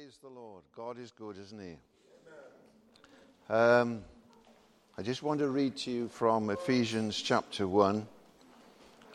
Praise 0.00 0.18
the 0.22 0.28
Lord. 0.28 0.62
God 0.74 0.98
is 0.98 1.10
good, 1.10 1.36
isn't 1.36 1.60
He? 1.60 1.76
Um, 3.52 4.02
I 4.96 5.02
just 5.02 5.22
want 5.22 5.40
to 5.40 5.48
read 5.48 5.76
to 5.78 5.90
you 5.90 6.08
from 6.08 6.48
Ephesians 6.48 7.20
chapter 7.20 7.68
1, 7.68 8.06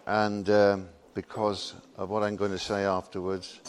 and 0.05 0.47
um, 0.47 0.89
because 1.15 1.73
of 1.97 2.11
what 2.11 2.21
I'm 2.21 2.35
going 2.35 2.51
to 2.51 2.59
say 2.59 2.83
afterwards. 2.83 3.61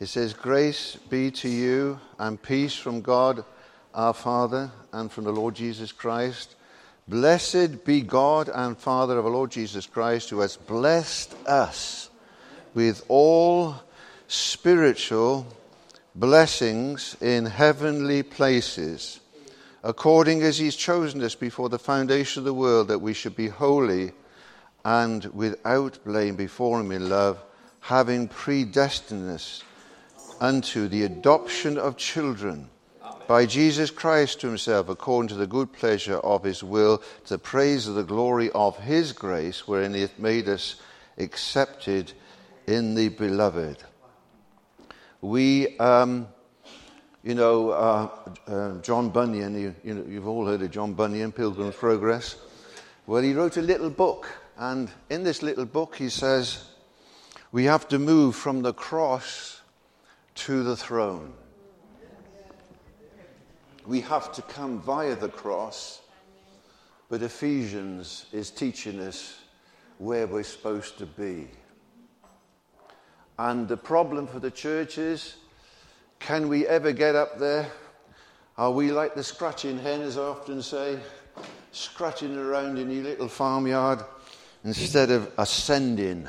It 0.00 0.06
says, 0.06 0.32
Grace 0.32 0.96
be 1.10 1.30
to 1.32 1.50
you 1.50 2.00
and 2.18 2.40
peace 2.40 2.76
from 2.76 3.02
God 3.02 3.44
our 3.92 4.14
Father 4.14 4.70
and 4.90 5.12
from 5.12 5.24
the 5.24 5.32
Lord 5.32 5.54
Jesus 5.54 5.92
Christ. 5.92 6.54
Blessed 7.08 7.84
be 7.84 8.00
God 8.00 8.48
and 8.48 8.78
Father 8.78 9.18
of 9.18 9.26
our 9.26 9.32
Lord 9.32 9.50
Jesus 9.50 9.86
Christ, 9.86 10.30
who 10.30 10.40
has 10.40 10.56
blessed 10.56 11.34
us 11.46 12.08
with 12.72 13.04
all 13.08 13.76
spiritual 14.28 15.46
blessings 16.14 17.16
in 17.20 17.46
heavenly 17.46 18.22
places, 18.22 19.20
according 19.82 20.42
as 20.42 20.58
He's 20.58 20.76
chosen 20.76 21.22
us 21.22 21.34
before 21.34 21.68
the 21.68 21.78
foundation 21.78 22.40
of 22.40 22.44
the 22.44 22.54
world, 22.54 22.88
that 22.88 23.00
we 23.00 23.14
should 23.14 23.36
be 23.36 23.48
holy 23.48 24.12
and 24.84 25.24
without 25.26 25.98
blame 26.04 26.36
before 26.36 26.80
Him 26.80 26.92
in 26.92 27.08
love, 27.08 27.42
having 27.80 28.28
predestined 28.28 29.30
us 29.30 29.62
unto 30.40 30.88
the 30.88 31.04
adoption 31.04 31.78
of 31.78 31.96
children 31.96 32.68
by 33.26 33.46
Jesus 33.46 33.90
Christ 33.90 34.40
to 34.40 34.48
Himself, 34.48 34.88
according 34.88 35.28
to 35.28 35.34
the 35.34 35.46
good 35.46 35.72
pleasure 35.72 36.18
of 36.18 36.44
His 36.44 36.62
will, 36.62 36.98
to 37.24 37.34
the 37.34 37.38
praise 37.38 37.86
of 37.86 37.94
the 37.94 38.02
glory 38.02 38.50
of 38.50 38.78
His 38.78 39.12
grace, 39.12 39.66
wherein 39.66 39.94
He 39.94 40.02
hath 40.02 40.18
made 40.18 40.48
us 40.48 40.76
accepted 41.16 42.12
in 42.66 42.94
the 42.94 43.08
beloved. 43.08 43.82
We, 45.22 45.78
um, 45.78 46.26
you 47.22 47.36
know, 47.36 47.70
uh, 47.70 48.08
uh, 48.48 48.78
John 48.80 49.10
Bunyan, 49.10 49.54
you, 49.54 49.74
you 49.84 49.94
know, 49.94 50.04
you've 50.08 50.26
all 50.26 50.44
heard 50.44 50.62
of 50.62 50.72
John 50.72 50.94
Bunyan, 50.94 51.30
Pilgrim's 51.30 51.76
Progress. 51.76 52.34
Well, 53.06 53.22
he 53.22 53.32
wrote 53.32 53.56
a 53.56 53.62
little 53.62 53.88
book, 53.88 54.28
and 54.58 54.90
in 55.10 55.22
this 55.22 55.40
little 55.40 55.64
book, 55.64 55.94
he 55.94 56.08
says, 56.08 56.64
we 57.52 57.64
have 57.66 57.86
to 57.88 58.00
move 58.00 58.34
from 58.34 58.62
the 58.62 58.72
cross 58.72 59.60
to 60.34 60.64
the 60.64 60.76
throne. 60.76 61.32
We 63.86 64.00
have 64.00 64.32
to 64.32 64.42
come 64.42 64.80
via 64.80 65.14
the 65.14 65.28
cross, 65.28 66.00
but 67.08 67.22
Ephesians 67.22 68.26
is 68.32 68.50
teaching 68.50 68.98
us 68.98 69.38
where 69.98 70.26
we're 70.26 70.42
supposed 70.42 70.98
to 70.98 71.06
be. 71.06 71.46
And 73.42 73.66
the 73.66 73.76
problem 73.76 74.28
for 74.28 74.38
the 74.38 74.52
church 74.52 74.98
is 74.98 75.34
can 76.20 76.48
we 76.48 76.64
ever 76.64 76.92
get 76.92 77.16
up 77.16 77.40
there? 77.40 77.66
Are 78.56 78.70
we 78.70 78.92
like 78.92 79.16
the 79.16 79.24
scratching 79.24 79.80
hen, 79.80 80.00
as 80.00 80.16
I 80.16 80.22
often 80.22 80.62
say, 80.62 81.00
scratching 81.72 82.38
around 82.38 82.78
in 82.78 82.88
your 82.88 83.02
little 83.02 83.26
farmyard 83.26 83.98
instead 84.62 85.10
of 85.10 85.28
ascending 85.38 86.28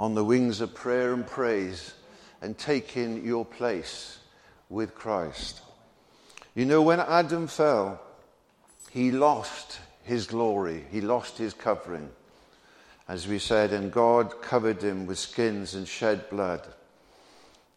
on 0.00 0.16
the 0.16 0.24
wings 0.24 0.60
of 0.60 0.74
prayer 0.74 1.14
and 1.14 1.24
praise 1.24 1.94
and 2.42 2.58
taking 2.58 3.24
your 3.24 3.44
place 3.44 4.18
with 4.68 4.96
Christ? 4.96 5.60
You 6.56 6.64
know, 6.64 6.82
when 6.82 6.98
Adam 6.98 7.46
fell, 7.46 8.02
he 8.90 9.12
lost 9.12 9.78
his 10.02 10.26
glory, 10.26 10.86
he 10.90 11.00
lost 11.00 11.38
his 11.38 11.54
covering 11.54 12.10
as 13.08 13.28
we 13.28 13.38
said, 13.38 13.72
and 13.72 13.92
God 13.92 14.42
covered 14.42 14.82
him 14.82 15.06
with 15.06 15.18
skins 15.18 15.74
and 15.74 15.86
shed 15.86 16.28
blood. 16.28 16.66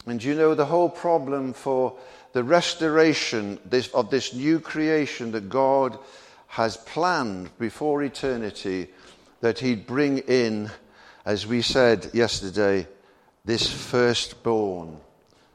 And 0.06 0.24
you 0.24 0.34
know, 0.34 0.56
the 0.56 0.66
whole 0.66 0.90
problem 0.90 1.54
for 1.54 1.96
the 2.34 2.44
restoration 2.44 3.60
of 3.94 4.10
this 4.10 4.34
new 4.34 4.60
creation 4.60 5.32
that 5.32 5.50
God 5.50 5.98
has 6.48 6.78
planned 6.78 7.50
before 7.60 8.02
eternity, 8.04 8.88
that 9.42 9.60
He'd 9.60 9.86
bring 9.86 10.20
in, 10.20 10.72
as 11.26 11.46
we 11.46 11.62
said 11.62 12.10
yesterday, 12.14 12.88
this 13.46 13.72
firstborn, 13.72 14.98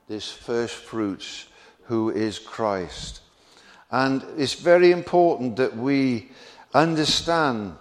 this 0.09 0.31
first 0.31 0.75
fruits, 0.75 1.47
who 1.85 2.11
is 2.11 2.39
Christ. 2.39 3.21
And 3.91 4.25
it's 4.37 4.55
very 4.55 4.91
important 4.91 5.57
that 5.57 5.77
we 5.77 6.31
understand 6.73 7.77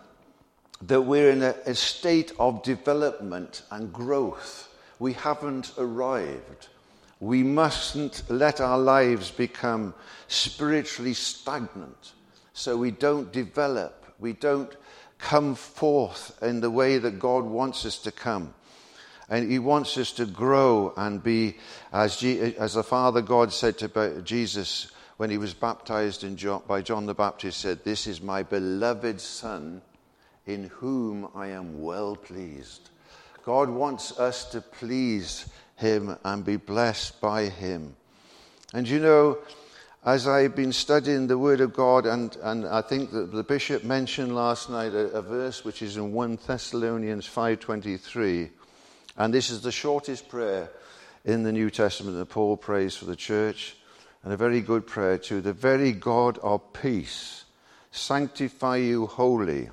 that 0.88 1.02
we're 1.02 1.32
in 1.32 1.44
a, 1.44 1.56
a 1.66 1.76
state 1.76 2.32
of 2.40 2.64
development 2.64 3.64
and 3.72 3.94
growth. 3.94 4.70
We 5.00 5.14
haven't 5.14 5.74
arrived. 5.78 6.68
We 7.20 7.44
mustn't 7.44 8.24
let 8.30 8.60
our 8.60 8.78
lives 8.78 9.32
become 9.32 9.94
spiritually 10.28 11.14
stagnant 11.14 12.14
so 12.54 12.78
we 12.78 12.92
don't 12.92 13.32
develop, 13.32 14.06
we 14.20 14.34
don't 14.34 14.72
come 15.18 15.56
forth 15.56 16.38
in 16.44 16.60
the 16.60 16.70
way 16.70 16.98
that 16.98 17.18
God 17.18 17.46
wants 17.46 17.86
us 17.86 17.98
to 18.00 18.12
come. 18.12 18.54
And 19.30 19.50
He 19.50 19.58
wants 19.58 19.98
us 19.98 20.12
to 20.14 20.26
grow 20.26 20.94
and 20.98 21.24
be, 21.24 21.56
as, 21.92 22.22
as 22.24 22.74
the 22.74 22.84
Father 22.84 23.22
God 23.22 23.54
said 23.54 23.78
to 23.80 24.22
Jesus 24.24 24.92
when 25.18 25.30
he 25.30 25.38
was 25.38 25.54
baptized 25.54 26.26
John, 26.38 26.62
by 26.68 26.82
John 26.82 27.06
the 27.06 27.14
Baptist, 27.14 27.62
said, 27.62 27.84
This 27.84 28.08
is 28.08 28.22
my 28.22 28.44
beloved 28.44 29.22
Son 29.22 29.82
in 30.46 30.66
whom 30.66 31.30
I 31.34 31.48
am 31.48 31.82
well 31.82 32.16
pleased. 32.16 32.90
God 33.44 33.70
wants 33.70 34.18
us 34.20 34.46
to 34.52 34.62
please 34.62 35.50
Him 35.76 36.18
and 36.24 36.46
be 36.46 36.58
blessed 36.58 37.20
by 37.22 37.46
Him. 37.46 37.96
And 38.74 38.88
you 38.88 39.00
know, 39.00 39.40
as 40.06 40.28
I've 40.28 40.56
been 40.56 40.74
studying 40.74 41.28
the 41.28 41.38
Word 41.38 41.62
of 41.62 41.74
God, 41.74 42.06
and, 42.06 42.36
and 42.42 42.66
I 42.66 42.82
think 42.82 43.12
that 43.12 43.32
the 43.32 43.44
bishop 43.44 43.84
mentioned 43.84 44.36
last 44.36 44.70
night 44.70 44.94
a, 44.94 45.10
a 45.12 45.22
verse 45.22 45.64
which 45.64 45.82
is 45.82 45.98
in 45.98 46.12
1 46.12 46.40
Thessalonians 46.46 47.28
5.23, 47.28 48.50
and 49.18 49.34
this 49.34 49.50
is 49.50 49.62
the 49.62 49.72
shortest 49.72 50.28
prayer 50.28 50.70
in 51.24 51.44
the 51.44 51.52
New 51.52 51.70
Testament 51.70 52.18
that 52.18 52.26
Paul 52.26 52.58
prays 52.58 52.96
for 52.96 53.06
the 53.06 53.16
church, 53.16 53.78
and 54.24 54.34
a 54.34 54.38
very 54.38 54.62
good 54.62 54.88
prayer 54.88 55.18
too. 55.18 55.42
The 55.42 55.54
very 55.54 55.92
God 55.92 56.38
of 56.40 56.74
peace 56.74 57.46
sanctify 57.92 58.78
you 58.78 59.06
wholly 59.06 59.70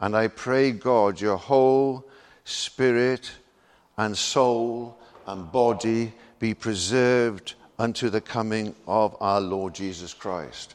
and 0.00 0.16
I 0.16 0.28
pray, 0.28 0.70
God, 0.70 1.20
your 1.20 1.36
whole 1.36 2.04
spirit 2.44 3.30
and 3.96 4.16
soul 4.16 4.98
and 5.26 5.50
body 5.50 6.12
be 6.38 6.54
preserved 6.54 7.54
unto 7.78 8.08
the 8.08 8.20
coming 8.20 8.74
of 8.86 9.16
our 9.20 9.40
Lord 9.40 9.74
Jesus 9.74 10.14
Christ. 10.14 10.74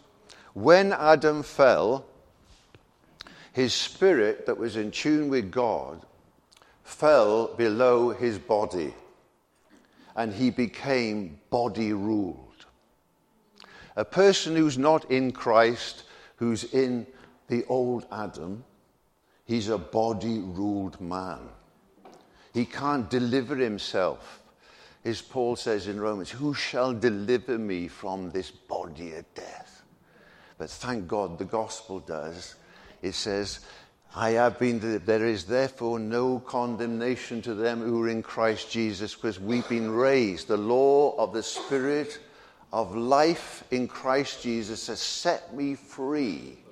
When 0.54 0.94
Adam 0.94 1.42
fell, 1.42 2.06
his 3.54 3.74
spirit 3.74 4.46
that 4.46 4.58
was 4.58 4.76
in 4.76 4.92
tune 4.92 5.30
with 5.30 5.52
God 5.52 6.06
fell 6.84 7.48
below 7.56 8.10
his 8.10 8.38
body 8.38 8.94
and 10.16 10.34
he 10.34 10.50
became 10.50 11.40
body 11.50 11.94
ruled. 11.94 12.66
A 13.96 14.06
person 14.06 14.56
who's 14.56 14.78
not 14.78 15.10
in 15.10 15.32
Christ, 15.32 16.04
who's 16.38 16.64
in 16.66 17.08
the 17.48 17.64
old 17.66 18.06
Adam, 18.12 18.64
He's 19.46 19.70
a 19.70 19.78
body 19.78 20.40
ruled 20.40 21.00
man. 21.02 21.40
He 22.54 22.66
can't 22.66 23.10
deliver 23.10 23.56
himself. 23.56 24.42
As 25.04 25.22
Paul 25.22 25.58
says 25.58 25.88
in 25.88 26.00
Romans, 26.00 26.30
who 26.30 26.54
shall 26.54 26.94
deliver 26.94 27.58
me 27.58 27.90
from 27.90 28.32
this 28.32 28.52
body 28.52 29.16
of 29.16 29.26
death? 29.36 29.84
But 30.58 30.70
thank 30.70 31.08
God 31.08 31.38
the 31.38 31.46
gospel 31.46 32.00
does. 32.00 32.56
It 33.02 33.14
says, 33.14 33.60
I 34.16 34.32
have 34.32 34.60
been, 34.60 35.02
there 35.06 35.26
is 35.26 35.44
therefore 35.44 36.00
no 36.00 36.40
condemnation 36.40 37.42
to 37.42 37.54
them 37.54 37.82
who 37.82 38.04
are 38.04 38.10
in 38.10 38.24
Christ 38.24 38.72
Jesus, 38.72 39.14
because 39.14 39.40
we've 39.40 39.68
been 39.68 39.92
raised. 39.92 40.48
The 40.48 40.56
law 40.56 41.18
of 41.18 41.34
the 41.34 41.44
Spirit 41.44 42.20
of 42.72 42.96
life 42.96 43.66
in 43.72 43.90
Christ 43.90 44.42
Jesus 44.42 44.88
has 44.88 45.02
set 45.02 45.54
me 45.54 45.76
free 45.76 46.63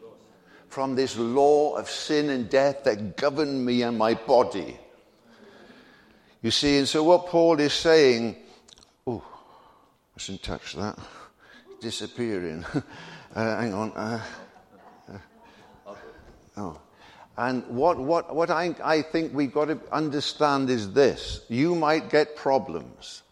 from 0.71 0.95
this 0.95 1.17
law 1.17 1.75
of 1.75 1.89
sin 1.89 2.29
and 2.29 2.49
death 2.49 2.85
that 2.85 3.17
governed 3.17 3.65
me 3.65 3.81
and 3.81 3.97
my 3.97 4.13
body. 4.13 4.79
You 6.41 6.49
see, 6.49 6.77
and 6.77 6.87
so 6.87 7.03
what 7.03 7.27
Paul 7.27 7.59
is 7.59 7.73
saying, 7.73 8.37
oh, 9.05 9.21
I 10.15 10.19
shouldn't 10.19 10.43
touch 10.43 10.73
that, 10.75 10.97
disappearing. 11.81 12.63
uh, 12.73 12.81
hang 13.35 13.73
on. 13.73 13.91
Uh, 13.91 14.23
uh, 15.85 15.95
oh. 16.55 16.79
And 17.35 17.67
what, 17.67 17.97
what, 17.97 18.33
what 18.33 18.49
I, 18.49 18.73
I 18.81 19.01
think 19.01 19.33
we've 19.33 19.53
got 19.53 19.65
to 19.65 19.79
understand 19.91 20.69
is 20.69 20.93
this 20.93 21.43
you 21.49 21.75
might 21.75 22.09
get 22.09 22.37
problems 22.37 23.23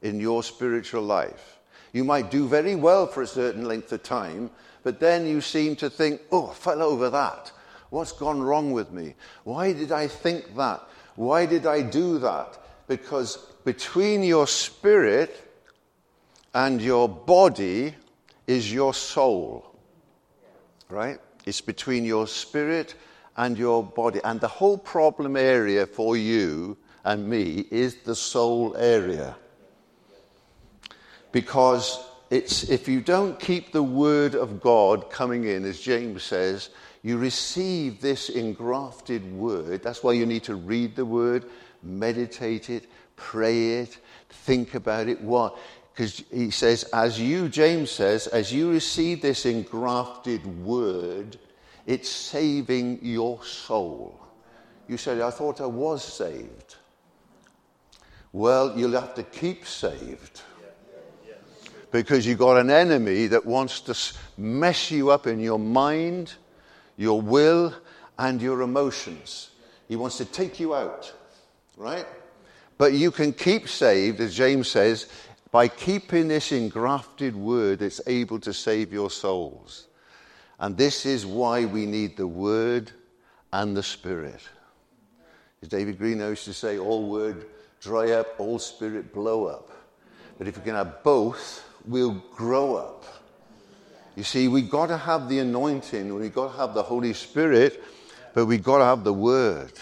in 0.00 0.18
your 0.18 0.42
spiritual 0.42 1.02
life. 1.02 1.58
You 1.92 2.04
might 2.04 2.30
do 2.30 2.48
very 2.48 2.74
well 2.74 3.06
for 3.06 3.22
a 3.22 3.26
certain 3.26 3.66
length 3.66 3.92
of 3.92 4.02
time, 4.02 4.50
but 4.82 5.00
then 5.00 5.26
you 5.26 5.40
seem 5.40 5.76
to 5.76 5.90
think, 5.90 6.20
oh, 6.32 6.50
I 6.50 6.54
fell 6.54 6.82
over 6.82 7.10
that. 7.10 7.52
What's 7.90 8.12
gone 8.12 8.42
wrong 8.42 8.72
with 8.72 8.92
me? 8.92 9.14
Why 9.44 9.72
did 9.72 9.92
I 9.92 10.06
think 10.06 10.56
that? 10.56 10.82
Why 11.16 11.44
did 11.46 11.66
I 11.66 11.82
do 11.82 12.18
that? 12.20 12.58
Because 12.86 13.36
between 13.64 14.22
your 14.22 14.46
spirit 14.46 15.48
and 16.54 16.80
your 16.80 17.08
body 17.08 17.94
is 18.46 18.72
your 18.72 18.94
soul. 18.94 19.76
Right? 20.88 21.18
It's 21.46 21.60
between 21.60 22.04
your 22.04 22.26
spirit 22.26 22.94
and 23.36 23.58
your 23.58 23.82
body. 23.82 24.20
And 24.24 24.40
the 24.40 24.48
whole 24.48 24.78
problem 24.78 25.36
area 25.36 25.86
for 25.86 26.16
you 26.16 26.76
and 27.04 27.28
me 27.28 27.66
is 27.70 27.96
the 27.96 28.14
soul 28.14 28.76
area. 28.76 29.36
Because 31.32 32.09
it's, 32.30 32.70
if 32.70 32.86
you 32.86 33.00
don't 33.00 33.38
keep 33.40 33.72
the 33.72 33.82
word 33.82 34.34
of 34.36 34.60
God 34.60 35.10
coming 35.10 35.44
in, 35.44 35.64
as 35.64 35.80
James 35.80 36.22
says, 36.22 36.70
you 37.02 37.18
receive 37.18 38.00
this 38.00 38.28
engrafted 38.28 39.32
word. 39.32 39.82
That's 39.82 40.02
why 40.04 40.12
you 40.12 40.26
need 40.26 40.44
to 40.44 40.54
read 40.54 40.94
the 40.94 41.04
word, 41.04 41.46
meditate 41.82 42.70
it, 42.70 42.86
pray 43.16 43.80
it, 43.80 43.98
think 44.28 44.74
about 44.74 45.08
it. 45.08 45.20
Why? 45.20 45.50
Because 45.92 46.22
he 46.32 46.50
says, 46.50 46.84
as 46.92 47.20
you, 47.20 47.48
James 47.48 47.90
says, 47.90 48.28
as 48.28 48.52
you 48.52 48.70
receive 48.70 49.20
this 49.20 49.44
engrafted 49.44 50.46
word, 50.64 51.36
it's 51.86 52.08
saving 52.08 53.00
your 53.02 53.42
soul. 53.42 54.20
You 54.88 54.96
said, 54.96 55.20
I 55.20 55.30
thought 55.30 55.60
I 55.60 55.66
was 55.66 56.04
saved. 56.04 56.76
Well, 58.32 58.78
you'll 58.78 58.92
have 58.92 59.14
to 59.14 59.24
keep 59.24 59.66
saved. 59.66 60.42
Because 61.90 62.26
you've 62.26 62.38
got 62.38 62.56
an 62.56 62.70
enemy 62.70 63.26
that 63.28 63.44
wants 63.44 63.80
to 63.82 63.96
mess 64.38 64.90
you 64.90 65.10
up 65.10 65.26
in 65.26 65.40
your 65.40 65.58
mind, 65.58 66.34
your 66.96 67.20
will, 67.20 67.74
and 68.18 68.40
your 68.40 68.62
emotions. 68.62 69.50
He 69.88 69.96
wants 69.96 70.18
to 70.18 70.24
take 70.24 70.60
you 70.60 70.74
out, 70.74 71.12
right? 71.76 72.06
But 72.78 72.92
you 72.92 73.10
can 73.10 73.32
keep 73.32 73.68
saved, 73.68 74.20
as 74.20 74.34
James 74.34 74.68
says, 74.68 75.06
by 75.50 75.66
keeping 75.66 76.28
this 76.28 76.52
engrafted 76.52 77.34
word 77.34 77.80
that's 77.80 78.00
able 78.06 78.38
to 78.40 78.52
save 78.52 78.92
your 78.92 79.10
souls. 79.10 79.88
And 80.60 80.76
this 80.76 81.06
is 81.06 81.26
why 81.26 81.64
we 81.64 81.86
need 81.86 82.16
the 82.16 82.26
word 82.26 82.92
and 83.52 83.76
the 83.76 83.82
spirit. 83.82 84.40
As 85.62 85.68
David 85.68 85.98
Green 85.98 86.20
used 86.20 86.44
to 86.44 86.54
say, 86.54 86.78
all 86.78 87.08
word 87.08 87.46
dry 87.80 88.12
up, 88.12 88.38
all 88.38 88.58
spirit 88.58 89.12
blow 89.12 89.46
up. 89.46 89.70
But 90.38 90.46
if 90.46 90.56
you 90.56 90.62
can 90.62 90.74
have 90.74 91.02
both, 91.02 91.64
we'll 91.86 92.22
grow 92.34 92.76
up. 92.76 93.04
You 94.16 94.24
see, 94.24 94.48
we've 94.48 94.70
got 94.70 94.86
to 94.86 94.96
have 94.96 95.28
the 95.28 95.38
anointing, 95.38 96.14
we've 96.14 96.34
got 96.34 96.52
to 96.52 96.58
have 96.58 96.74
the 96.74 96.82
Holy 96.82 97.14
Spirit, 97.14 97.82
but 98.34 98.46
we've 98.46 98.62
got 98.62 98.78
to 98.78 98.84
have 98.84 99.04
the 99.04 99.12
Word. 99.12 99.72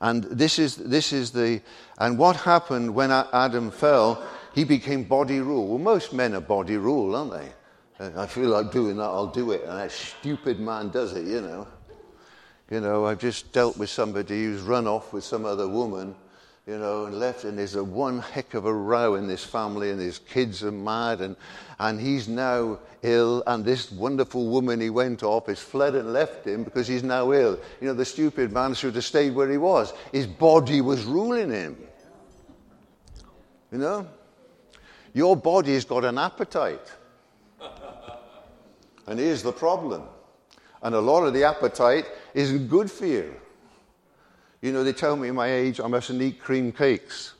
And 0.00 0.24
this 0.24 0.58
is, 0.58 0.76
this 0.76 1.12
is 1.12 1.30
the, 1.30 1.60
and 1.98 2.18
what 2.18 2.36
happened 2.36 2.94
when 2.94 3.10
Adam 3.10 3.70
fell, 3.70 4.22
he 4.54 4.64
became 4.64 5.04
body 5.04 5.40
rule. 5.40 5.68
Well, 5.68 5.78
most 5.78 6.12
men 6.12 6.34
are 6.34 6.40
body 6.40 6.76
rule, 6.76 7.14
aren't 7.14 7.32
they? 7.32 8.12
I 8.16 8.26
feel 8.26 8.48
like 8.48 8.72
doing 8.72 8.96
that, 8.96 9.04
I'll 9.04 9.26
do 9.26 9.50
it. 9.52 9.62
And 9.64 9.78
that 9.78 9.92
stupid 9.92 10.58
man 10.58 10.88
does 10.88 11.12
it, 11.12 11.26
you 11.26 11.42
know. 11.42 11.68
You 12.70 12.80
know, 12.80 13.04
I've 13.04 13.18
just 13.18 13.52
dealt 13.52 13.76
with 13.76 13.90
somebody 13.90 14.44
who's 14.44 14.62
run 14.62 14.86
off 14.86 15.12
with 15.12 15.24
some 15.24 15.44
other 15.44 15.68
woman 15.68 16.14
you 16.70 16.78
know, 16.78 17.06
and 17.06 17.18
left, 17.18 17.42
and 17.42 17.58
there's 17.58 17.74
a 17.74 17.82
one 17.82 18.20
heck 18.20 18.54
of 18.54 18.64
a 18.64 18.72
row 18.72 19.16
in 19.16 19.26
this 19.26 19.44
family, 19.44 19.90
and 19.90 20.00
his 20.00 20.20
kids 20.20 20.62
are 20.62 20.70
mad, 20.70 21.20
and, 21.20 21.34
and 21.80 22.00
he's 22.00 22.28
now 22.28 22.78
ill, 23.02 23.42
and 23.48 23.64
this 23.64 23.90
wonderful 23.90 24.46
woman 24.46 24.80
he 24.80 24.88
went 24.88 25.24
off 25.24 25.48
has 25.48 25.58
fled 25.58 25.96
and 25.96 26.12
left 26.12 26.46
him 26.46 26.62
because 26.62 26.86
he's 26.86 27.02
now 27.02 27.32
ill. 27.32 27.58
You 27.80 27.88
know, 27.88 27.94
the 27.94 28.04
stupid 28.04 28.52
man 28.52 28.74
should 28.74 28.94
have 28.94 29.04
stayed 29.04 29.34
where 29.34 29.50
he 29.50 29.56
was. 29.56 29.92
His 30.12 30.28
body 30.28 30.80
was 30.80 31.02
ruling 31.02 31.50
him. 31.50 31.76
You 33.72 33.78
know? 33.78 34.06
Your 35.12 35.36
body's 35.36 35.84
got 35.84 36.04
an 36.04 36.18
appetite. 36.18 36.92
And 39.08 39.18
here's 39.18 39.42
the 39.42 39.52
problem. 39.52 40.04
And 40.84 40.94
a 40.94 41.00
lot 41.00 41.24
of 41.24 41.34
the 41.34 41.42
appetite 41.42 42.06
isn't 42.32 42.68
good 42.68 42.88
for 42.88 43.06
you. 43.06 43.34
You 44.62 44.72
know, 44.72 44.84
they 44.84 44.92
tell 44.92 45.16
me 45.16 45.30
my 45.30 45.50
age 45.50 45.80
I 45.80 45.86
mustn't 45.86 46.20
eat 46.20 46.40
cream 46.40 46.72
cakes. 46.72 47.34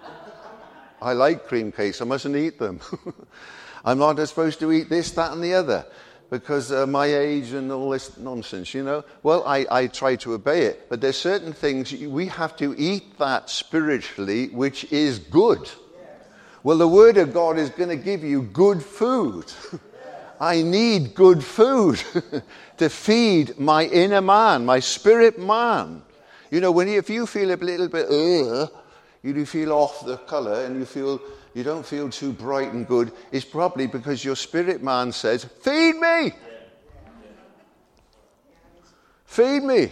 I 1.02 1.12
like 1.12 1.46
cream 1.46 1.70
cakes, 1.70 2.00
I 2.00 2.04
mustn't 2.04 2.36
eat 2.36 2.58
them. 2.58 2.80
I'm 3.84 3.98
not 3.98 4.18
supposed 4.26 4.60
to 4.60 4.72
eat 4.72 4.88
this, 4.88 5.10
that, 5.12 5.32
and 5.32 5.44
the 5.44 5.54
other 5.54 5.84
because 6.30 6.72
uh, 6.72 6.86
my 6.86 7.06
age 7.06 7.52
and 7.52 7.70
all 7.70 7.90
this 7.90 8.16
nonsense, 8.18 8.74
you 8.74 8.82
know. 8.82 9.04
Well, 9.22 9.44
I, 9.46 9.66
I 9.70 9.86
try 9.86 10.16
to 10.16 10.34
obey 10.34 10.62
it, 10.62 10.88
but 10.88 11.00
there's 11.00 11.16
certain 11.16 11.52
things 11.52 11.92
we 11.92 12.26
have 12.26 12.56
to 12.56 12.74
eat 12.76 13.18
that 13.18 13.50
spiritually, 13.50 14.48
which 14.48 14.90
is 14.92 15.18
good. 15.18 15.70
Well, 16.62 16.78
the 16.78 16.88
Word 16.88 17.18
of 17.18 17.34
God 17.34 17.58
is 17.58 17.70
going 17.70 17.90
to 17.90 17.96
give 17.96 18.24
you 18.24 18.42
good 18.42 18.82
food. 18.82 19.52
I 20.40 20.62
need 20.62 21.14
good 21.14 21.44
food 21.44 22.02
to 22.78 22.88
feed 22.88 23.58
my 23.58 23.84
inner 23.84 24.20
man, 24.20 24.66
my 24.66 24.80
spirit 24.80 25.38
man. 25.38 26.02
You 26.54 26.60
know, 26.60 26.70
when 26.70 26.86
you, 26.86 26.98
if 26.98 27.10
you 27.10 27.26
feel 27.26 27.50
a 27.50 27.56
little 27.56 27.88
bit, 27.88 28.06
uh, 28.08 28.68
you 29.24 29.44
feel 29.44 29.72
off 29.72 30.06
the 30.06 30.18
color 30.18 30.64
and 30.64 30.78
you 30.78 30.84
feel 30.84 31.20
you 31.52 31.64
don't 31.64 31.84
feel 31.84 32.08
too 32.08 32.30
bright 32.30 32.72
and 32.72 32.86
good, 32.86 33.10
it's 33.32 33.44
probably 33.44 33.88
because 33.88 34.24
your 34.24 34.36
spirit 34.36 34.80
man 34.80 35.10
says, 35.10 35.42
Feed 35.42 35.96
me! 35.96 36.32
Feed 39.24 39.64
me! 39.64 39.90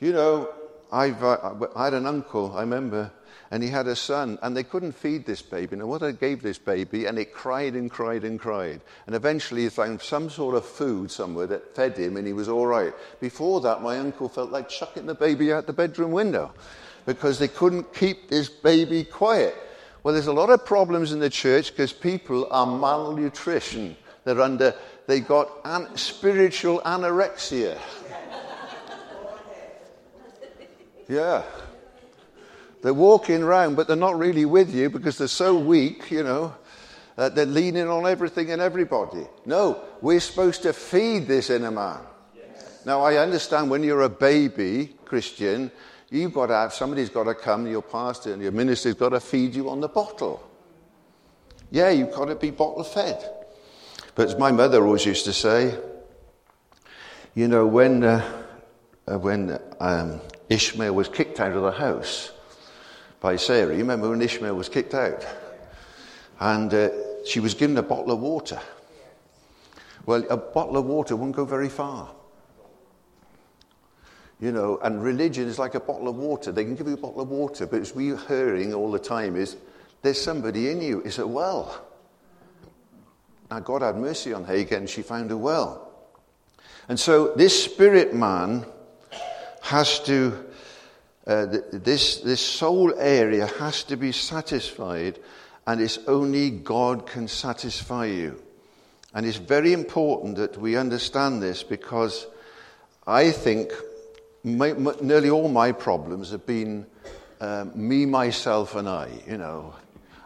You 0.00 0.14
know, 0.14 0.52
I've, 0.90 1.22
uh, 1.22 1.54
I 1.76 1.84
had 1.84 1.94
an 1.94 2.06
uncle, 2.06 2.52
I 2.56 2.62
remember, 2.62 3.12
and 3.50 3.62
he 3.62 3.68
had 3.68 3.86
a 3.86 3.96
son, 3.96 4.38
and 4.42 4.56
they 4.56 4.62
couldn't 4.62 4.92
feed 4.92 5.26
this 5.26 5.42
baby. 5.42 5.76
And 5.76 5.88
what 5.88 6.02
I 6.02 6.12
gave 6.12 6.42
this 6.42 6.58
baby, 6.58 7.06
and 7.06 7.18
it 7.18 7.34
cried 7.34 7.74
and 7.74 7.90
cried 7.90 8.24
and 8.24 8.40
cried. 8.40 8.80
And 9.06 9.14
eventually, 9.14 9.62
he 9.62 9.68
found 9.68 10.00
some 10.00 10.30
sort 10.30 10.54
of 10.54 10.64
food 10.64 11.10
somewhere 11.10 11.46
that 11.48 11.74
fed 11.74 11.96
him, 11.96 12.16
and 12.16 12.26
he 12.26 12.32
was 12.32 12.48
all 12.48 12.66
right. 12.66 12.94
Before 13.20 13.60
that, 13.60 13.82
my 13.82 13.98
uncle 13.98 14.28
felt 14.28 14.50
like 14.50 14.68
chucking 14.68 15.06
the 15.06 15.14
baby 15.14 15.52
out 15.52 15.66
the 15.66 15.72
bedroom 15.72 16.12
window 16.12 16.52
because 17.06 17.38
they 17.38 17.48
couldn't 17.48 17.92
keep 17.94 18.28
this 18.28 18.48
baby 18.48 19.04
quiet. 19.04 19.54
Well, 20.02 20.14
there's 20.14 20.26
a 20.26 20.32
lot 20.32 20.50
of 20.50 20.64
problems 20.64 21.12
in 21.12 21.20
the 21.20 21.30
church 21.30 21.70
because 21.70 21.92
people 21.92 22.48
are 22.50 22.66
malnutrition. 22.66 23.96
They're 24.24 24.40
under, 24.40 24.74
they 25.06 25.20
got 25.20 25.50
an, 25.64 25.96
spiritual 25.96 26.80
anorexia. 26.80 27.78
Yeah. 31.08 31.42
They're 32.82 32.92
walking 32.92 33.42
around, 33.42 33.76
but 33.76 33.86
they're 33.86 33.96
not 33.96 34.18
really 34.18 34.44
with 34.44 34.74
you 34.74 34.90
because 34.90 35.16
they're 35.16 35.28
so 35.28 35.56
weak, 35.56 36.10
you 36.10 36.24
know. 36.24 36.54
Uh, 37.16 37.28
they're 37.28 37.46
leaning 37.46 37.88
on 37.88 38.06
everything 38.06 38.50
and 38.50 38.60
everybody. 38.60 39.26
No, 39.46 39.82
we're 40.00 40.20
supposed 40.20 40.62
to 40.62 40.72
feed 40.72 41.28
this 41.28 41.50
inner 41.50 41.70
man. 41.70 42.00
Yes. 42.34 42.82
Now, 42.84 43.02
I 43.02 43.16
understand 43.16 43.70
when 43.70 43.84
you're 43.84 44.02
a 44.02 44.08
baby 44.08 44.96
Christian, 45.04 45.70
you've 46.10 46.34
got 46.34 46.46
to 46.46 46.54
have 46.54 46.72
somebody's 46.72 47.10
got 47.10 47.24
to 47.24 47.34
come, 47.34 47.66
your 47.66 47.82
pastor 47.82 48.32
and 48.32 48.42
your 48.42 48.52
minister's 48.52 48.94
got 48.94 49.10
to 49.10 49.20
feed 49.20 49.54
you 49.54 49.70
on 49.70 49.80
the 49.80 49.88
bottle. 49.88 50.42
Yeah, 51.70 51.90
you've 51.90 52.12
got 52.12 52.26
to 52.26 52.34
be 52.34 52.50
bottle 52.50 52.82
fed. 52.82 53.22
But 54.14 54.28
as 54.28 54.38
my 54.38 54.50
mother 54.50 54.84
always 54.84 55.06
used 55.06 55.24
to 55.26 55.32
say, 55.32 55.78
you 57.34 57.46
know, 57.46 57.66
when, 57.66 58.02
uh, 58.02 58.44
uh 59.06 59.18
when 59.18 59.58
um, 59.80 60.20
Ishmael 60.48 60.94
was 60.94 61.08
kicked 61.08 61.40
out 61.40 61.52
of 61.52 61.62
the 61.62 61.72
house, 61.72 62.32
by 63.22 63.36
Sarah. 63.36 63.72
You 63.72 63.78
remember 63.78 64.10
when 64.10 64.20
Ishmael 64.20 64.56
was 64.56 64.68
kicked 64.68 64.94
out? 64.94 65.24
And 66.40 66.74
uh, 66.74 66.90
she 67.24 67.38
was 67.38 67.54
given 67.54 67.78
a 67.78 67.82
bottle 67.82 68.10
of 68.10 68.18
water. 68.18 68.60
Well, 70.04 70.24
a 70.28 70.36
bottle 70.36 70.76
of 70.76 70.84
water 70.86 71.14
won't 71.14 71.36
go 71.36 71.44
very 71.44 71.68
far. 71.68 72.10
You 74.40 74.50
know, 74.50 74.80
and 74.82 75.00
religion 75.00 75.46
is 75.46 75.60
like 75.60 75.76
a 75.76 75.80
bottle 75.80 76.08
of 76.08 76.16
water. 76.16 76.50
They 76.50 76.64
can 76.64 76.74
give 76.74 76.88
you 76.88 76.94
a 76.94 76.96
bottle 76.96 77.20
of 77.20 77.28
water, 77.28 77.64
but 77.64 77.80
as 77.80 77.94
we're 77.94 78.16
hearing 78.16 78.74
all 78.74 78.90
the 78.90 78.98
time 78.98 79.36
is, 79.36 79.56
there's 80.02 80.20
somebody 80.20 80.70
in 80.70 80.82
you. 80.82 81.00
It's 81.04 81.18
a 81.18 81.26
well. 81.26 81.86
Now, 83.48 83.60
God 83.60 83.82
had 83.82 83.96
mercy 83.96 84.32
on 84.32 84.44
Hagar, 84.44 84.78
and 84.78 84.90
she 84.90 85.02
found 85.02 85.30
a 85.30 85.36
well. 85.36 85.92
And 86.88 86.98
so, 86.98 87.34
this 87.36 87.64
spirit 87.64 88.14
man 88.14 88.66
has 89.60 90.00
to 90.00 90.51
uh, 91.26 91.46
this, 91.72 92.18
this 92.18 92.40
soul 92.40 92.92
area 92.98 93.46
has 93.46 93.84
to 93.84 93.96
be 93.96 94.12
satisfied, 94.12 95.18
and 95.66 95.80
it's 95.80 95.98
only 96.06 96.50
God 96.50 97.06
can 97.06 97.28
satisfy 97.28 98.06
you. 98.06 98.42
And 99.14 99.26
it's 99.26 99.36
very 99.36 99.72
important 99.72 100.36
that 100.36 100.56
we 100.56 100.76
understand 100.76 101.42
this 101.42 101.62
because 101.62 102.26
I 103.06 103.30
think 103.30 103.72
my, 104.42 104.72
my, 104.72 104.94
nearly 105.00 105.30
all 105.30 105.48
my 105.48 105.72
problems 105.72 106.30
have 106.30 106.46
been 106.46 106.86
um, 107.40 107.72
me, 107.74 108.06
myself, 108.06 108.74
and 108.74 108.88
I. 108.88 109.10
You 109.26 109.38
know, 109.38 109.74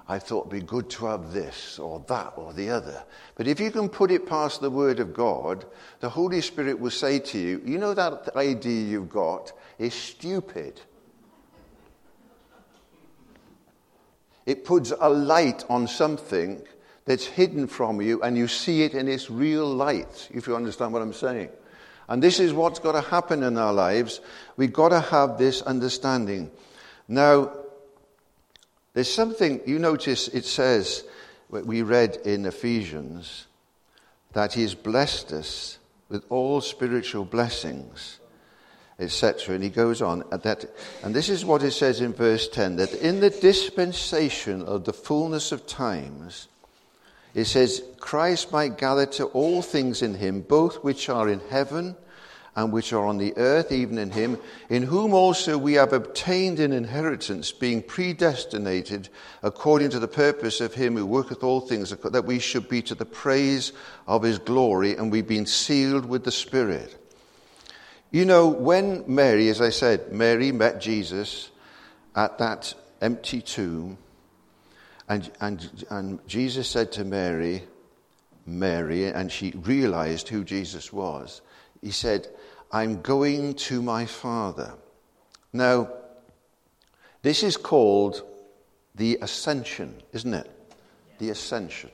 I 0.09 0.21
thought 0.21 0.47
it'd 0.47 0.61
be 0.61 0.67
good 0.67 0.89
to 0.91 1.07
have 1.07 1.33
this 1.33 1.79
or 1.81 2.05
that 2.07 2.35
or 2.37 2.53
the 2.53 2.71
other. 2.71 3.03
But 3.35 3.49
if 3.49 3.59
you 3.59 3.73
can 3.73 3.89
put 3.89 4.13
it 4.13 4.27
past 4.27 4.61
the 4.61 4.71
Word 4.71 5.01
of 5.01 5.13
God, 5.13 5.65
the 5.99 6.09
Holy 6.09 6.41
Spirit 6.41 6.79
will 6.79 6.93
say 6.93 7.19
to 7.19 7.39
you, 7.39 7.61
you 7.65 7.77
know 7.77 7.93
that 7.93 8.37
idea 8.37 8.85
you've 8.87 9.11
got 9.11 9.53
is 9.79 9.95
stupid. 9.95 10.81
It 14.47 14.65
puts 14.65 14.93
a 14.99 15.09
light 15.09 15.65
on 15.69 15.89
something 15.89 16.63
that's 17.05 17.27
hidden 17.27 17.67
from 17.67 18.01
you 18.01 18.23
and 18.23 18.39
you 18.39 18.47
see 18.47 18.83
it 18.83 18.95
in 18.95 19.09
its 19.09 19.29
real 19.29 19.67
light, 19.67 20.29
if 20.33 20.47
you 20.47 20.55
understand 20.55 20.93
what 20.93 21.03
I'm 21.03 21.13
saying. 21.13 21.51
And 22.09 22.23
this 22.23 22.39
is 22.39 22.53
what's 22.53 22.79
got 22.79 22.93
to 22.93 23.01
happen 23.01 23.43
in 23.43 23.59
our 23.59 23.73
lives. 23.73 24.21
We've 24.57 24.73
got 24.73 24.91
to 24.91 25.01
have 25.01 25.37
this 25.37 25.63
understanding. 25.63 26.53
Now, 27.09 27.53
there's 28.97 29.13
something, 29.13 29.61
you 29.67 29.79
notice 29.79 30.29
it 30.29 30.47
says, 30.47 31.05
we 31.51 31.83
read 31.83 32.17
in 32.25 32.47
Ephesians, 32.47 33.47
that 34.33 34.55
He 34.55 34.63
has 34.63 34.75
blessed 34.75 35.33
us 35.33 35.79
with 36.09 36.25
all 36.31 36.63
spiritual 36.63 37.27
blessings, 37.27 38.21
etc. 38.99 39.55
And 39.55 39.63
he 39.63 39.69
goes 39.69 40.01
on 40.01 40.25
at 40.33 40.45
that, 40.45 40.65
and 41.05 41.15
this 41.15 41.29
is 41.29 41.45
what 41.45 41.63
it 41.63 41.73
says 41.73 42.01
in 42.01 42.15
verse 42.15 42.49
10 42.49 42.77
that 42.77 42.95
in 42.95 43.21
the 43.21 43.29
dispensation 43.29 44.63
of 44.63 44.85
the 44.87 44.95
fullness 44.95 45.53
of 45.53 45.67
times, 45.67 46.49
it 47.35 47.45
says, 47.45 47.83
Christ 48.01 48.51
might 48.51 48.79
gather 48.79 49.05
to 49.05 49.27
all 49.27 49.61
things 49.61 50.01
in 50.01 50.15
him, 50.15 50.41
both 50.41 50.83
which 50.83 51.11
are 51.11 51.29
in 51.29 51.41
heaven 51.51 51.97
and 52.57 52.73
which 52.73 52.95
are 52.95 53.05
on 53.05 53.19
the 53.19 53.37
earth, 53.37 53.71
even 53.71 53.99
in 53.99 54.11
him, 54.11 54.39
in 54.71 54.83
whom 54.83 55.13
also 55.13 55.59
we 55.59 55.75
have 55.75 55.93
obtained 55.93 56.59
an 56.59 56.73
inheritance, 56.73 57.53
being 57.53 57.83
predestinated 57.83 59.11
according 59.43 59.91
to 59.91 59.99
the 59.99 60.09
purpose 60.09 60.63
of 60.63 60.73
him 60.73 60.97
who 60.97 61.05
worketh 61.05 61.45
all 61.45 61.61
things, 61.61 61.91
that 61.91 62.25
we 62.25 62.39
should 62.39 62.67
be 62.67 62.81
to 62.81 62.95
the 62.95 63.05
praise 63.05 63.73
of 64.07 64.23
his 64.23 64.39
glory, 64.39 64.97
and 64.97 65.13
we've 65.13 65.29
been 65.29 65.45
sealed 65.45 66.07
with 66.07 66.25
the 66.25 66.33
Spirit. 66.33 66.97
You 68.11 68.25
know, 68.25 68.49
when 68.49 69.05
Mary, 69.07 69.51
as 69.51 69.61
I 69.61 69.71
said, 69.71 70.11
Mary 70.13 70.51
met 70.51 70.81
Jesus 70.81 71.51
at 72.15 72.39
that 72.39 72.73
empty 73.03 73.43
tomb, 73.43 73.99
and, 75.09 75.31
and, 75.41 75.85
and 75.91 76.27
Jesus 76.27 76.69
said 76.69 76.91
to 76.93 77.05
Mary, 77.05 77.65
Mary, 78.47 79.05
and 79.07 79.31
she 79.31 79.51
realized 79.51 80.29
who 80.29 80.43
Jesus 80.43 80.91
was. 80.91 81.43
He 81.83 81.91
said, 81.91 82.27
I'm 82.77 83.01
going 83.01 83.55
to 83.55 83.81
my 83.81 84.05
Father. 84.05 84.75
Now, 85.51 85.89
this 87.23 87.43
is 87.43 87.57
called 87.57 88.23
the 88.95 89.19
ascension, 89.23 90.03
isn't 90.13 90.35
it? 90.35 90.51
The 91.19 91.31
ascension. 91.31 91.89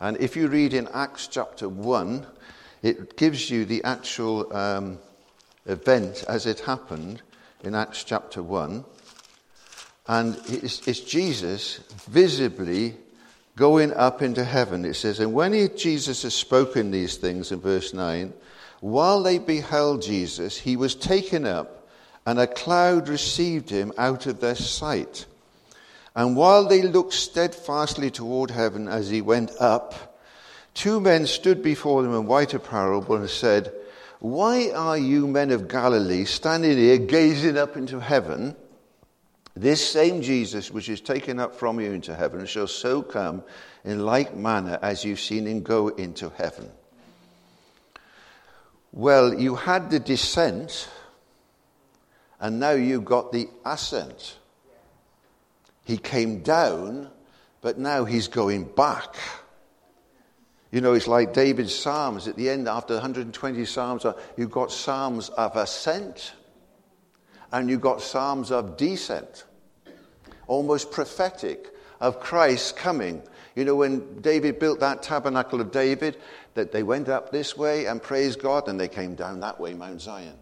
And 0.00 0.16
if 0.16 0.36
you 0.36 0.48
read 0.48 0.72
in 0.72 0.88
Acts 0.94 1.26
chapter 1.26 1.68
1, 1.68 2.26
it 2.80 3.18
gives 3.18 3.50
you 3.50 3.66
the 3.66 3.84
actual 3.84 4.50
um, 4.56 4.98
event 5.66 6.24
as 6.26 6.46
it 6.46 6.60
happened 6.60 7.20
in 7.62 7.74
Acts 7.74 8.04
chapter 8.04 8.42
1. 8.42 8.82
And 10.06 10.40
it's, 10.48 10.88
it's, 10.88 11.00
Jesus 11.00 11.80
visibly 12.08 12.96
going 13.54 13.92
up 13.92 14.22
into 14.22 14.44
heaven. 14.44 14.86
It 14.86 14.94
says, 14.94 15.20
And 15.20 15.34
when 15.34 15.52
he, 15.52 15.68
Jesus 15.68 16.22
has 16.22 16.32
spoken 16.32 16.90
these 16.90 17.18
things 17.18 17.52
in 17.52 17.60
verse 17.60 17.92
9, 17.92 18.32
while 18.80 19.22
they 19.22 19.38
beheld 19.38 20.02
Jesus, 20.02 20.58
he 20.58 20.76
was 20.76 20.94
taken 20.94 21.46
up, 21.46 21.88
and 22.26 22.38
a 22.38 22.46
cloud 22.46 23.08
received 23.08 23.70
him 23.70 23.92
out 23.98 24.26
of 24.26 24.40
their 24.40 24.54
sight. 24.54 25.26
And 26.14 26.36
while 26.36 26.66
they 26.66 26.82
looked 26.82 27.12
steadfastly 27.12 28.10
toward 28.10 28.50
heaven 28.50 28.88
as 28.88 29.08
he 29.10 29.20
went 29.20 29.52
up, 29.60 30.18
two 30.74 31.00
men 31.00 31.26
stood 31.26 31.62
before 31.62 32.02
them 32.02 32.14
in 32.14 32.26
white 32.26 32.54
apparel 32.54 33.14
and 33.14 33.28
said, 33.28 33.72
Why 34.18 34.70
are 34.70 34.98
you 34.98 35.26
men 35.26 35.50
of 35.50 35.68
Galilee 35.68 36.24
standing 36.24 36.76
here 36.76 36.98
gazing 36.98 37.56
up 37.56 37.76
into 37.76 38.00
heaven? 38.00 38.56
This 39.54 39.86
same 39.86 40.22
Jesus, 40.22 40.70
which 40.70 40.88
is 40.88 41.00
taken 41.00 41.38
up 41.38 41.54
from 41.54 41.80
you 41.80 41.92
into 41.92 42.14
heaven, 42.14 42.46
shall 42.46 42.66
so 42.66 43.02
come 43.02 43.42
in 43.84 44.06
like 44.06 44.34
manner 44.34 44.78
as 44.80 45.04
you've 45.04 45.20
seen 45.20 45.46
him 45.46 45.62
go 45.62 45.88
into 45.88 46.30
heaven. 46.30 46.70
Well, 48.92 49.34
you 49.34 49.54
had 49.54 49.90
the 49.90 50.00
descent, 50.00 50.88
and 52.40 52.58
now 52.58 52.72
you've 52.72 53.04
got 53.04 53.32
the 53.32 53.48
ascent. 53.64 54.38
He 55.84 55.96
came 55.96 56.40
down, 56.40 57.10
but 57.60 57.78
now 57.78 58.04
he's 58.04 58.28
going 58.28 58.64
back. 58.64 59.14
You 60.72 60.80
know, 60.80 60.92
it's 60.92 61.08
like 61.08 61.32
David's 61.32 61.74
Psalms 61.74 62.28
at 62.28 62.36
the 62.36 62.48
end, 62.48 62.68
after 62.68 62.94
120 62.94 63.64
Psalms, 63.64 64.04
uh, 64.04 64.12
you've 64.36 64.52
got 64.52 64.70
Psalms 64.70 65.28
of 65.30 65.56
ascent 65.56 66.32
and 67.52 67.68
you've 67.68 67.80
got 67.80 68.00
Psalms 68.00 68.52
of 68.52 68.76
descent 68.76 69.44
almost 70.46 70.90
prophetic 70.90 71.72
of 72.00 72.20
Christ 72.20 72.76
coming. 72.76 73.22
You 73.54 73.64
know, 73.64 73.76
when 73.76 74.20
David 74.20 74.58
built 74.58 74.80
that 74.80 75.02
tabernacle 75.02 75.60
of 75.60 75.70
David, 75.70 76.16
that 76.54 76.72
they 76.72 76.82
went 76.82 77.08
up 77.08 77.30
this 77.30 77.56
way 77.56 77.86
and 77.86 78.02
praised 78.02 78.40
God, 78.40 78.68
and 78.68 78.78
they 78.78 78.88
came 78.88 79.14
down 79.14 79.40
that 79.40 79.60
way, 79.60 79.74
Mount 79.74 80.00
Zion. 80.00 80.36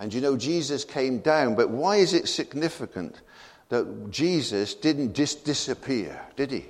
And 0.00 0.12
you 0.12 0.20
know, 0.20 0.36
Jesus 0.36 0.84
came 0.84 1.18
down, 1.18 1.54
but 1.54 1.70
why 1.70 1.96
is 1.96 2.12
it 2.12 2.28
significant 2.28 3.20
that 3.68 4.10
Jesus 4.10 4.74
didn't 4.74 5.14
just 5.14 5.44
disappear, 5.44 6.20
did 6.36 6.50
he? 6.50 6.66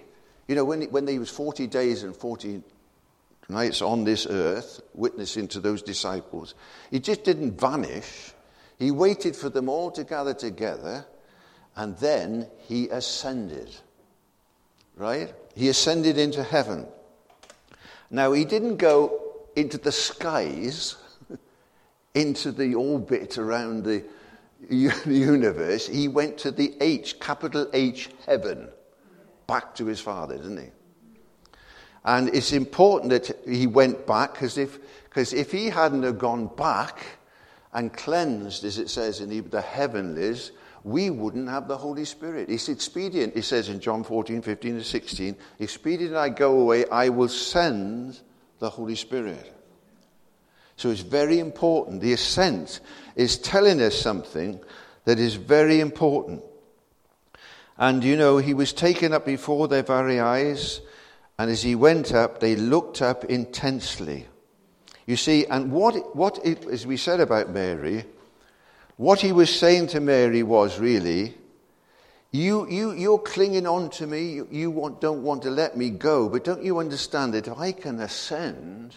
You 0.48 0.54
know, 0.54 0.64
when, 0.64 0.82
when 0.90 1.06
he 1.06 1.18
was 1.18 1.30
40 1.30 1.66
days 1.66 2.02
and 2.02 2.14
40 2.14 2.62
nights 3.48 3.80
on 3.80 4.04
this 4.04 4.26
earth, 4.26 4.82
witnessing 4.94 5.48
to 5.48 5.60
those 5.60 5.82
disciples, 5.82 6.54
he 6.90 7.00
just 7.00 7.24
didn't 7.24 7.58
vanish. 7.58 8.32
He 8.78 8.90
waited 8.90 9.34
for 9.34 9.48
them 9.48 9.68
all 9.68 9.90
to 9.92 10.04
gather 10.04 10.34
together 10.34 11.06
and 11.76 11.96
then 11.98 12.48
he 12.68 12.88
ascended. 12.88 13.70
Right? 14.96 15.32
He 15.54 15.68
ascended 15.68 16.18
into 16.18 16.42
heaven. 16.42 16.86
Now, 18.12 18.32
he 18.32 18.44
didn't 18.44 18.76
go 18.76 19.22
into 19.56 19.78
the 19.78 19.90
skies, 19.90 20.96
into 22.14 22.52
the 22.52 22.74
orbit 22.74 23.38
around 23.38 23.84
the 23.84 24.04
universe. 24.68 25.88
He 25.88 26.08
went 26.08 26.36
to 26.38 26.50
the 26.50 26.74
H, 26.82 27.18
capital 27.18 27.68
H, 27.72 28.10
heaven, 28.26 28.68
back 29.46 29.74
to 29.76 29.86
his 29.86 29.98
Father, 29.98 30.36
didn't 30.36 30.58
he? 30.58 30.68
And 32.04 32.28
it's 32.34 32.52
important 32.52 33.10
that 33.10 33.38
he 33.48 33.66
went 33.66 34.06
back 34.06 34.34
because 34.34 34.58
if, 34.58 34.78
cause 35.08 35.32
if 35.32 35.50
he 35.50 35.70
hadn't 35.70 36.02
have 36.02 36.18
gone 36.18 36.48
back 36.48 37.02
and 37.72 37.92
cleansed, 37.92 38.64
as 38.64 38.78
it 38.78 38.90
says 38.90 39.20
in 39.20 39.30
the, 39.30 39.40
the 39.40 39.60
heavenlies, 39.62 40.52
we 40.84 41.10
wouldn't 41.10 41.48
have 41.48 41.68
the 41.68 41.76
Holy 41.76 42.04
Spirit. 42.04 42.48
It's 42.48 42.68
expedient, 42.68 43.34
he 43.34 43.42
says 43.42 43.68
in 43.68 43.80
John 43.80 44.02
14, 44.02 44.42
15 44.42 44.78
to 44.78 44.84
16, 44.84 45.36
expedient 45.58 46.16
I 46.16 46.28
go 46.28 46.60
away, 46.60 46.86
I 46.86 47.08
will 47.08 47.28
send 47.28 48.20
the 48.58 48.70
Holy 48.70 48.96
Spirit. 48.96 49.52
So 50.76 50.90
it's 50.90 51.00
very 51.00 51.38
important. 51.38 52.00
The 52.00 52.12
ascent 52.12 52.80
is 53.14 53.38
telling 53.38 53.80
us 53.80 53.94
something 53.94 54.60
that 55.04 55.18
is 55.18 55.34
very 55.36 55.80
important. 55.80 56.42
And 57.78 58.02
you 58.02 58.16
know, 58.16 58.38
he 58.38 58.54
was 58.54 58.72
taken 58.72 59.12
up 59.12 59.26
before 59.26 59.68
their 59.68 59.82
very 59.82 60.20
eyes, 60.20 60.80
and 61.38 61.50
as 61.50 61.62
he 61.62 61.74
went 61.74 62.12
up, 62.12 62.40
they 62.40 62.56
looked 62.56 63.02
up 63.02 63.24
intensely. 63.24 64.26
You 65.06 65.16
see, 65.16 65.46
and 65.46 65.72
what, 65.72 66.14
what 66.14 66.38
it, 66.44 66.64
as 66.66 66.86
we 66.86 66.96
said 66.96 67.20
about 67.20 67.50
Mary, 67.50 68.04
what 68.96 69.20
he 69.20 69.32
was 69.32 69.54
saying 69.54 69.88
to 69.88 70.00
Mary 70.00 70.42
was 70.42 70.78
really, 70.78 71.34
you, 72.30 72.68
you, 72.68 72.92
you're 72.92 73.18
clinging 73.18 73.66
on 73.66 73.90
to 73.90 74.06
me, 74.06 74.32
you, 74.32 74.48
you 74.50 74.70
want, 74.70 75.00
don't 75.00 75.22
want 75.22 75.42
to 75.42 75.50
let 75.50 75.76
me 75.76 75.90
go, 75.90 76.28
but 76.28 76.44
don't 76.44 76.62
you 76.62 76.78
understand 76.78 77.34
that 77.34 77.46
if 77.46 77.58
I 77.58 77.72
can 77.72 78.00
ascend, 78.00 78.94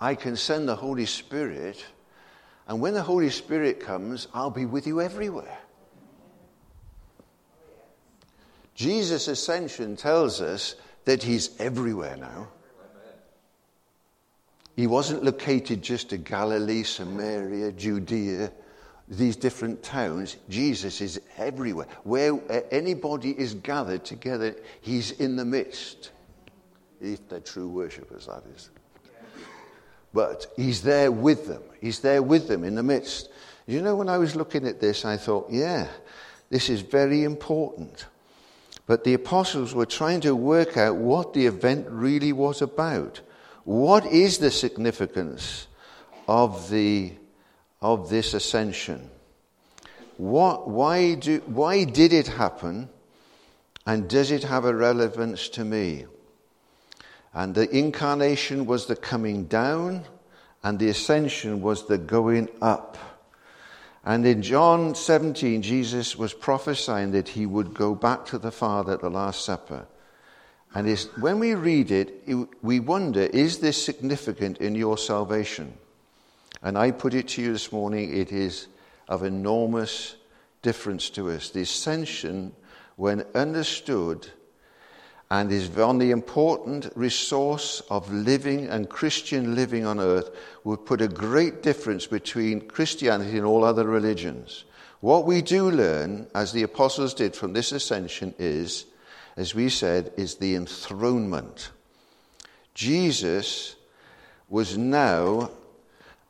I 0.00 0.14
can 0.14 0.36
send 0.36 0.68
the 0.68 0.76
Holy 0.76 1.06
Spirit, 1.06 1.84
and 2.68 2.80
when 2.80 2.94
the 2.94 3.02
Holy 3.02 3.30
Spirit 3.30 3.80
comes, 3.80 4.28
I'll 4.34 4.50
be 4.50 4.66
with 4.66 4.86
you 4.86 5.00
everywhere. 5.00 5.58
Jesus' 8.74 9.28
ascension 9.28 9.96
tells 9.96 10.40
us 10.40 10.74
that 11.04 11.22
he's 11.22 11.58
everywhere 11.60 12.16
now. 12.16 12.48
He 14.76 14.86
wasn't 14.86 15.22
located 15.22 15.82
just 15.82 16.10
to 16.10 16.16
Galilee, 16.16 16.82
Samaria, 16.82 17.72
Judea, 17.72 18.52
these 19.08 19.36
different 19.36 19.82
towns. 19.82 20.36
Jesus 20.48 21.00
is 21.00 21.20
everywhere. 21.36 21.86
Where 22.02 22.34
uh, 22.50 22.60
anybody 22.70 23.38
is 23.38 23.54
gathered 23.54 24.04
together, 24.04 24.56
he's 24.80 25.12
in 25.12 25.36
the 25.36 25.44
midst. 25.44 26.10
If 27.00 27.28
they're 27.28 27.40
true 27.40 27.68
worshippers, 27.68 28.26
that 28.26 28.42
is. 28.54 28.70
But 30.12 30.46
he's 30.56 30.82
there 30.82 31.12
with 31.12 31.46
them. 31.46 31.62
He's 31.80 32.00
there 32.00 32.22
with 32.22 32.48
them 32.48 32.64
in 32.64 32.74
the 32.74 32.82
midst. 32.82 33.30
You 33.66 33.82
know, 33.82 33.96
when 33.96 34.08
I 34.08 34.18
was 34.18 34.36
looking 34.36 34.66
at 34.66 34.80
this, 34.80 35.04
I 35.04 35.16
thought, 35.16 35.48
yeah, 35.50 35.88
this 36.50 36.70
is 36.70 36.80
very 36.80 37.24
important. 37.24 38.06
But 38.86 39.04
the 39.04 39.14
apostles 39.14 39.74
were 39.74 39.86
trying 39.86 40.20
to 40.22 40.36
work 40.36 40.76
out 40.76 40.96
what 40.96 41.32
the 41.32 41.46
event 41.46 41.86
really 41.88 42.32
was 42.32 42.62
about. 42.62 43.20
What 43.64 44.06
is 44.06 44.38
the 44.38 44.50
significance 44.50 45.66
of, 46.28 46.70
the, 46.70 47.12
of 47.80 48.10
this 48.10 48.34
ascension? 48.34 49.10
what, 50.16 50.68
why, 50.68 51.14
do, 51.14 51.42
why 51.46 51.84
did 51.84 52.12
it 52.12 52.28
happen? 52.28 52.88
And 53.86 54.08
does 54.08 54.30
it 54.30 54.44
have 54.44 54.64
a 54.64 54.74
relevance 54.74 55.48
to 55.50 55.64
me? 55.64 56.06
And 57.34 57.54
the 57.54 57.68
incarnation 57.76 58.64
was 58.66 58.86
the 58.86 58.96
coming 58.96 59.44
down, 59.44 60.04
and 60.62 60.78
the 60.78 60.88
ascension 60.88 61.60
was 61.60 61.86
the 61.86 61.98
going 61.98 62.48
up. 62.62 62.96
And 64.04 64.24
in 64.26 64.42
John 64.42 64.94
17, 64.94 65.62
Jesus 65.62 66.16
was 66.16 66.32
prophesying 66.32 67.10
that 67.12 67.28
he 67.28 67.46
would 67.46 67.74
go 67.74 67.94
back 67.94 68.24
to 68.26 68.38
the 68.38 68.52
Father 68.52 68.94
at 68.94 69.00
the 69.00 69.10
Last 69.10 69.44
Supper. 69.44 69.86
And 70.74 70.98
when 71.20 71.38
we 71.38 71.54
read 71.54 71.90
it, 71.92 72.26
we 72.62 72.80
wonder 72.80 73.22
is 73.22 73.58
this 73.58 73.82
significant 73.82 74.58
in 74.58 74.74
your 74.74 74.98
salvation? 74.98 75.74
And 76.62 76.76
I 76.76 76.90
put 76.90 77.14
it 77.14 77.28
to 77.28 77.42
you 77.42 77.52
this 77.52 77.70
morning, 77.70 78.16
it 78.16 78.32
is 78.32 78.66
of 79.08 79.22
enormous 79.22 80.16
difference 80.62 81.10
to 81.10 81.30
us. 81.30 81.50
The 81.50 81.60
ascension, 81.60 82.54
when 82.96 83.24
understood, 83.34 84.26
and 85.30 85.52
is 85.52 85.76
on 85.78 85.98
the 85.98 86.10
important 86.10 86.90
resource 86.94 87.82
of 87.90 88.12
living 88.12 88.66
and 88.66 88.88
Christian 88.88 89.54
living 89.54 89.84
on 89.86 90.00
earth, 90.00 90.30
would 90.64 90.86
put 90.86 91.00
a 91.00 91.08
great 91.08 91.62
difference 91.62 92.06
between 92.06 92.68
Christianity 92.68 93.36
and 93.36 93.46
all 93.46 93.64
other 93.64 93.84
religions. 93.84 94.64
What 95.00 95.26
we 95.26 95.42
do 95.42 95.70
learn, 95.70 96.28
as 96.34 96.52
the 96.52 96.62
apostles 96.62 97.14
did 97.14 97.36
from 97.36 97.52
this 97.52 97.72
ascension, 97.72 98.34
is, 98.38 98.86
as 99.36 99.54
we 99.54 99.68
said, 99.68 100.12
is 100.16 100.36
the 100.36 100.54
enthronement. 100.54 101.70
Jesus 102.74 103.76
was 104.48 104.76
now 104.76 105.50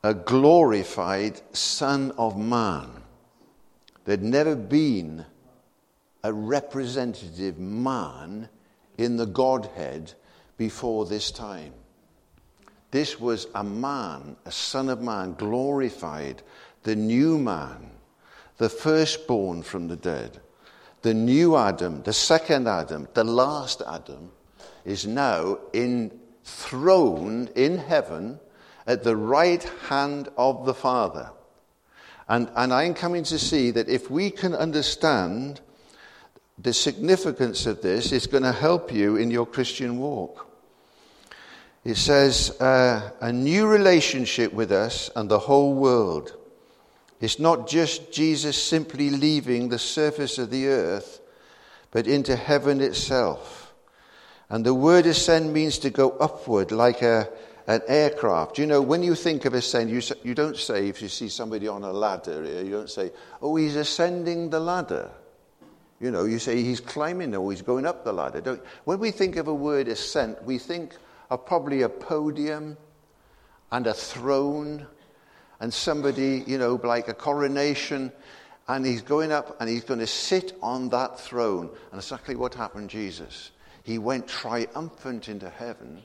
a 0.02 0.14
glorified 0.14 1.40
Son 1.54 2.12
of 2.18 2.37
Man. 2.37 2.90
There'd 4.04 4.23
never 4.23 4.54
been 4.54 5.25
a 6.23 6.32
representative 6.32 7.58
man 7.58 8.49
in 8.96 9.16
the 9.16 9.26
Godhead 9.26 10.12
before 10.56 11.06
this 11.06 11.30
time. 11.30 11.73
This 12.90 13.18
was 13.18 13.49
a 13.54 13.64
man, 13.64 14.37
a 14.44 14.52
son 14.52 14.88
of 14.88 15.02
man, 15.02 15.34
glorified, 15.34 16.42
the 16.84 16.94
new 16.94 17.38
man, 17.38 17.90
the 18.58 18.68
firstborn 18.68 19.62
from 19.62 19.88
the 19.88 19.96
dead. 19.96 20.40
The 21.04 21.12
new 21.12 21.54
Adam, 21.54 22.02
the 22.02 22.14
second 22.14 22.66
Adam, 22.66 23.08
the 23.12 23.25
last 23.25 23.82
Adam, 23.87 24.30
is 24.87 25.06
now 25.06 25.58
enthroned 25.75 27.50
in 27.50 27.76
heaven 27.76 28.40
at 28.87 29.04
the 29.04 29.14
right 29.14 29.62
hand 29.88 30.30
of 30.38 30.64
the 30.64 30.73
Father. 30.73 31.30
And, 32.26 32.49
and 32.56 32.73
I'm 32.73 32.94
coming 32.94 33.23
to 33.25 33.38
see 33.38 33.70
that 33.73 33.90
if 33.90 34.11
we 34.11 34.30
can 34.30 34.54
understand 34.54 35.61
the 36.56 36.73
significance 36.73 37.66
of 37.66 37.82
this, 37.82 38.11
it's 38.11 38.26
going 38.26 38.44
to 38.44 38.52
help 38.52 38.90
you 38.90 39.16
in 39.16 39.30
your 39.30 39.44
Christian 39.44 39.99
walk. 39.99 40.49
It 41.84 41.99
says, 41.99 42.58
uh, 42.62 43.11
a 43.20 43.30
new 43.30 43.66
relationship 43.66 44.54
with 44.54 44.73
us 44.73 45.11
and 45.14 45.30
the 45.30 45.40
whole 45.40 45.75
world. 45.75 46.34
It's 47.21 47.38
not 47.38 47.68
just 47.68 48.12
Jesus 48.12 48.61
simply 48.61 49.11
leaving 49.11 49.68
the 49.68 49.78
surface 49.78 50.38
of 50.38 50.50
the 50.50 50.66
earth, 50.66 51.21
but 51.90 52.06
into 52.06 52.37
heaven 52.37 52.80
itself. 52.80 53.73
And 54.49 54.64
the 54.64 54.75
word 54.75 55.06
ascend 55.06 55.52
means 55.52 55.78
to 55.78 55.90
go 55.90 56.11
upward 56.11 56.71
like 56.71 57.02
a, 57.02 57.28
an 57.66 57.83
aircraft. 57.87 58.59
You 58.59 58.66
know, 58.66 58.83
when 58.83 59.02
you 59.02 59.14
think 59.14 59.44
of 59.44 59.54
ascend, 59.54 59.90
you, 59.90 60.02
you 60.23 60.35
don't 60.35 60.56
say, 60.56 60.88
if 60.88 61.00
you 61.00 61.09
see 61.09 61.28
somebody 61.28 61.68
on 61.68 61.83
a 61.83 61.92
ladder, 61.92 62.62
you 62.62 62.71
don't 62.71 62.90
say, 62.90 63.11
oh, 63.40 63.56
he's 63.56 63.76
ascending 63.76 64.50
the 64.50 64.61
ladder. 64.61 65.11
You 66.00 66.11
know, 66.11 66.25
you 66.25 66.38
say 66.38 66.62
he's 66.62 66.80
climbing 66.80 67.35
or 67.35 67.50
he's 67.50 67.62
going 67.62 67.87
up 67.87 68.04
the 68.04 68.12
ladder. 68.12 68.40
Don't, 68.40 68.62
when 68.85 68.99
we 68.99 69.10
think 69.10 69.36
of 69.36 69.49
a 69.49 69.54
word 69.54 69.88
ascent, 69.88 70.43
we 70.45 70.58
think 70.58 70.97
of 71.30 71.47
probably 71.47 71.82
a 71.82 71.88
podium 71.88 72.76
and 73.73 73.86
a 73.86 73.95
throne 73.95 74.86
and 75.64 75.72
somebody, 75.72 76.44
you 76.46 76.58
know, 76.58 76.78
like 76.84 77.08
a 77.08 77.14
coronation, 77.14 78.12
and 78.68 78.84
he's 78.84 79.00
going 79.00 79.32
up 79.32 79.56
and 79.60 79.70
he's 79.70 79.82
going 79.82 79.98
to 79.98 80.06
sit 80.06 80.52
on 80.62 80.90
that 80.90 81.18
throne. 81.18 81.70
And 81.90 81.98
exactly 81.98 82.36
what 82.36 82.52
happened, 82.52 82.90
Jesus. 82.90 83.50
He 83.82 83.96
went 83.96 84.28
triumphant 84.28 85.30
into 85.30 85.48
heaven 85.48 86.02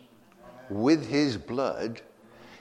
with 0.69 1.09
his 1.09 1.35
blood, 1.35 1.99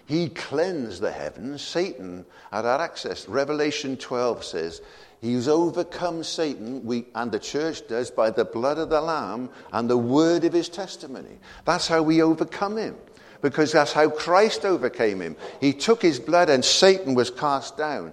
he 0.06 0.30
cleansed 0.30 1.00
the 1.00 1.12
heavens. 1.12 1.62
Satan 1.62 2.26
had 2.50 2.64
had 2.64 2.80
access. 2.80 3.28
Revelation 3.28 3.96
12 3.96 4.42
says, 4.42 4.82
He's 5.20 5.46
overcome 5.46 6.24
Satan, 6.24 6.84
we, 6.84 7.06
and 7.14 7.30
the 7.30 7.38
church 7.38 7.87
does, 7.87 8.11
by 8.11 8.30
the 8.30 8.44
blood 8.44 8.78
of 8.78 8.88
the 8.88 9.00
Lamb 9.00 9.50
and 9.72 9.88
the 9.88 9.98
word 9.98 10.44
of 10.44 10.52
his 10.52 10.68
testimony. 10.68 11.38
That's 11.64 11.87
how 11.87 12.02
we 12.02 12.22
overcome 12.22 12.76
him, 12.76 12.96
because 13.40 13.72
that's 13.72 13.92
how 13.92 14.11
Christ 14.11 14.64
overcame 14.64 15.20
him. 15.20 15.37
He 15.61 15.72
took 15.72 16.03
his 16.03 16.18
blood 16.18 16.51
and 16.51 16.64
Satan 16.64 17.14
was 17.14 17.31
cast 17.31 17.77
down. 17.77 18.12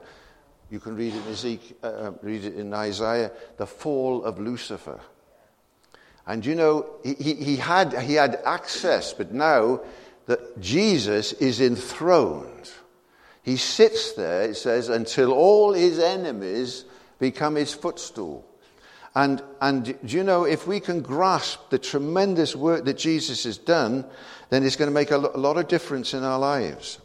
You 0.70 0.80
can 0.80 0.96
read 0.96 1.14
it 1.14 1.26
in, 1.26 1.32
Ezekiel, 1.32 1.78
uh, 1.84 2.12
read 2.22 2.44
it 2.44 2.56
in 2.56 2.74
Isaiah, 2.74 3.32
the 3.58 3.68
fall 3.68 4.24
of 4.24 4.40
Lucifer. 4.40 5.00
And 6.28 6.46
you 6.46 6.56
know, 6.56 6.88
he, 7.04 7.14
he, 7.14 7.56
had, 7.56 7.94
he 8.02 8.16
had 8.16 8.42
access, 8.46 9.14
but 9.14 9.32
now 9.32 9.82
that 10.26 10.60
Jesus 10.60 11.34
is 11.34 11.62
enthroned, 11.62 12.72
he 13.44 13.58
sits 13.58 14.14
there, 14.14 14.50
it 14.50 14.56
says, 14.56 14.90
until 14.90 15.32
all 15.32 15.74
his 15.74 16.00
enemies 16.00 16.86
become 17.20 17.56
his 17.56 17.74
footstool. 17.74 18.44
And, 19.16 19.42
and 19.62 19.86
do 19.86 20.18
you 20.18 20.24
know, 20.24 20.44
if 20.44 20.68
we 20.68 20.82
can 20.82 21.02
grasp 21.02 21.70
the 21.70 21.80
tremendous 21.80 22.56
work 22.56 22.84
that 22.86 22.98
Jesus 22.98 23.46
has 23.46 23.58
done, 23.58 24.06
then 24.50 24.64
it's 24.64 24.76
going 24.76 24.90
to 24.90 24.94
make 24.94 25.12
a 25.12 25.18
lot 25.18 25.58
of 25.58 25.70
difference 25.70 26.14
in 26.14 26.24
our 26.24 26.38
lives. 26.38 27.00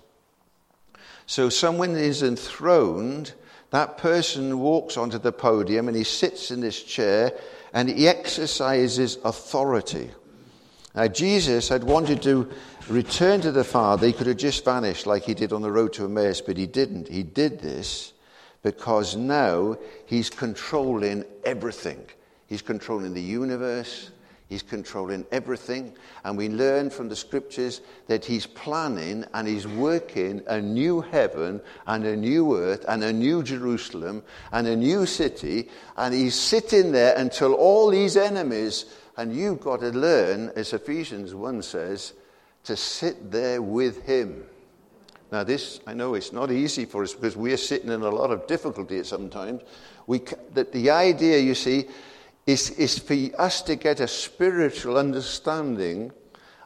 So, 1.26 1.48
someone 1.48 1.94
is 1.94 2.24
enthroned, 2.24 3.32
that 3.70 3.98
person 3.98 4.58
walks 4.58 4.96
onto 4.96 5.18
the 5.18 5.30
podium 5.30 5.86
and 5.86 5.96
he 5.96 6.02
sits 6.02 6.50
in 6.50 6.60
this 6.60 6.82
chair 6.82 7.32
and 7.72 7.88
he 7.88 8.08
exercises 8.08 9.16
authority. 9.22 10.10
Now, 10.96 11.06
Jesus 11.06 11.68
had 11.68 11.84
wanted 11.84 12.20
to 12.22 12.50
return 12.88 13.40
to 13.42 13.52
the 13.52 13.62
Father. 13.62 14.08
He 14.08 14.12
could 14.12 14.26
have 14.26 14.38
just 14.38 14.64
vanished 14.64 15.06
like 15.06 15.22
he 15.22 15.34
did 15.34 15.52
on 15.52 15.62
the 15.62 15.70
road 15.70 15.92
to 15.92 16.06
Emmaus, 16.06 16.40
but 16.40 16.56
he 16.56 16.66
didn't. 16.66 17.06
He 17.06 17.22
did 17.22 17.60
this 17.60 18.12
because 18.62 19.16
now 19.16 19.76
he's 20.06 20.30
controlling 20.30 21.24
everything. 21.44 22.04
He's 22.46 22.62
controlling 22.62 23.14
the 23.14 23.22
universe, 23.22 24.10
He's 24.50 24.62
controlling 24.64 25.24
everything. 25.30 25.96
And 26.24 26.36
we 26.36 26.48
learn 26.48 26.90
from 26.90 27.08
the 27.08 27.14
scriptures 27.14 27.80
that 28.08 28.24
He's 28.24 28.46
planning 28.46 29.24
and 29.32 29.46
He's 29.46 29.66
working 29.66 30.42
a 30.48 30.60
new 30.60 31.00
heaven 31.00 31.60
and 31.86 32.04
a 32.04 32.16
new 32.16 32.56
earth 32.56 32.84
and 32.88 33.04
a 33.04 33.12
new 33.12 33.44
Jerusalem 33.44 34.24
and 34.50 34.66
a 34.66 34.74
new 34.74 35.06
city. 35.06 35.68
And 35.96 36.12
He's 36.12 36.34
sitting 36.34 36.90
there 36.90 37.16
until 37.16 37.54
all 37.54 37.90
these 37.90 38.16
enemies, 38.16 38.86
and 39.16 39.32
you've 39.32 39.60
got 39.60 39.80
to 39.80 39.90
learn, 39.90 40.50
as 40.56 40.72
Ephesians 40.72 41.32
1 41.32 41.62
says, 41.62 42.12
to 42.64 42.76
sit 42.76 43.30
there 43.30 43.62
with 43.62 44.04
Him. 44.04 44.42
Now, 45.32 45.44
this, 45.44 45.80
I 45.86 45.94
know 45.94 46.14
it's 46.14 46.32
not 46.32 46.50
easy 46.50 46.84
for 46.84 47.02
us 47.02 47.14
because 47.14 47.36
we're 47.36 47.56
sitting 47.56 47.90
in 47.90 48.02
a 48.02 48.10
lot 48.10 48.30
of 48.30 48.46
difficulty 48.46 49.02
sometimes. 49.04 49.62
We, 50.06 50.22
that 50.54 50.72
the 50.72 50.90
idea, 50.90 51.38
you 51.38 51.54
see, 51.54 51.86
is, 52.46 52.70
is 52.70 52.98
for 52.98 53.14
us 53.40 53.62
to 53.62 53.76
get 53.76 54.00
a 54.00 54.08
spiritual 54.08 54.98
understanding 54.98 56.12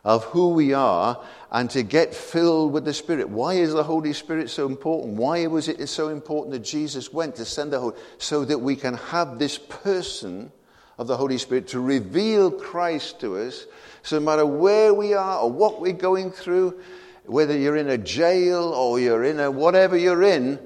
of 0.02 0.24
who 0.24 0.50
we 0.50 0.72
are 0.72 1.22
and 1.50 1.68
to 1.70 1.82
get 1.82 2.14
filled 2.14 2.72
with 2.72 2.84
the 2.84 2.94
Spirit. 2.94 3.28
Why 3.28 3.54
is 3.54 3.72
the 3.72 3.82
Holy 3.82 4.12
Spirit 4.12 4.50
so 4.50 4.66
important? 4.66 5.14
Why 5.14 5.46
was 5.46 5.68
it 5.68 5.86
so 5.88 6.08
important 6.08 6.52
that 6.52 6.64
Jesus 6.64 7.12
went 7.12 7.36
to 7.36 7.44
send 7.44 7.72
the 7.72 7.80
Holy 7.80 7.96
so 8.18 8.44
that 8.44 8.58
we 8.58 8.76
can 8.76 8.94
have 8.94 9.38
this 9.38 9.58
person 9.58 10.52
of 10.98 11.06
the 11.06 11.16
Holy 11.16 11.38
Spirit 11.38 11.68
to 11.68 11.80
reveal 11.80 12.50
Christ 12.50 13.20
to 13.20 13.36
us. 13.36 13.66
So 14.02 14.18
no 14.18 14.24
matter 14.24 14.46
where 14.46 14.94
we 14.94 15.14
are 15.14 15.40
or 15.40 15.50
what 15.50 15.80
we're 15.80 15.92
going 15.92 16.30
through, 16.30 16.80
whether 17.26 17.56
you're 17.56 17.76
in 17.76 17.88
a 17.88 17.98
jail 17.98 18.64
or 18.64 19.00
you're 19.00 19.24
in 19.24 19.40
a 19.40 19.50
whatever 19.50 19.96
you're 19.96 20.22
in, 20.22 20.58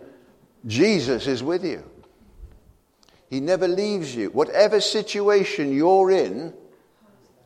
Jesus 0.67 1.27
is 1.27 1.43
with 1.43 1.65
you. 1.65 1.85
He 3.31 3.41
never 3.41 3.69
leaves 3.69 4.15
you. 4.15 4.31
Whatever 4.31 4.81
situation 4.81 5.73
you're 5.73 6.11
in, 6.11 6.55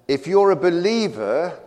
if 0.09 0.27
you're 0.27 0.51
a 0.51 0.57
believer, 0.57 1.59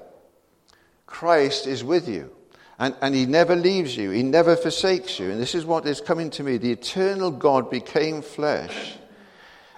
Christ 1.05 1.67
is 1.67 1.83
with 1.83 2.07
you. 2.07 2.31
And, 2.77 2.95
and 3.01 3.15
he 3.15 3.25
never 3.25 3.55
leaves 3.55 3.95
you, 3.95 4.11
he 4.11 4.23
never 4.23 4.55
forsakes 4.55 5.17
you. 5.19 5.31
And 5.31 5.41
this 5.41 5.55
is 5.55 5.65
what 5.65 5.85
is 5.85 6.01
coming 6.01 6.29
to 6.31 6.43
me. 6.43 6.57
The 6.57 6.71
eternal 6.71 7.31
God 7.31 7.69
became 7.69 8.21
flesh 8.21 8.97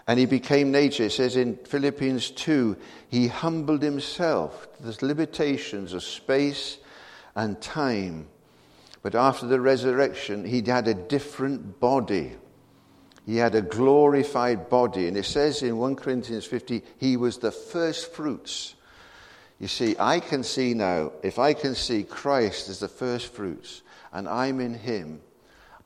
and 0.08 0.18
he 0.18 0.26
became 0.26 0.72
nature. 0.72 1.04
It 1.04 1.12
says 1.12 1.36
in 1.36 1.58
Philippians 1.58 2.32
2 2.32 2.76
he 3.10 3.28
humbled 3.28 3.84
himself 3.84 4.68
to 4.78 4.84
the 4.84 5.06
limitations 5.06 5.94
of 5.94 6.02
space 6.04 6.80
and 7.38 7.62
time. 7.62 8.28
But 9.04 9.16
after 9.16 9.46
the 9.46 9.62
resurrection, 9.62 10.44
he 10.44 10.62
had 10.62 10.88
a 10.88 10.94
different 10.94 11.80
body. 11.80 12.34
He 13.26 13.38
had 13.38 13.56
a 13.56 13.62
glorified 13.62 14.70
body. 14.70 15.08
And 15.08 15.16
it 15.16 15.26
says 15.26 15.62
in 15.62 15.78
1 15.78 15.96
Corinthians 15.96 16.46
50, 16.46 16.82
he 16.98 17.16
was 17.16 17.38
the 17.38 17.52
first 17.52 18.12
fruits. 18.12 18.76
You 19.60 19.68
see, 19.68 19.96
I 20.00 20.20
can 20.20 20.44
see 20.44 20.74
now, 20.74 21.12
if 21.24 21.40
I 21.40 21.54
can 21.54 21.76
see 21.76 22.04
Christ 22.04 22.70
as 22.70 22.80
the 22.80 22.88
first 22.88 23.34
fruits 23.34 23.84
and 24.12 24.28
I'm 24.28 24.60
in 24.60 24.74
him, 24.74 25.22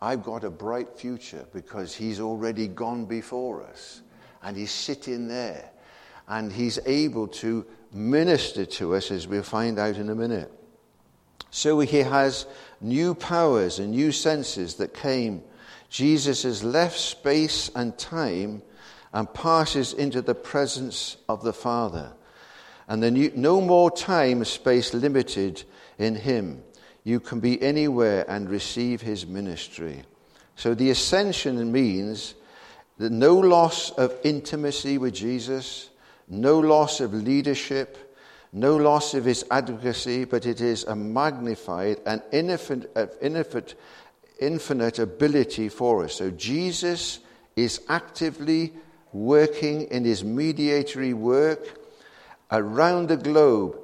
I've 0.01 0.23
got 0.23 0.43
a 0.43 0.49
bright 0.49 0.97
future 0.97 1.45
because 1.53 1.93
he's 1.93 2.19
already 2.19 2.67
gone 2.67 3.05
before 3.05 3.61
us 3.63 4.01
and 4.41 4.55
he's 4.55 4.71
sitting 4.71 5.27
there 5.27 5.69
and 6.27 6.51
he's 6.51 6.79
able 6.85 7.27
to 7.27 7.65
minister 7.93 8.65
to 8.65 8.95
us 8.95 9.11
as 9.11 9.27
we'll 9.27 9.43
find 9.43 9.77
out 9.77 9.97
in 9.97 10.09
a 10.09 10.15
minute. 10.15 10.51
So 11.51 11.79
he 11.81 11.99
has 11.99 12.47
new 12.79 13.13
powers 13.13 13.77
and 13.77 13.91
new 13.91 14.11
senses 14.11 14.75
that 14.75 14.93
came. 14.93 15.43
Jesus 15.89 16.43
has 16.43 16.63
left 16.63 16.97
space 16.97 17.69
and 17.75 17.95
time 17.97 18.61
and 19.13 19.31
passes 19.33 19.93
into 19.93 20.21
the 20.21 20.33
presence 20.33 21.17
of 21.27 21.43
the 21.43 21.53
Father. 21.53 22.13
And 22.87 23.17
you, 23.17 23.31
no 23.35 23.61
more 23.61 23.91
time, 23.91 24.43
space 24.45 24.93
limited 24.93 25.63
in 25.97 26.15
him. 26.15 26.63
You 27.03 27.19
can 27.19 27.39
be 27.39 27.61
anywhere 27.61 28.25
and 28.29 28.49
receive 28.49 29.01
his 29.01 29.25
ministry. 29.25 30.03
So 30.55 30.73
the 30.73 30.89
ascension 30.89 31.71
means 31.71 32.35
that 32.97 33.11
no 33.11 33.35
loss 33.35 33.91
of 33.91 34.15
intimacy 34.23 34.97
with 34.97 35.13
Jesus, 35.13 35.89
no 36.27 36.59
loss 36.59 36.99
of 37.01 37.13
leadership, 37.13 38.10
no 38.53 38.75
loss 38.75 39.13
of 39.13 39.25
his 39.25 39.45
advocacy, 39.49 40.25
but 40.25 40.45
it 40.45 40.61
is 40.61 40.83
a 40.83 40.95
magnified 40.95 41.99
and 42.05 42.21
infinite, 42.31 42.91
uh, 42.95 43.07
infinite, 43.21 43.75
infinite 44.39 44.99
ability 44.99 45.69
for 45.69 46.03
us. 46.03 46.15
So 46.15 46.31
Jesus 46.31 47.19
is 47.55 47.81
actively 47.87 48.73
working 49.13 49.83
in 49.83 50.05
his 50.05 50.23
mediatory 50.23 51.13
work 51.13 51.79
around 52.51 53.07
the 53.07 53.17
globe 53.17 53.77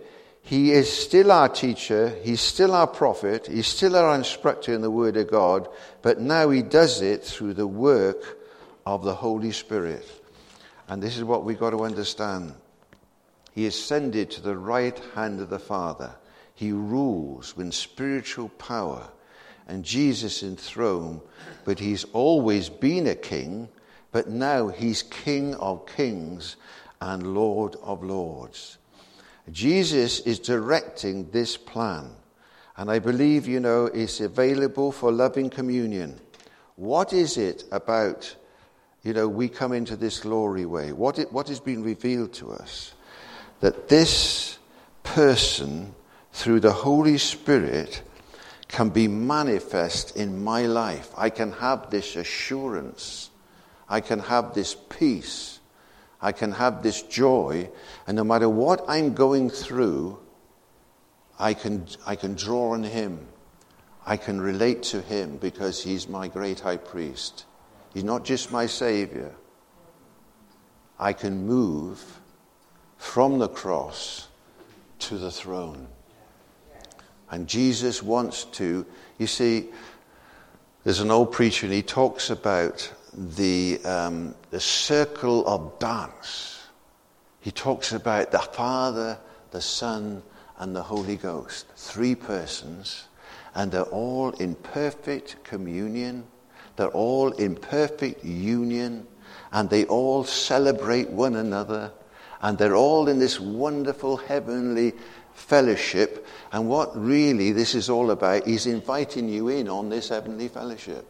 he 0.47 0.71
is 0.71 0.89
still 0.89 1.33
our 1.33 1.49
teacher, 1.49 2.07
he's 2.23 2.39
still 2.39 2.73
our 2.73 2.87
prophet, 2.87 3.47
he's 3.47 3.67
still 3.67 3.97
our 3.97 4.15
instructor 4.15 4.73
in 4.73 4.79
the 4.79 4.89
Word 4.89 5.17
of 5.17 5.29
God, 5.29 5.67
but 6.01 6.21
now 6.21 6.49
he 6.49 6.61
does 6.61 7.01
it 7.01 7.21
through 7.21 7.55
the 7.55 7.67
work 7.67 8.39
of 8.85 9.03
the 9.03 9.13
Holy 9.13 9.51
Spirit. 9.51 10.09
And 10.87 11.03
this 11.03 11.17
is 11.17 11.25
what 11.25 11.43
we've 11.43 11.59
got 11.59 11.71
to 11.71 11.83
understand. 11.83 12.53
He 13.57 13.65
ascended 13.65 14.29
to 14.29 14.41
the 14.41 14.55
right 14.55 14.95
hand 15.15 15.41
of 15.41 15.49
the 15.49 15.57
Father. 15.57 16.13
He 16.53 16.71
rules 16.71 17.57
with 17.57 17.73
spiritual 17.73 18.49
power. 18.49 19.09
And 19.67 19.83
Jesus 19.83 20.43
enthroned, 20.43 21.21
but 21.65 21.79
he's 21.79 22.03
always 22.13 22.69
been 22.69 23.07
a 23.07 23.15
king, 23.15 23.69
but 24.11 24.29
now 24.29 24.67
he's 24.67 25.01
King 25.01 25.55
of 25.55 25.87
kings 25.87 26.55
and 27.01 27.33
Lord 27.33 27.75
of 27.81 28.03
lords. 28.03 28.77
Jesus 29.51 30.19
is 30.19 30.37
directing 30.37 31.31
this 31.31 31.57
plan. 31.57 32.11
And 32.75 32.91
I 32.91 32.99
believe, 32.99 33.47
you 33.47 33.59
know, 33.59 33.85
it's 33.87 34.19
available 34.19 34.91
for 34.91 35.11
loving 35.11 35.49
communion. 35.49 36.19
What 36.75 37.11
is 37.11 37.37
it 37.37 37.63
about, 37.71 38.35
you 39.01 39.13
know, 39.13 39.27
we 39.27 39.49
come 39.49 39.73
into 39.73 39.95
this 39.95 40.19
glory 40.19 40.67
way? 40.67 40.91
What, 40.91 41.17
it, 41.17 41.33
what 41.33 41.47
has 41.47 41.59
been 41.59 41.81
revealed 41.81 42.33
to 42.33 42.51
us? 42.51 42.93
That 43.59 43.89
this 43.89 44.59
person, 45.03 45.95
through 46.31 46.59
the 46.59 46.71
Holy 46.71 47.17
Spirit, 47.17 48.03
can 48.67 48.89
be 48.89 49.07
manifest 49.07 50.15
in 50.15 50.43
my 50.43 50.65
life. 50.65 51.11
I 51.17 51.29
can 51.29 51.53
have 51.53 51.89
this 51.89 52.15
assurance. 52.15 53.29
I 53.89 54.01
can 54.01 54.19
have 54.19 54.53
this 54.53 54.75
peace 54.89 55.57
I 56.21 56.31
can 56.31 56.51
have 56.53 56.81
this 56.81 57.03
joy, 57.03 57.69
and 58.07 58.17
no 58.17 58.23
matter 58.23 58.49
what 58.49 58.83
I'm 58.87 59.13
going 59.13 59.49
through, 59.49 60.19
I 61.39 61.53
can, 61.53 61.87
I 62.05 62.15
can 62.15 62.33
draw 62.33 62.71
on 62.71 62.83
Him. 62.83 63.27
I 64.05 64.17
can 64.17 64.41
relate 64.41 64.83
to 64.83 65.01
Him 65.01 65.37
because 65.37 65.83
He's 65.83 66.07
my 66.07 66.27
great 66.27 66.61
high 66.61 66.77
priest. 66.77 67.45
He's 67.93 68.03
not 68.03 68.25
just 68.25 68.51
my 68.51 68.65
Savior. 68.65 69.35
I 70.99 71.13
can 71.13 71.45
move 71.45 72.19
from 72.97 73.39
the 73.39 73.47
cross 73.47 74.27
to 74.99 75.17
the 75.17 75.31
throne. 75.31 75.87
And 77.29 77.47
Jesus 77.47 78.01
wants 78.01 78.45
to, 78.45 78.85
you 79.17 79.27
see, 79.27 79.69
there's 80.83 81.01
an 81.01 81.11
old 81.11 81.31
preacher 81.31 81.65
and 81.65 81.73
he 81.73 81.81
talks 81.81 82.29
about 82.29 82.91
the, 83.13 83.79
um, 83.83 84.35
the 84.51 84.59
circle 84.59 85.45
of 85.47 85.77
dance. 85.79 86.65
He 87.41 87.51
talks 87.51 87.91
about 87.91 88.31
the 88.31 88.39
Father, 88.39 89.17
the 89.51 89.61
Son, 89.61 90.21
and 90.59 90.75
the 90.75 90.83
Holy 90.83 91.15
Ghost. 91.15 91.67
Three 91.75 92.15
persons, 92.15 93.07
and 93.55 93.71
they're 93.71 93.83
all 93.83 94.31
in 94.31 94.55
perfect 94.55 95.43
communion. 95.43 96.25
They're 96.75 96.87
all 96.89 97.31
in 97.31 97.55
perfect 97.55 98.23
union, 98.23 99.07
and 99.51 99.69
they 99.69 99.85
all 99.85 100.23
celebrate 100.23 101.09
one 101.09 101.35
another, 101.35 101.91
and 102.41 102.57
they're 102.57 102.75
all 102.75 103.07
in 103.07 103.19
this 103.19 103.39
wonderful 103.39 104.17
heavenly 104.17 104.93
fellowship. 105.33 106.25
And 106.51 106.67
what 106.67 106.95
really 106.95 107.51
this 107.51 107.75
is 107.75 107.89
all 107.89 108.11
about 108.11 108.47
is 108.47 108.65
inviting 108.65 109.29
you 109.29 109.49
in 109.49 109.69
on 109.69 109.89
this 109.89 110.09
heavenly 110.09 110.47
fellowship 110.47 111.05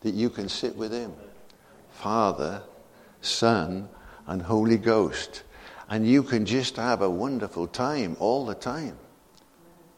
that 0.00 0.14
you 0.14 0.30
can 0.30 0.48
sit 0.48 0.76
with 0.76 0.92
Him 0.92 1.12
Father, 1.90 2.62
Son, 3.20 3.88
and 4.26 4.42
Holy 4.42 4.76
Ghost. 4.76 5.42
And 5.88 6.06
you 6.06 6.22
can 6.22 6.46
just 6.46 6.76
have 6.76 7.02
a 7.02 7.10
wonderful 7.10 7.66
time 7.66 8.16
all 8.18 8.44
the 8.44 8.54
time. 8.54 8.96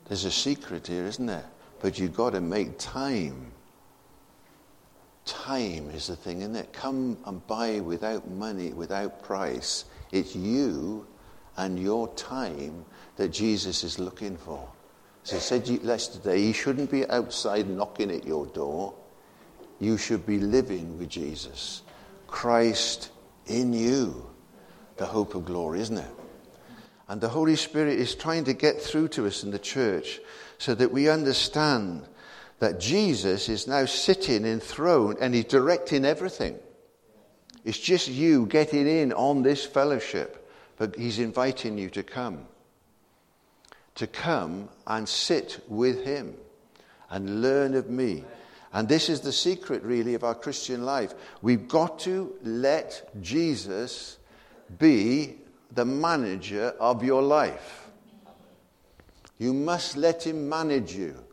There's 0.06 0.24
a 0.24 0.30
secret 0.30 0.86
here, 0.86 1.04
isn't 1.04 1.26
there? 1.26 1.46
But 1.80 1.98
you've 1.98 2.14
got 2.14 2.30
to 2.30 2.40
make 2.40 2.78
time. 2.78 3.52
Time 5.26 5.90
is 5.90 6.06
the 6.06 6.16
thing, 6.16 6.40
isn't 6.40 6.56
it? 6.56 6.72
Come 6.72 7.18
and 7.26 7.46
buy 7.46 7.80
without 7.80 8.28
money, 8.30 8.72
without 8.72 9.22
price. 9.22 9.84
It's 10.12 10.34
you 10.34 11.06
and 11.56 11.78
your 11.78 12.08
time 12.14 12.84
that 13.16 13.28
Jesus 13.28 13.84
is 13.84 13.98
looking 13.98 14.36
for. 14.36 14.68
So 15.24 15.36
I 15.36 15.40
said 15.40 15.68
yesterday, 15.68 16.38
he 16.40 16.52
shouldn't 16.52 16.90
be 16.90 17.08
outside 17.08 17.68
knocking 17.68 18.10
at 18.10 18.24
your 18.24 18.46
door 18.46 18.94
you 19.78 19.98
should 19.98 20.26
be 20.26 20.38
living 20.38 20.98
with 20.98 21.08
Jesus. 21.08 21.82
Christ 22.26 23.10
in 23.46 23.72
you, 23.72 24.28
the 24.96 25.06
hope 25.06 25.34
of 25.34 25.44
glory, 25.44 25.80
isn't 25.80 25.98
it? 25.98 26.10
And 27.08 27.20
the 27.20 27.28
Holy 27.28 27.56
Spirit 27.56 27.98
is 27.98 28.14
trying 28.14 28.44
to 28.44 28.52
get 28.52 28.80
through 28.80 29.08
to 29.08 29.26
us 29.26 29.44
in 29.44 29.50
the 29.50 29.58
church 29.58 30.20
so 30.58 30.74
that 30.74 30.90
we 30.90 31.08
understand 31.08 32.08
that 32.58 32.80
Jesus 32.80 33.48
is 33.48 33.66
now 33.66 33.84
sitting 33.84 34.44
enthroned 34.44 35.18
and 35.20 35.34
he's 35.34 35.44
directing 35.44 36.04
everything. 36.04 36.58
It's 37.64 37.78
just 37.78 38.08
you 38.08 38.46
getting 38.46 38.86
in 38.86 39.12
on 39.12 39.42
this 39.42 39.64
fellowship, 39.64 40.48
but 40.76 40.96
he's 40.96 41.18
inviting 41.18 41.76
you 41.76 41.90
to 41.90 42.02
come. 42.02 42.46
To 43.96 44.06
come 44.06 44.68
and 44.86 45.08
sit 45.08 45.62
with 45.68 46.04
him 46.04 46.34
and 47.10 47.42
learn 47.42 47.74
of 47.74 47.90
me. 47.90 48.24
And 48.72 48.88
this 48.88 49.08
is 49.08 49.20
the 49.20 49.32
secret, 49.32 49.82
really, 49.82 50.14
of 50.14 50.24
our 50.24 50.34
Christian 50.34 50.84
life. 50.84 51.14
We've 51.42 51.66
got 51.66 51.98
to 52.00 52.34
let 52.42 53.08
Jesus 53.22 54.18
be 54.78 55.36
the 55.72 55.84
manager 55.84 56.74
of 56.78 57.02
your 57.02 57.22
life. 57.22 57.88
You 59.38 59.52
must 59.52 59.96
let 59.96 60.26
him 60.26 60.48
manage 60.48 60.94
you 60.94 61.25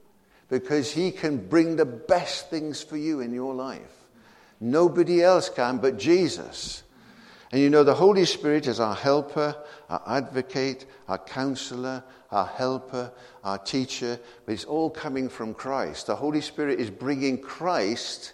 because 0.54 0.92
he 0.92 1.10
can 1.10 1.38
bring 1.38 1.78
the 1.78 1.86
best 1.86 2.52
things 2.52 2.84
for 2.84 2.96
you 2.96 3.22
in 3.22 3.34
your 3.34 3.56
life. 3.56 4.06
Nobody 4.60 5.24
else 5.24 5.50
can 5.50 5.80
but 5.80 5.98
Jesus. 5.98 6.84
And 7.52 7.60
you 7.60 7.72
know, 7.72 7.84
the 7.84 7.96
Holy 7.96 8.24
Spirit 8.26 8.68
is 8.68 8.80
our 8.80 8.94
helper, 8.94 9.56
our 9.90 10.04
advocate, 10.06 10.86
our 11.08 11.18
counselor, 11.18 12.04
our 12.30 12.46
helper, 12.46 13.12
our 13.44 13.58
teacher, 13.58 14.20
but 14.46 14.52
it's 14.52 14.64
all 14.64 14.92
coming 14.92 15.28
from 15.28 15.56
Christ. 15.56 16.06
The 16.06 16.16
Holy 16.16 16.42
Spirit 16.42 16.80
is 16.80 16.92
bringing 16.92 17.40
Christ 17.40 18.34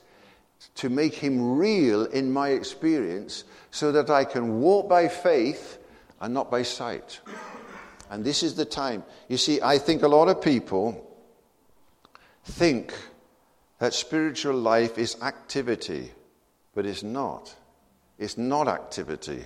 to 0.75 0.89
make 0.89 1.13
him 1.13 1.55
real 1.57 2.03
in 2.03 2.33
my 2.33 2.49
experience 2.49 3.45
so 3.71 3.93
that 3.93 4.09
I 4.09 4.25
can 4.25 4.59
walk 4.59 4.89
by 4.89 5.07
faith 5.07 5.77
and 6.19 6.33
not 6.33 6.51
by 6.51 6.63
sight. 6.63 7.21
And 8.09 8.25
this 8.25 8.43
is 8.43 8.55
the 8.55 8.65
time. 8.65 9.05
You 9.29 9.37
see, 9.37 9.61
I 9.61 9.77
think 9.77 10.03
a 10.03 10.09
lot 10.09 10.27
of 10.27 10.41
people 10.41 11.05
think 12.49 12.93
that 13.79 13.93
spiritual 13.93 14.55
life 14.55 14.97
is 14.97 15.21
activity, 15.21 16.11
but 16.75 16.85
it's 16.85 17.03
not. 17.03 17.55
It's 18.17 18.37
not 18.37 18.67
activity, 18.67 19.45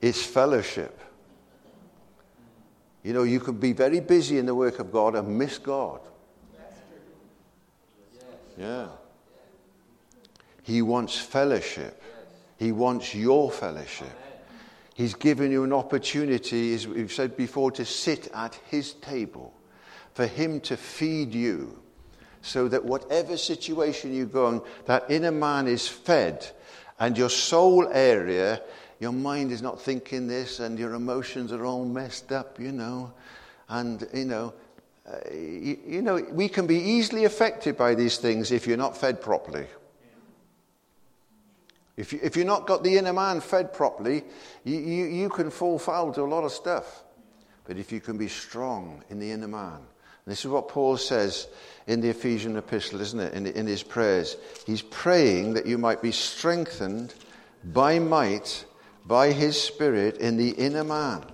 it's 0.00 0.22
fellowship. 0.22 1.00
You 3.02 3.14
know, 3.14 3.22
you 3.22 3.40
could 3.40 3.58
be 3.58 3.72
very 3.72 4.00
busy 4.00 4.38
in 4.38 4.46
the 4.46 4.54
work 4.54 4.80
of 4.80 4.92
God 4.92 5.14
and 5.14 5.38
miss 5.38 5.56
God. 5.56 6.00
Yeah. 8.58 8.88
He 10.62 10.82
wants 10.82 11.16
fellowship. 11.16 12.02
He 12.58 12.72
wants 12.72 13.14
your 13.14 13.50
fellowship. 13.50 14.12
He's 14.94 15.14
given 15.14 15.52
you 15.52 15.62
an 15.62 15.72
opportunity, 15.72 16.74
as 16.74 16.88
we've 16.88 17.12
said 17.12 17.36
before, 17.36 17.70
to 17.70 17.84
sit 17.84 18.28
at 18.34 18.58
His 18.68 18.94
table, 18.94 19.54
for 20.18 20.26
Him 20.26 20.58
to 20.62 20.76
feed 20.76 21.32
you, 21.32 21.78
so 22.42 22.66
that 22.66 22.84
whatever 22.84 23.36
situation 23.36 24.12
you're 24.12 24.26
going, 24.26 24.60
that 24.86 25.08
inner 25.08 25.30
man 25.30 25.68
is 25.68 25.86
fed, 25.86 26.44
and 26.98 27.16
your 27.16 27.30
soul 27.30 27.86
area, 27.92 28.60
your 28.98 29.12
mind 29.12 29.52
is 29.52 29.62
not 29.62 29.80
thinking 29.80 30.26
this, 30.26 30.58
and 30.58 30.76
your 30.76 30.94
emotions 30.94 31.52
are 31.52 31.64
all 31.64 31.84
messed 31.84 32.32
up, 32.32 32.58
you 32.58 32.72
know. 32.72 33.12
And, 33.68 34.08
you 34.12 34.24
know, 34.24 34.54
uh, 35.08 35.18
you, 35.32 35.78
you 35.86 36.02
know, 36.02 36.20
we 36.32 36.48
can 36.48 36.66
be 36.66 36.80
easily 36.80 37.24
affected 37.24 37.76
by 37.76 37.94
these 37.94 38.18
things 38.18 38.50
if 38.50 38.66
you're 38.66 38.76
not 38.76 38.96
fed 38.96 39.22
properly. 39.22 39.68
If, 41.96 42.12
you, 42.12 42.18
if 42.24 42.34
you're 42.34 42.44
not 42.44 42.66
got 42.66 42.82
the 42.82 42.98
inner 42.98 43.12
man 43.12 43.40
fed 43.40 43.72
properly, 43.72 44.24
you, 44.64 44.78
you, 44.78 45.04
you 45.04 45.28
can 45.28 45.48
fall 45.48 45.78
foul 45.78 46.12
to 46.14 46.22
a 46.22 46.24
lot 46.24 46.42
of 46.42 46.50
stuff. 46.50 47.04
But 47.66 47.76
if 47.76 47.92
you 47.92 48.00
can 48.00 48.18
be 48.18 48.26
strong 48.26 49.04
in 49.10 49.20
the 49.20 49.30
inner 49.30 49.46
man, 49.46 49.78
this 50.30 50.44
is 50.44 50.50
what 50.50 50.68
Paul 50.68 50.96
says 50.96 51.48
in 51.86 52.00
the 52.00 52.10
Ephesian 52.10 52.56
epistle, 52.56 53.00
isn't 53.00 53.18
it? 53.18 53.32
In, 53.32 53.46
in 53.46 53.66
his 53.66 53.82
prayers. 53.82 54.36
He's 54.66 54.82
praying 54.82 55.54
that 55.54 55.66
you 55.66 55.78
might 55.78 56.02
be 56.02 56.12
strengthened 56.12 57.14
by 57.64 57.98
might, 57.98 58.64
by 59.06 59.32
his 59.32 59.60
spirit 59.60 60.18
in 60.18 60.36
the 60.36 60.50
inner 60.50 60.84
man. 60.84 61.24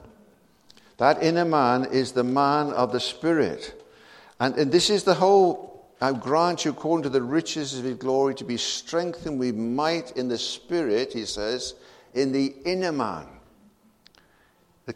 That 0.98 1.22
inner 1.22 1.44
man 1.44 1.86
is 1.86 2.12
the 2.12 2.24
man 2.24 2.70
of 2.72 2.92
the 2.92 3.00
spirit. 3.00 3.82
And, 4.38 4.54
and 4.56 4.70
this 4.70 4.90
is 4.90 5.02
the 5.02 5.14
whole 5.14 5.74
I 6.00 6.12
grant 6.12 6.64
you, 6.64 6.70
according 6.70 7.04
to 7.04 7.08
the 7.08 7.22
riches 7.22 7.78
of 7.78 7.84
his 7.84 7.96
glory, 7.96 8.34
to 8.36 8.44
be 8.44 8.56
strengthened 8.56 9.38
with 9.38 9.54
might 9.54 10.12
in 10.16 10.28
the 10.28 10.38
spirit, 10.38 11.12
he 11.12 11.24
says, 11.24 11.74
in 12.12 12.30
the 12.30 12.54
inner 12.64 12.92
man. 12.92 13.26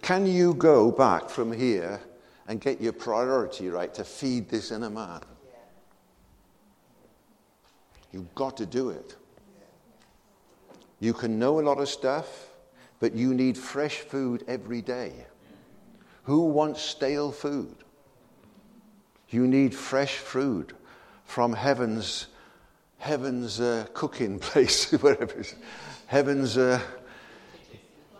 Can 0.03 0.27
you 0.27 0.55
go 0.55 0.91
back 0.91 1.31
from 1.31 1.51
here 1.51 2.01
and 2.49 2.61
get 2.61 2.81
your 2.81 2.95
priority 2.95 3.69
right 3.69 3.93
to 3.95 4.03
feed 4.03 4.49
this 4.49 4.73
inner 4.73 4.91
man? 4.91 5.21
You've 8.13 8.35
got 8.35 8.57
to 8.57 8.67
do 8.67 8.91
it. 8.91 9.17
You 10.99 11.13
can 11.13 11.39
know 11.39 11.61
a 11.61 11.63
lot 11.63 11.79
of 11.79 11.89
stuff, 11.89 12.49
but 13.01 13.15
you 13.15 13.35
need 13.35 13.57
fresh 13.57 13.99
food 13.99 14.45
every 14.49 14.83
day. 14.83 15.13
Who 16.25 16.47
wants 16.47 16.83
stale 16.83 17.31
food? 17.31 17.77
You 19.29 19.47
need 19.47 19.75
fresh 19.75 20.17
food 20.17 20.75
from 21.25 21.53
heaven's, 21.53 22.27
heaven's 22.97 23.61
uh, 23.61 23.87
cooking 23.93 24.39
place, 24.41 24.91
wherever 24.91 25.25
it 25.25 25.37
is. 25.37 25.55
Heaven's, 26.07 26.57
uh, 26.57 26.81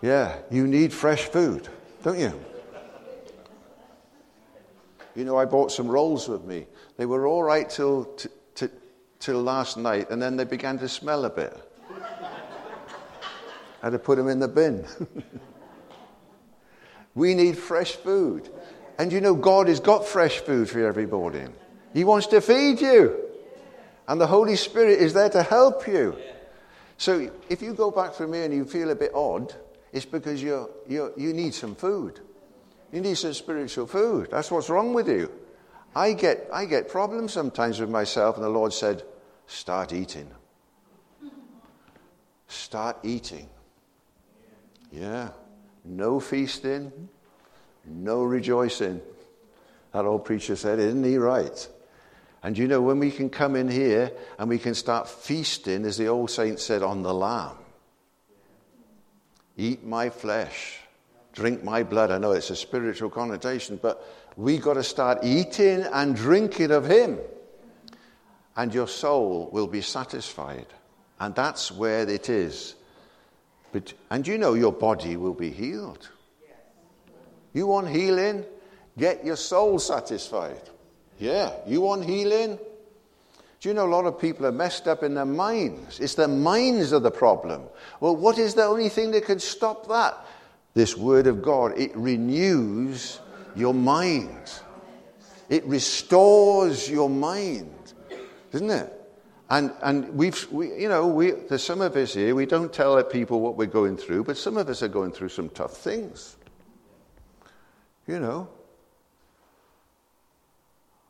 yeah, 0.03 0.37
you 0.51 0.67
need 0.67 0.93
fresh 0.93 1.25
food, 1.25 1.69
don't 2.03 2.19
you? 2.19 2.39
You 5.19 5.25
know, 5.25 5.37
I 5.37 5.47
bought 5.47 5.73
some 5.73 5.89
rolls 5.89 6.29
with 6.29 6.45
me. 6.45 6.69
They 6.97 7.05
were 7.05 7.27
all 7.27 7.43
right 7.43 7.69
till, 7.69 8.05
t- 8.05 8.29
t- 8.55 8.69
till 9.19 9.43
last 9.43 9.77
night, 9.77 10.11
and 10.11 10.23
then 10.23 10.37
they 10.37 10.45
began 10.45 10.79
to 10.79 10.89
smell 10.89 11.25
a 11.25 11.31
bit. 11.31 11.61
I 11.91 12.27
had 13.83 13.91
to 13.91 13.99
put 13.99 14.17
them 14.17 14.29
in 14.29 14.39
the 14.39 14.47
bin. 14.47 14.87
we 17.17 17.35
need 17.35 17.59
fresh 17.59 17.97
food. 17.97 18.49
And 18.97 19.13
you 19.13 19.21
know, 19.21 19.35
God 19.35 19.67
has 19.67 19.81
got 19.81 20.07
fresh 20.07 20.39
food 20.39 20.71
for 20.71 20.87
everybody. 20.87 21.47
He 21.93 22.05
wants 22.05 22.29
to 22.29 22.41
feed 22.41 22.81
you. 22.81 23.21
And 24.07 24.21
the 24.21 24.27
Holy 24.29 24.55
Spirit 24.55 25.01
is 25.01 25.15
there 25.15 25.31
to 25.31 25.43
help 25.43 25.89
you. 25.89 26.17
So 26.97 27.29
if 27.49 27.61
you 27.61 27.75
go 27.75 27.91
back 27.91 28.15
from 28.15 28.35
here 28.35 28.45
and 28.45 28.55
you 28.55 28.65
feel 28.65 28.91
a 28.91 28.95
bit 28.95 29.11
odd, 29.17 29.53
it's 29.93 30.07
because 30.07 30.41
you're, 30.41 30.71
you're, 30.87 31.13
you 31.17 31.33
need 31.33 31.55
some 31.55 31.75
food. 31.75 32.21
You 32.93 33.01
need 33.01 33.17
some 33.17 33.35
spiritual 33.35 33.87
food. 33.87 34.29
That's 34.31 34.51
what's 34.51 34.71
wrong 34.71 34.95
with 34.95 35.09
you. 35.09 35.31
I 35.95 36.13
get, 36.13 36.49
I 36.53 36.65
get 36.65 36.89
problems 36.89 37.33
sometimes 37.33 37.81
with 37.81 37.91
myself, 37.91 38.37
and 38.37 38.45
the 38.45 38.51
Lord 38.51 38.73
said, 38.73 39.03
Start 39.47 39.93
eating. 39.93 40.31
Start 42.47 42.99
eating. 43.03 43.49
Yeah. 44.91 45.31
No 45.85 46.21
feasting, 46.21 46.93
no 47.87 48.23
rejoicing. 48.23 49.01
That 49.93 50.05
old 50.05 50.25
preacher 50.25 50.57
said, 50.57 50.79
Isn't 50.79 51.05
he 51.05 51.17
right? 51.17 51.69
And 52.43 52.57
you 52.57 52.69
know, 52.69 52.81
when 52.81 52.99
we 52.99 53.11
can 53.11 53.31
come 53.31 53.57
in 53.57 53.69
here 53.69 54.13
and 54.39 54.49
we 54.49 54.59
can 54.59 54.75
start 54.75 55.09
feasting, 55.09 55.85
as 55.85 55.97
the 55.97 56.07
old 56.07 56.31
saint 56.31 56.61
said, 56.61 56.83
on 56.83 57.03
the 57.03 57.13
Lamb 57.13 57.57
eat 59.57 59.85
my 59.85 60.09
flesh, 60.09 60.79
drink 61.39 61.63
my 61.63 61.85
blood. 61.85 62.11
I 62.11 62.19
know 62.19 62.33
it's 62.33 62.51
a 62.51 62.57
spiritual 62.57 63.11
connotation, 63.11 63.79
but 63.81 64.05
we 64.37 64.59
got 64.59 64.75
to 64.75 64.83
start 64.83 65.21
eating 65.23 65.83
and 65.93 66.17
drinking 66.17 66.73
of 66.73 66.85
Him. 66.85 67.19
And 68.57 68.75
your 68.75 68.89
soul 68.89 69.49
will 69.53 69.69
be 69.69 69.81
satisfied. 69.81 70.67
And 71.21 71.35
that's 71.37 71.71
where 71.71 72.09
it 72.09 72.29
is. 72.29 72.75
But, 73.71 73.95
and 74.11 74.27
you 74.27 74.37
know 74.37 74.55
your 74.55 74.73
body 74.73 75.17
will 75.17 75.35
be 75.35 75.51
healed. 75.51 76.09
You 77.53 77.69
want 77.69 77.89
healing? 77.89 78.45
Get 78.97 79.25
your 79.25 79.37
soul 79.37 79.79
satisfied. 79.79 80.63
Yeah, 81.21 81.53
you 81.69 81.81
want 81.83 82.05
healing? 82.05 82.59
Do 83.61 83.69
you 83.69 83.75
know 83.75 83.87
a 83.87 83.95
lot 83.95 84.07
of 84.07 84.21
people 84.21 84.45
are 84.47 84.53
messed 84.53 84.89
up 84.89 85.05
in 85.05 85.15
their 85.15 85.25
minds? 85.25 86.01
It's 86.01 86.17
their 86.17 86.29
minds 86.29 86.93
are 86.93 87.01
the 87.01 87.13
problem. 87.13 87.63
Well, 88.01 88.17
what 88.17 88.39
is 88.39 88.55
the 88.55 88.65
only 88.65 88.89
thing 88.89 89.13
that 89.13 89.25
can 89.25 89.39
stop 89.39 89.87
that? 89.89 90.17
This 90.75 90.97
Word 90.97 91.27
of 91.27 91.43
God. 91.43 91.79
It 91.79 91.97
renews 91.97 93.21
your 93.57 93.75
mind, 93.75 94.53
it 95.49 95.65
restores 95.65 96.89
your 96.89 97.11
mind, 97.11 97.95
doesn't 98.53 98.71
it? 98.71 98.95
And, 99.51 99.73
and 99.83 100.15
we've, 100.15 100.47
we, 100.53 100.75
you 100.75 100.89
know, 100.91 101.07
we, 101.07 101.31
there's 101.31 101.63
some 101.63 101.81
of 101.81 101.97
us 101.97 102.13
here, 102.13 102.35
we 102.35 102.45
don't 102.45 102.73
tell 102.73 103.03
people 103.03 103.41
what 103.41 103.57
we're 103.57 103.67
going 103.67 103.97
through, 103.97 104.25
but 104.25 104.37
some 104.37 104.59
of 104.59 104.69
us 104.69 104.83
are 104.83 104.89
going 104.89 105.11
through 105.11 105.31
some 105.31 105.49
tough 105.49 105.77
things. 105.79 106.37
You 108.07 108.21
know, 108.21 108.49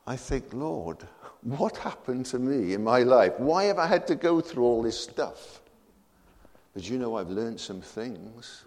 I 0.07 0.17
think, 0.17 0.53
Lord, 0.53 0.99
what 1.43 1.77
happened 1.77 2.27
to 2.27 2.39
me 2.39 2.75
in 2.75 2.85
my 2.85 3.01
life? 3.01 3.39
Why 3.39 3.65
have 3.65 3.79
I 3.79 3.87
had 3.87 4.07
to 4.09 4.15
go 4.15 4.41
through 4.41 4.65
all 4.65 4.83
this 4.83 4.99
stuff? 4.99 5.61
But 6.75 6.89
you 6.89 6.99
know, 6.99 7.17
I've 7.17 7.31
learned 7.31 7.61
some 7.61 7.81
things. 7.81 8.65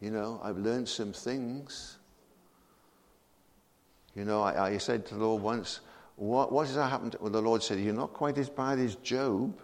You 0.00 0.10
know, 0.10 0.40
I've 0.42 0.58
learned 0.58 0.88
some 0.88 1.12
things. 1.12 1.98
You 4.14 4.24
know, 4.24 4.42
I, 4.42 4.70
I 4.70 4.78
said 4.78 5.06
to 5.06 5.14
the 5.14 5.24
Lord 5.24 5.42
once, 5.42 5.80
what, 6.16 6.52
what 6.52 6.66
has 6.66 6.76
happened? 6.76 7.16
Well, 7.20 7.30
the 7.30 7.40
Lord 7.40 7.62
said, 7.62 7.80
You're 7.80 7.94
not 7.94 8.12
quite 8.12 8.36
as 8.38 8.48
bad 8.48 8.78
as 8.78 8.96
Job. 8.96 9.58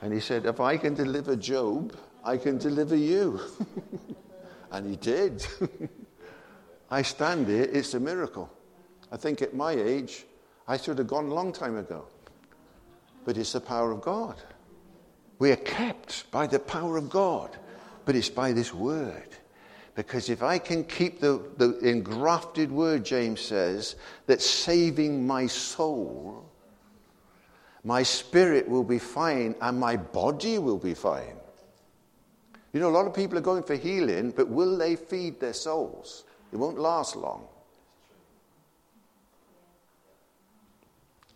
And 0.00 0.12
he 0.12 0.20
said, 0.20 0.46
If 0.46 0.60
I 0.60 0.76
can 0.76 0.94
deliver 0.94 1.36
Job, 1.36 1.94
I 2.24 2.36
can 2.36 2.58
deliver 2.58 2.96
you. 2.96 3.40
and 4.70 4.88
he 4.88 4.96
did. 4.96 5.46
I 6.90 7.02
stand 7.02 7.48
here, 7.48 7.68
it's 7.70 7.94
a 7.94 8.00
miracle. 8.00 8.50
I 9.10 9.16
think 9.16 9.42
at 9.42 9.54
my 9.54 9.72
age, 9.72 10.24
I 10.68 10.76
should 10.76 10.98
have 10.98 11.06
gone 11.06 11.26
a 11.26 11.34
long 11.34 11.52
time 11.52 11.76
ago. 11.76 12.06
But 13.24 13.36
it's 13.36 13.52
the 13.52 13.60
power 13.60 13.92
of 13.92 14.00
God. 14.02 14.36
We 15.38 15.50
are 15.52 15.56
kept 15.56 16.30
by 16.30 16.46
the 16.46 16.58
power 16.58 16.96
of 16.96 17.10
God, 17.10 17.56
but 18.06 18.14
it's 18.14 18.30
by 18.30 18.52
this 18.52 18.72
word. 18.72 19.28
Because 19.94 20.30
if 20.30 20.42
I 20.42 20.58
can 20.58 20.84
keep 20.84 21.20
the, 21.20 21.42
the 21.58 21.78
engrafted 21.80 22.70
word, 22.70 23.04
James 23.04 23.40
says, 23.40 23.96
that's 24.26 24.48
saving 24.48 25.26
my 25.26 25.46
soul, 25.46 26.48
my 27.82 28.02
spirit 28.02 28.68
will 28.68 28.84
be 28.84 28.98
fine 28.98 29.54
and 29.60 29.78
my 29.78 29.96
body 29.96 30.58
will 30.58 30.78
be 30.78 30.94
fine. 30.94 31.36
You 32.72 32.80
know, 32.80 32.88
a 32.88 32.96
lot 32.96 33.06
of 33.06 33.14
people 33.14 33.38
are 33.38 33.42
going 33.42 33.62
for 33.62 33.74
healing, 33.74 34.32
but 34.32 34.48
will 34.48 34.76
they 34.76 34.96
feed 34.96 35.40
their 35.40 35.54
souls? 35.54 36.24
It 36.52 36.56
won't 36.56 36.78
last 36.78 37.16
long. 37.16 37.46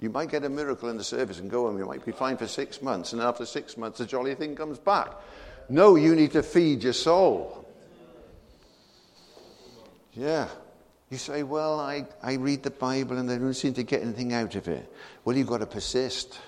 You 0.00 0.10
might 0.10 0.30
get 0.30 0.44
a 0.44 0.48
miracle 0.48 0.88
in 0.88 0.96
the 0.96 1.04
service 1.04 1.40
and 1.40 1.50
go 1.50 1.68
and 1.68 1.78
you 1.78 1.84
might 1.84 2.04
be 2.04 2.12
fine 2.12 2.36
for 2.36 2.46
six 2.46 2.80
months, 2.82 3.12
and 3.12 3.22
after 3.22 3.44
six 3.44 3.76
months, 3.76 3.98
the 3.98 4.06
jolly 4.06 4.34
thing 4.34 4.54
comes 4.54 4.78
back. 4.78 5.12
No, 5.70 5.94
you 5.94 6.16
need 6.16 6.32
to 6.32 6.42
feed 6.42 6.82
your 6.82 6.92
soul. 6.92 7.64
Yeah. 10.14 10.48
You 11.10 11.16
say, 11.16 11.44
Well, 11.44 11.78
I, 11.78 12.06
I 12.22 12.34
read 12.34 12.64
the 12.64 12.72
Bible 12.72 13.18
and 13.18 13.30
I 13.30 13.38
don't 13.38 13.54
seem 13.54 13.74
to 13.74 13.84
get 13.84 14.02
anything 14.02 14.32
out 14.32 14.56
of 14.56 14.66
it. 14.66 14.92
Well, 15.24 15.36
you've 15.36 15.46
got 15.46 15.58
to 15.58 15.66
persist 15.66 16.38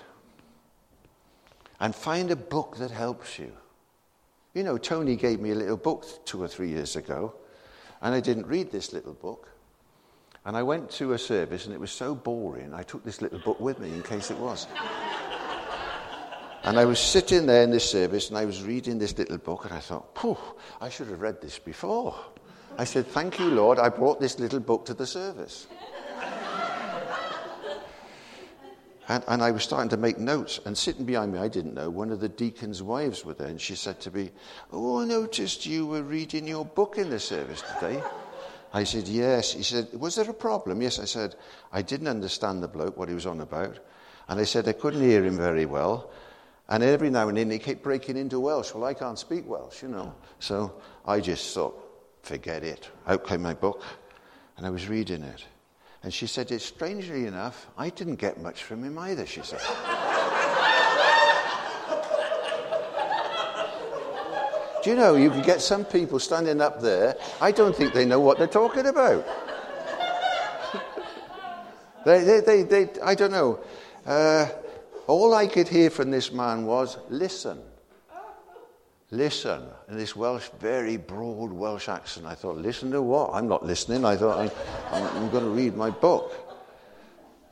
and 1.79 1.95
find 1.95 2.31
a 2.31 2.35
book 2.35 2.77
that 2.77 2.91
helps 2.91 3.39
you. 3.39 3.53
You 4.53 4.63
know, 4.63 4.77
Tony 4.77 5.15
gave 5.15 5.39
me 5.39 5.51
a 5.51 5.55
little 5.55 5.77
book 5.77 6.05
two 6.25 6.43
or 6.43 6.49
three 6.49 6.69
years 6.69 6.97
ago. 6.97 7.33
And 8.01 8.13
I 8.13 8.19
didn't 8.19 8.45
read 8.47 8.71
this 8.71 8.91
little 8.91 9.13
book. 9.13 9.47
And 10.45 10.57
I 10.57 10.63
went 10.63 10.91
to 10.91 11.13
a 11.13 11.17
service 11.17 11.65
and 11.65 11.73
it 11.73 11.79
was 11.79 11.91
so 11.91 12.13
boring, 12.13 12.73
I 12.73 12.83
took 12.83 13.05
this 13.05 13.21
little 13.21 13.39
book 13.39 13.61
with 13.61 13.79
me 13.79 13.89
in 13.89 14.03
case 14.03 14.29
it 14.29 14.37
was. 14.37 14.67
And 16.63 16.79
I 16.79 16.85
was 16.85 16.99
sitting 16.99 17.45
there 17.45 17.63
in 17.63 17.71
this 17.71 17.89
service 17.89 18.29
and 18.29 18.37
I 18.37 18.45
was 18.45 18.63
reading 18.63 18.97
this 18.97 19.17
little 19.17 19.37
book 19.37 19.65
and 19.65 19.73
I 19.73 19.79
thought, 19.79 20.17
Phew, 20.17 20.37
I 20.79 20.87
should 20.87 21.07
have 21.09 21.19
read 21.19 21.41
this 21.41 21.59
before. 21.59 22.15
I 22.77 22.85
said, 22.85 23.05
Thank 23.05 23.37
you, 23.37 23.47
Lord, 23.47 23.79
I 23.79 23.89
brought 23.89 24.21
this 24.21 24.39
little 24.39 24.61
book 24.61 24.85
to 24.85 24.93
the 24.93 25.05
service. 25.05 25.67
and, 29.09 29.23
and 29.27 29.43
I 29.43 29.51
was 29.51 29.63
starting 29.63 29.89
to 29.89 29.97
make 29.97 30.17
notes. 30.17 30.61
And 30.65 30.77
sitting 30.77 31.03
behind 31.03 31.33
me, 31.33 31.39
I 31.39 31.49
didn't 31.49 31.73
know, 31.73 31.89
one 31.89 32.11
of 32.11 32.21
the 32.21 32.29
deacon's 32.29 32.81
wives 32.81 33.25
were 33.25 33.33
there. 33.33 33.49
And 33.49 33.59
she 33.59 33.75
said 33.75 33.99
to 34.01 34.11
me, 34.11 34.31
Oh, 34.71 35.01
I 35.01 35.05
noticed 35.05 35.65
you 35.65 35.85
were 35.85 36.01
reading 36.01 36.47
your 36.47 36.63
book 36.63 36.97
in 36.97 37.09
the 37.09 37.19
service 37.19 37.61
today. 37.73 38.01
I 38.71 38.85
said, 38.85 39.09
Yes. 39.09 39.51
He 39.51 39.63
said, 39.63 39.89
Was 39.93 40.15
there 40.15 40.29
a 40.29 40.33
problem? 40.33 40.81
Yes. 40.81 40.97
I 40.97 41.05
said, 41.05 41.35
I 41.73 41.81
didn't 41.81 42.07
understand 42.07 42.63
the 42.63 42.69
bloke, 42.69 42.95
what 42.95 43.09
he 43.09 43.15
was 43.15 43.25
on 43.25 43.41
about. 43.41 43.79
And 44.29 44.39
I 44.39 44.45
said, 44.45 44.65
I 44.69 44.71
couldn't 44.71 45.01
hear 45.01 45.25
him 45.25 45.35
very 45.35 45.65
well. 45.65 46.09
And 46.69 46.81
every 46.81 47.09
now 47.09 47.27
and 47.27 47.37
then 47.37 47.51
he 47.51 47.59
kept 47.59 47.83
breaking 47.83 48.17
into 48.17 48.39
Welsh. 48.39 48.73
Well, 48.73 48.85
I 48.85 48.93
can't 48.93 49.19
speak 49.19 49.47
Welsh, 49.47 49.83
you 49.83 49.89
know. 49.89 50.15
So 50.39 50.73
I 51.05 51.19
just 51.19 51.53
thought, 51.53 51.77
forget 52.23 52.63
it. 52.63 52.89
Out 53.05 53.27
came 53.27 53.41
my 53.41 53.53
book, 53.53 53.83
and 54.57 54.65
I 54.65 54.69
was 54.69 54.87
reading 54.87 55.23
it. 55.23 55.43
And 56.03 56.13
she 56.13 56.27
said, 56.27 56.49
strangely 56.61 57.27
enough, 57.27 57.67
I 57.77 57.89
didn't 57.89 58.15
get 58.15 58.41
much 58.41 58.63
from 58.63 58.83
him 58.83 58.97
either, 58.97 59.25
she 59.25 59.41
said. 59.41 59.61
Do 64.83 64.89
you 64.89 64.97
know, 64.97 65.15
you 65.15 65.29
can 65.29 65.41
get 65.43 65.61
some 65.61 65.85
people 65.85 66.19
standing 66.19 66.59
up 66.59 66.81
there, 66.81 67.15
I 67.39 67.53
don't 67.53 67.73
think 67.73 67.93
they 67.93 68.03
know 68.03 68.19
what 68.19 68.37
they're 68.37 68.47
talking 68.47 68.85
about. 68.85 69.25
they, 72.05 72.21
they, 72.25 72.41
they, 72.41 72.63
they, 72.63 72.89
I 73.01 73.15
don't 73.15 73.31
know. 73.31 73.61
Uh, 74.05 74.49
all 75.07 75.33
I 75.33 75.47
could 75.47 75.67
hear 75.67 75.89
from 75.89 76.11
this 76.11 76.31
man 76.31 76.65
was, 76.65 76.97
listen. 77.09 77.59
Listen. 79.11 79.63
And 79.87 79.99
this 79.99 80.15
Welsh, 80.15 80.49
very 80.59 80.97
broad 80.97 81.51
Welsh 81.51 81.89
accent. 81.89 82.25
I 82.25 82.35
thought, 82.35 82.57
listen 82.57 82.91
to 82.91 83.01
what? 83.01 83.31
I'm 83.33 83.47
not 83.47 83.65
listening. 83.65 84.05
I 84.05 84.15
thought, 84.15 84.39
I'm, 84.39 84.51
I'm, 84.91 85.17
I'm 85.17 85.29
going 85.29 85.43
to 85.43 85.49
read 85.51 85.75
my 85.75 85.91
book. 85.91 86.33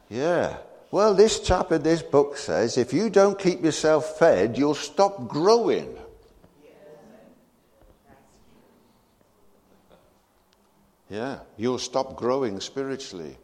Yeah. 0.09 0.57
Well, 0.91 1.13
this 1.13 1.39
chap 1.39 1.71
in 1.71 1.83
this 1.83 2.01
book 2.01 2.35
says 2.35 2.77
if 2.77 2.91
you 2.91 3.09
don't 3.09 3.39
keep 3.39 3.63
yourself 3.63 4.17
fed, 4.17 4.57
you'll 4.57 4.75
stop 4.75 5.27
growing. 5.27 5.97
Yeah, 11.09 11.39
you'll 11.57 11.79
stop 11.79 12.15
growing 12.15 12.59
spiritually. 12.61 13.37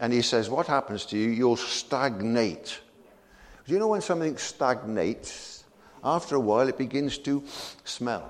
And 0.00 0.12
he 0.12 0.22
says, 0.22 0.48
What 0.48 0.66
happens 0.66 1.04
to 1.06 1.18
you? 1.18 1.28
You'll 1.28 1.56
stagnate. 1.56 2.80
Do 3.70 3.74
you 3.74 3.78
know 3.78 3.86
when 3.86 4.00
something 4.00 4.36
stagnates? 4.36 5.62
After 6.02 6.34
a 6.34 6.40
while, 6.40 6.66
it 6.66 6.76
begins 6.76 7.18
to 7.18 7.40
smell. 7.84 8.28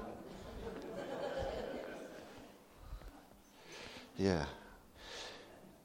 Yeah. 4.18 4.44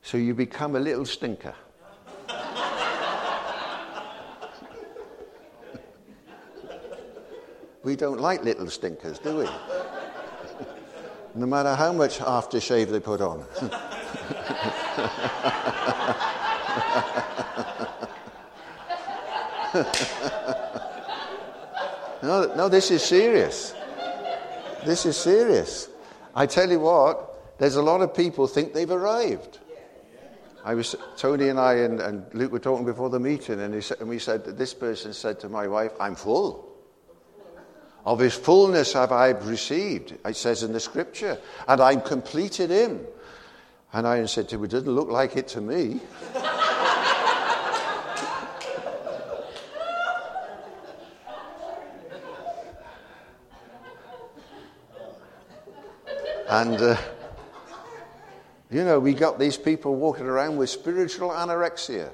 So 0.01 0.17
you 0.17 0.33
become 0.33 0.75
a 0.75 0.79
little 0.81 1.05
stinker. 1.05 1.55
we 7.81 7.95
don't 7.95 8.19
like 8.19 8.43
little 8.43 8.69
stinkers, 8.69 9.19
do 9.19 9.37
we? 9.37 9.47
no 11.33 11.45
matter 11.45 11.73
how 11.75 11.93
much 11.93 12.19
aftershave 12.19 12.89
they 12.89 12.99
put 12.99 13.21
on. 13.21 13.45
no, 22.23 22.53
no, 22.55 22.69
this 22.69 22.91
is 22.91 23.03
serious. 23.03 23.73
This 24.85 25.05
is 25.05 25.17
serious. 25.17 25.89
I 26.33 26.45
tell 26.45 26.69
you 26.69 26.79
what, 26.79 27.57
there's 27.57 27.75
a 27.75 27.81
lot 27.81 28.01
of 28.01 28.13
people 28.13 28.47
think 28.47 28.73
they've 28.73 28.89
arrived. 28.89 29.59
I 30.63 30.73
was 30.73 30.95
Tony 31.17 31.49
and 31.49 31.59
I 31.59 31.73
and, 31.75 31.99
and 31.99 32.25
Luke 32.33 32.51
were 32.51 32.59
talking 32.59 32.85
before 32.85 33.09
the 33.09 33.19
meeting, 33.19 33.59
and, 33.59 33.83
said, 33.83 33.99
and 33.99 34.09
we 34.09 34.17
said 34.17 34.45
that 34.45 34.57
this 34.57 34.73
person 34.73 35.13
said 35.13 35.39
to 35.41 35.49
my 35.49 35.67
wife, 35.67 35.91
"I'm 35.99 36.15
full." 36.15 36.71
Of 38.05 38.19
his 38.19 38.35
fullness 38.35 38.93
have 38.93 39.11
I 39.11 39.29
received, 39.29 40.15
it 40.23 40.35
says 40.35 40.61
in 40.61 40.73
the 40.73 40.79
scripture, 40.79 41.39
and 41.67 41.81
I'm 41.81 42.01
completed 42.01 42.69
him. 42.69 43.01
And 43.93 44.05
I 44.05 44.25
said 44.25 44.49
to 44.49 44.55
him, 44.55 44.63
It 44.65 44.71
doesn't 44.71 44.91
look 44.91 45.09
like 45.09 45.37
it 45.37 45.47
to 45.49 45.61
me. 45.61 45.99
And, 56.47 56.79
uh, 56.79 56.97
you 58.69 58.83
know, 58.83 58.99
we 58.99 59.13
got 59.13 59.39
these 59.39 59.57
people 59.57 59.95
walking 59.95 60.25
around 60.25 60.57
with 60.57 60.69
spiritual 60.69 61.29
anorexia. 61.29 62.09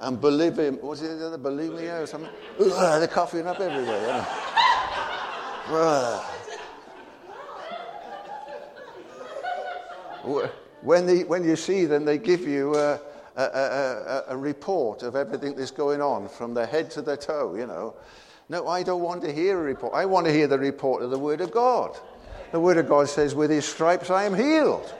and 0.00 0.18
bulimia, 0.18 0.80
what's 0.82 1.00
it, 1.00 1.18
bulimia 1.42 2.02
or 2.02 2.06
something? 2.06 2.30
Ugh, 2.60 2.98
they're 3.00 3.08
coughing 3.08 3.46
up 3.46 3.60
everywhere. 3.60 4.26
When, 10.82 11.08
when 11.28 11.44
you 11.44 11.56
see 11.56 11.86
them, 11.86 12.04
they 12.04 12.18
give 12.18 12.42
you 12.42 12.74
a, 12.74 13.00
a, 13.36 13.42
a, 13.42 14.24
a 14.28 14.36
report 14.36 15.02
of 15.02 15.16
everything 15.16 15.54
that's 15.54 15.70
going 15.70 16.02
on 16.02 16.28
from 16.28 16.54
their 16.54 16.66
head 16.66 16.90
to 16.92 17.02
their 17.02 17.16
toe, 17.16 17.54
you 17.54 17.66
know. 17.66 17.94
No, 18.52 18.68
I 18.68 18.82
don't 18.82 19.00
want 19.00 19.22
to 19.22 19.32
hear 19.32 19.58
a 19.58 19.62
report. 19.62 19.94
I 19.94 20.04
want 20.04 20.26
to 20.26 20.32
hear 20.32 20.46
the 20.46 20.58
report 20.58 21.02
of 21.02 21.08
the 21.08 21.18
Word 21.18 21.40
of 21.40 21.50
God. 21.50 21.96
The 22.50 22.60
Word 22.60 22.76
of 22.76 22.86
God 22.86 23.08
says, 23.08 23.34
With 23.34 23.48
His 23.48 23.64
stripes 23.64 24.10
I 24.10 24.24
am 24.24 24.34
healed. 24.34 24.92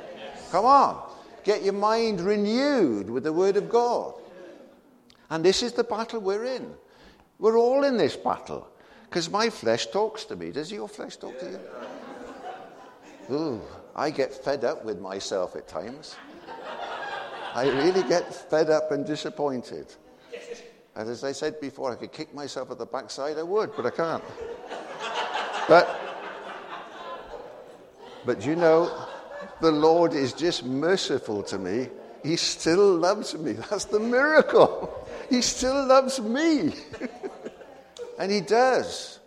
Come 0.51 0.65
on. 0.65 1.13
Get 1.45 1.63
your 1.63 1.75
mind 1.75 2.23
renewed 2.23 3.11
with 3.11 3.25
the 3.25 3.33
Word 3.35 3.59
of 3.59 3.69
God. 3.69 4.15
And 5.29 5.45
this 5.45 5.63
is 5.63 5.75
the 5.75 5.85
battle 5.85 6.21
we're 6.21 6.47
in. 6.47 6.73
We're 7.39 7.59
all 7.59 7.85
in 7.85 7.99
this 7.99 8.17
battle. 8.17 8.67
Because 9.05 9.29
my 9.29 9.51
flesh 9.51 9.85
talks 9.89 10.25
to 10.25 10.37
me. 10.37 10.51
Does 10.51 10.73
your 10.73 10.89
flesh 10.89 11.19
talk 11.19 11.39
to 11.39 11.61
you? 13.29 13.37
Ooh, 13.37 13.61
I 13.95 14.09
get 14.09 14.33
fed 14.33 14.65
up 14.65 14.83
with 14.83 14.99
myself 14.99 15.57
at 15.57 15.69
times. 15.69 16.17
I 17.55 17.69
really 17.69 18.03
get 18.09 18.35
fed 18.35 18.71
up 18.71 18.93
and 18.93 19.05
disappointed. 19.05 19.95
And 20.95 21.09
as 21.09 21.25
I 21.25 21.33
said 21.33 21.61
before, 21.61 21.93
I 21.93 21.97
could 21.97 22.13
kick 22.13 22.35
myself 22.35 22.71
at 22.71 22.79
the 22.79 22.87
backside, 22.87 23.39
I 23.39 23.43
would, 23.43 23.75
but 23.75 23.87
I 23.87 23.91
can't. 23.91 24.25
but, 25.69 26.01
but 28.27 28.45
you 28.45 28.57
know, 28.57 29.07
the 29.61 29.71
Lord 29.73 30.13
is 30.13 30.35
just 30.35 30.65
merciful 30.65 31.43
to 31.45 31.59
me. 31.59 31.89
He 32.23 32.37
still 32.37 32.95
loves 32.97 33.35
me. 33.37 33.53
That's 33.71 33.87
the 33.87 34.01
miracle. 34.01 35.09
He 35.31 35.41
still 35.41 35.87
loves 35.87 36.21
me. 36.21 36.75
and 38.19 38.31
He 38.31 38.41
does. 38.41 39.19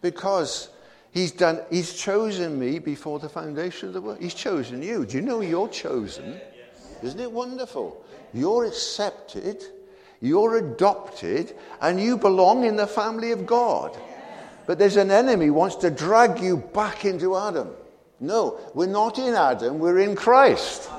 Because 0.00 0.68
He's 1.10 1.32
done, 1.32 1.62
He's 1.68 1.94
chosen 1.94 2.60
me 2.60 2.78
before 2.78 3.18
the 3.18 3.28
foundation 3.28 3.88
of 3.88 3.94
the 3.94 4.00
world. 4.00 4.18
He's 4.20 4.34
chosen 4.34 4.82
you. 4.82 5.04
Do 5.04 5.16
you 5.16 5.22
know 5.22 5.40
you're 5.40 5.68
chosen? 5.68 6.40
Isn't 7.02 7.18
it 7.18 7.32
wonderful? 7.32 8.04
You're 8.32 8.66
accepted 8.66 9.64
you're 10.20 10.56
adopted 10.56 11.54
and 11.80 12.00
you 12.00 12.16
belong 12.16 12.64
in 12.64 12.76
the 12.76 12.86
family 12.86 13.32
of 13.32 13.46
God. 13.46 13.96
But 14.66 14.78
there's 14.78 14.96
an 14.96 15.10
enemy 15.10 15.50
wants 15.50 15.76
to 15.76 15.90
drag 15.90 16.40
you 16.40 16.58
back 16.58 17.04
into 17.04 17.36
Adam. 17.36 17.70
No, 18.20 18.58
we're 18.74 18.86
not 18.86 19.18
in 19.18 19.34
Adam, 19.34 19.78
we're 19.78 20.00
in 20.00 20.16
Christ. 20.16 20.90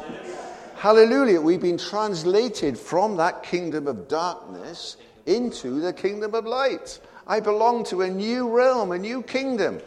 Hallelujah. 0.78 1.41
We've 1.41 1.62
been 1.62 1.78
translated 1.78 2.78
from 2.78 3.18
that 3.18 3.43
kingdom 3.43 3.88
of 3.88 4.08
darkness 4.08 4.96
into 5.26 5.82
the 5.82 5.91
kingdom 5.91 6.34
of 6.34 6.46
light. 6.46 7.02
I 7.28 7.41
belong 7.41 7.84
to 7.86 8.04
a 8.04 8.10
new 8.10 8.50
realm, 8.50 8.93
a 8.93 8.98
new 8.98 9.22
kingdom. 9.22 9.82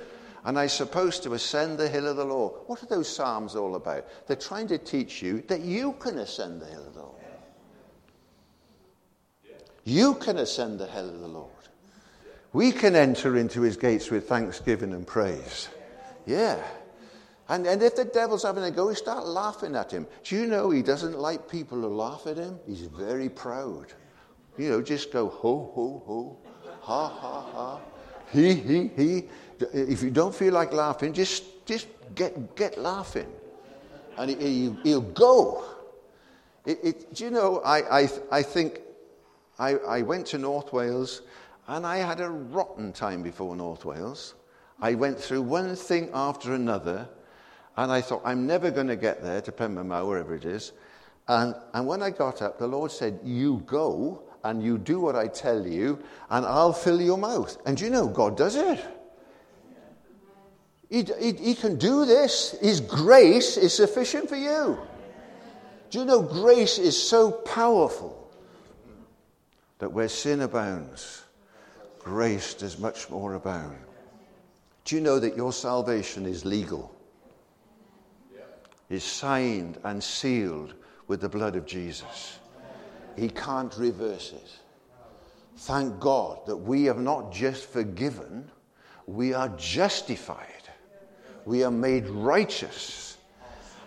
And 0.44 0.58
I'm 0.58 0.68
supposed 0.68 1.22
to 1.22 1.32
ascend 1.32 1.78
the 1.78 1.88
hill 1.88 2.06
of 2.06 2.16
the 2.16 2.24
Lord. 2.24 2.52
What 2.66 2.82
are 2.82 2.86
those 2.86 3.08
Psalms 3.08 3.56
all 3.56 3.74
about? 3.76 4.06
They're 4.26 4.36
trying 4.36 4.68
to 4.68 4.78
teach 4.78 5.22
you 5.22 5.42
that 5.48 5.62
you 5.62 5.92
can 5.94 6.18
ascend 6.18 6.60
the 6.60 6.66
hill 6.66 6.86
of 6.86 6.94
the 6.94 7.00
Lord. 7.00 7.21
You 9.84 10.14
can 10.14 10.38
ascend 10.38 10.78
the 10.78 10.86
hill 10.86 11.08
of 11.08 11.20
the 11.20 11.28
Lord. 11.28 11.48
We 12.52 12.70
can 12.70 12.94
enter 12.94 13.36
into 13.36 13.62
his 13.62 13.76
gates 13.76 14.10
with 14.10 14.28
thanksgiving 14.28 14.92
and 14.92 15.06
praise. 15.06 15.68
Yeah. 16.26 16.62
And, 17.48 17.66
and 17.66 17.82
if 17.82 17.96
the 17.96 18.04
devil's 18.04 18.44
having 18.44 18.62
a 18.64 18.70
go, 18.70 18.88
we 18.88 18.94
start 18.94 19.26
laughing 19.26 19.74
at 19.74 19.90
him. 19.90 20.06
Do 20.24 20.36
you 20.36 20.46
know 20.46 20.70
he 20.70 20.82
doesn't 20.82 21.18
like 21.18 21.48
people 21.50 21.80
who 21.80 21.88
laugh 21.88 22.26
at 22.26 22.36
him? 22.36 22.58
He's 22.66 22.82
very 22.82 23.28
proud. 23.28 23.86
You 24.58 24.70
know, 24.70 24.82
just 24.82 25.10
go 25.10 25.28
ho, 25.28 25.70
ho, 25.74 26.02
ho, 26.06 26.38
ha, 26.80 27.08
ha, 27.08 27.40
ha, 27.52 27.80
he, 28.30 28.54
he, 28.54 28.90
he. 28.96 29.24
If 29.72 30.02
you 30.02 30.10
don't 30.10 30.34
feel 30.34 30.52
like 30.52 30.72
laughing, 30.72 31.12
just, 31.12 31.44
just 31.66 31.88
get, 32.14 32.56
get 32.56 32.78
laughing. 32.78 33.28
And 34.18 34.30
he, 34.30 34.74
he, 34.82 34.92
will 34.92 35.00
go. 35.00 35.64
It, 36.66 36.78
it, 36.82 37.14
do 37.14 37.24
you 37.24 37.30
know, 37.30 37.60
I, 37.64 38.02
I, 38.02 38.08
I 38.30 38.42
think 38.42 38.80
I, 39.62 39.76
I 39.86 40.02
went 40.02 40.26
to 40.28 40.38
North 40.38 40.72
Wales 40.72 41.22
and 41.68 41.86
I 41.86 41.98
had 41.98 42.20
a 42.20 42.28
rotten 42.28 42.92
time 42.92 43.22
before 43.22 43.54
North 43.54 43.84
Wales. 43.84 44.34
I 44.80 44.94
went 44.94 45.20
through 45.20 45.42
one 45.42 45.76
thing 45.76 46.10
after 46.12 46.54
another, 46.54 47.08
and 47.76 47.92
I 47.92 48.00
thought, 48.00 48.22
I'm 48.24 48.44
never 48.44 48.72
going 48.72 48.88
to 48.88 48.96
get 48.96 49.22
there 49.22 49.40
to 49.40 49.52
Penmaenmawr, 49.52 50.08
wherever 50.08 50.34
it 50.34 50.44
is. 50.44 50.72
And, 51.28 51.54
and 51.72 51.86
when 51.86 52.02
I 52.02 52.10
got 52.10 52.42
up, 52.42 52.58
the 52.58 52.66
Lord 52.66 52.90
said, 52.90 53.20
You 53.22 53.62
go 53.64 54.24
and 54.42 54.60
you 54.60 54.78
do 54.78 54.98
what 54.98 55.14
I 55.14 55.28
tell 55.28 55.64
you, 55.64 56.02
and 56.28 56.44
I'll 56.44 56.72
fill 56.72 57.00
your 57.00 57.16
mouth. 57.16 57.56
And 57.64 57.80
you 57.80 57.88
know, 57.88 58.08
God 58.08 58.36
does 58.36 58.56
it. 58.56 58.84
He, 60.90 61.04
he, 61.20 61.32
he 61.34 61.54
can 61.54 61.76
do 61.76 62.04
this. 62.04 62.58
His 62.60 62.80
grace 62.80 63.56
is 63.56 63.72
sufficient 63.72 64.28
for 64.28 64.36
you. 64.36 64.76
Do 65.90 66.00
you 66.00 66.04
know 66.04 66.20
grace 66.20 66.78
is 66.78 67.00
so 67.00 67.30
powerful 67.30 68.21
that 69.82 69.92
where 69.92 70.08
sin 70.08 70.42
abounds, 70.42 71.24
grace 71.98 72.54
does 72.54 72.78
much 72.78 73.10
more 73.10 73.34
abound? 73.34 73.76
Do 74.84 74.94
you 74.94 75.00
know 75.00 75.18
that 75.18 75.36
your 75.36 75.52
salvation 75.52 76.24
is 76.24 76.44
legal? 76.44 76.94
Is 78.88 79.02
signed 79.02 79.78
and 79.82 80.00
sealed 80.00 80.74
with 81.08 81.20
the 81.20 81.28
blood 81.28 81.56
of 81.56 81.66
Jesus. 81.66 82.38
He 83.16 83.28
can't 83.28 83.76
reverse 83.76 84.30
it. 84.30 84.50
Thank 85.56 85.98
God 85.98 86.46
that 86.46 86.58
we 86.58 86.84
have 86.84 87.00
not 87.00 87.32
just 87.32 87.64
forgiven, 87.64 88.48
we 89.08 89.34
are 89.34 89.48
justified. 89.48 90.68
We 91.44 91.64
are 91.64 91.72
made 91.72 92.06
righteous. 92.06 93.11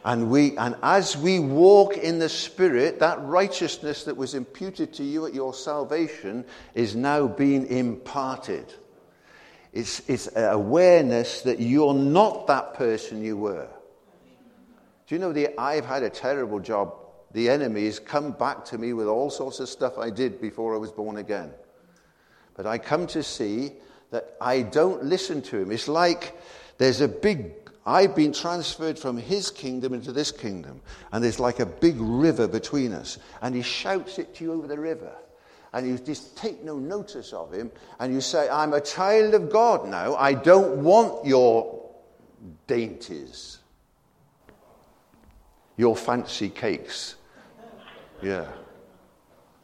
And, 0.05 0.29
we, 0.29 0.55
and 0.57 0.75
as 0.83 1.17
we 1.17 1.39
walk 1.39 1.97
in 1.97 2.19
the 2.19 2.29
Spirit, 2.29 2.99
that 2.99 3.19
righteousness 3.23 4.03
that 4.03 4.15
was 4.15 4.35
imputed 4.35 4.93
to 4.93 5.03
you 5.03 5.25
at 5.25 5.33
your 5.33 5.51
salvation 5.51 6.45
is 6.75 6.95
now 6.95 7.27
being 7.27 7.65
imparted. 7.65 8.71
It's, 9.73 10.07
it's 10.07 10.29
awareness 10.35 11.41
that 11.41 11.59
you're 11.59 11.95
not 11.95 12.45
that 12.45 12.75
person 12.75 13.23
you 13.23 13.35
were. 13.35 13.67
Do 15.07 15.15
you 15.15 15.19
know 15.19 15.33
the, 15.33 15.59
I've 15.59 15.85
had 15.85 16.03
a 16.03 16.09
terrible 16.11 16.59
job. 16.59 16.93
The 17.31 17.49
enemies 17.49 17.97
come 17.99 18.31
back 18.31 18.63
to 18.65 18.77
me 18.77 18.93
with 18.93 19.07
all 19.07 19.31
sorts 19.31 19.59
of 19.59 19.69
stuff 19.69 19.97
I 19.97 20.11
did 20.11 20.39
before 20.39 20.75
I 20.75 20.77
was 20.77 20.91
born 20.91 21.17
again. 21.17 21.51
But 22.55 22.67
I 22.67 22.77
come 22.77 23.07
to 23.07 23.23
see 23.23 23.71
that 24.11 24.35
I 24.39 24.61
don't 24.61 25.03
listen 25.03 25.41
to 25.43 25.57
him. 25.57 25.71
It's 25.71 25.87
like 25.87 26.39
there's 26.77 27.01
a 27.01 27.07
big, 27.07 27.53
I've 27.85 28.15
been 28.15 28.33
transferred 28.33 28.97
from 28.97 29.17
his 29.17 29.51
kingdom 29.51 29.93
into 29.93 30.11
this 30.11 30.31
kingdom, 30.31 30.81
and 31.11 31.23
there's 31.23 31.39
like 31.39 31.59
a 31.59 31.65
big 31.65 31.95
river 31.99 32.47
between 32.47 32.93
us, 32.93 33.19
and 33.41 33.53
he 33.53 33.61
shouts 33.61 34.17
it 34.17 34.35
to 34.35 34.43
you 34.43 34.53
over 34.53 34.67
the 34.67 34.79
river 34.79 35.11
and 35.75 35.85
you 35.85 35.97
just 35.97 36.37
take 36.37 36.63
no 36.63 36.79
notice 36.79 37.33
of 37.33 37.53
him, 37.53 37.69
and 37.99 38.13
you 38.13 38.21
say, 38.21 38.47
I'm 38.47 38.71
a 38.71 38.79
child 38.79 39.33
of 39.33 39.51
God 39.51 39.85
now. 39.89 40.15
I 40.15 40.33
don't 40.33 40.81
want 40.81 41.25
your 41.25 41.91
dainties, 42.65 43.59
your 45.75 45.97
fancy 45.97 46.47
cakes. 46.47 47.15
Yeah. 48.21 48.47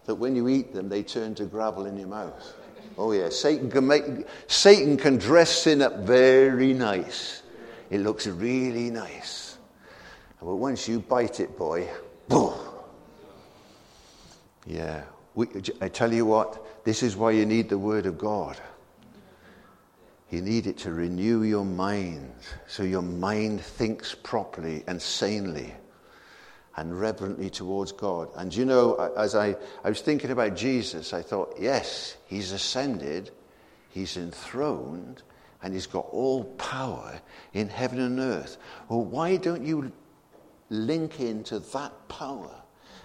That 0.04 0.16
when 0.16 0.36
you 0.36 0.50
eat 0.50 0.74
them, 0.74 0.90
they 0.90 1.02
turn 1.02 1.34
to 1.36 1.46
gravel 1.46 1.86
in 1.86 1.98
your 1.98 2.10
mouth. 2.10 2.56
Oh, 2.98 3.14
yeah. 3.14 3.30
Satan 3.30 3.72
can, 3.72 3.88
make, 3.88 4.04
Satan 4.48 4.98
can 4.98 5.18
dress 5.18 5.62
sin 5.62 5.82
up 5.82 6.00
very 6.00 6.74
nice. 6.74 7.42
It 7.92 8.00
looks 8.00 8.26
really 8.26 8.90
nice. 8.90 9.58
But 10.40 10.56
once 10.56 10.88
you 10.88 11.02
bite 11.02 11.42
it, 11.42 11.58
boy, 11.58 11.88
boom. 12.28 12.58
Yeah. 14.66 15.04
We, 15.36 15.48
I 15.82 15.90
tell 15.90 16.12
you 16.12 16.26
what, 16.26 16.86
this 16.86 17.04
is 17.04 17.16
why 17.16 17.32
you 17.32 17.46
need 17.46 17.70
the 17.70 17.78
Word 17.78 18.06
of 18.06 18.18
God. 18.18 18.58
You 20.30 20.42
need 20.42 20.68
it 20.68 20.78
to 20.80 20.94
renew 20.94 21.44
your 21.44 21.66
mind 21.66 22.34
so 22.66 22.84
your 22.84 23.02
mind 23.02 23.60
thinks 23.62 24.16
properly 24.16 24.86
and 24.88 25.02
sanely 25.02 25.74
and 26.78 26.98
reverently 26.98 27.50
towards 27.50 27.92
God. 27.92 28.30
And 28.38 28.56
you 28.56 28.64
know, 28.64 28.96
as 29.18 29.36
I, 29.36 29.58
I 29.84 29.90
was 29.90 30.00
thinking 30.00 30.32
about 30.32 30.56
Jesus, 30.56 31.14
I 31.14 31.22
thought, 31.22 31.56
yes, 31.60 32.16
he's 32.28 32.54
ascended, 32.54 33.32
he's 33.90 34.16
enthroned, 34.16 35.22
and 35.64 35.74
he's 35.74 35.88
got 35.88 36.08
all 36.12 36.44
power 36.44 37.20
in 37.54 37.70
heaven 37.70 38.00
and 38.00 38.20
earth. 38.20 38.58
Well, 38.90 39.04
why 39.04 39.38
don't 39.38 39.64
you 39.64 39.92
link 40.70 41.20
into 41.20 41.60
that 41.60 42.08
power? 42.08 42.62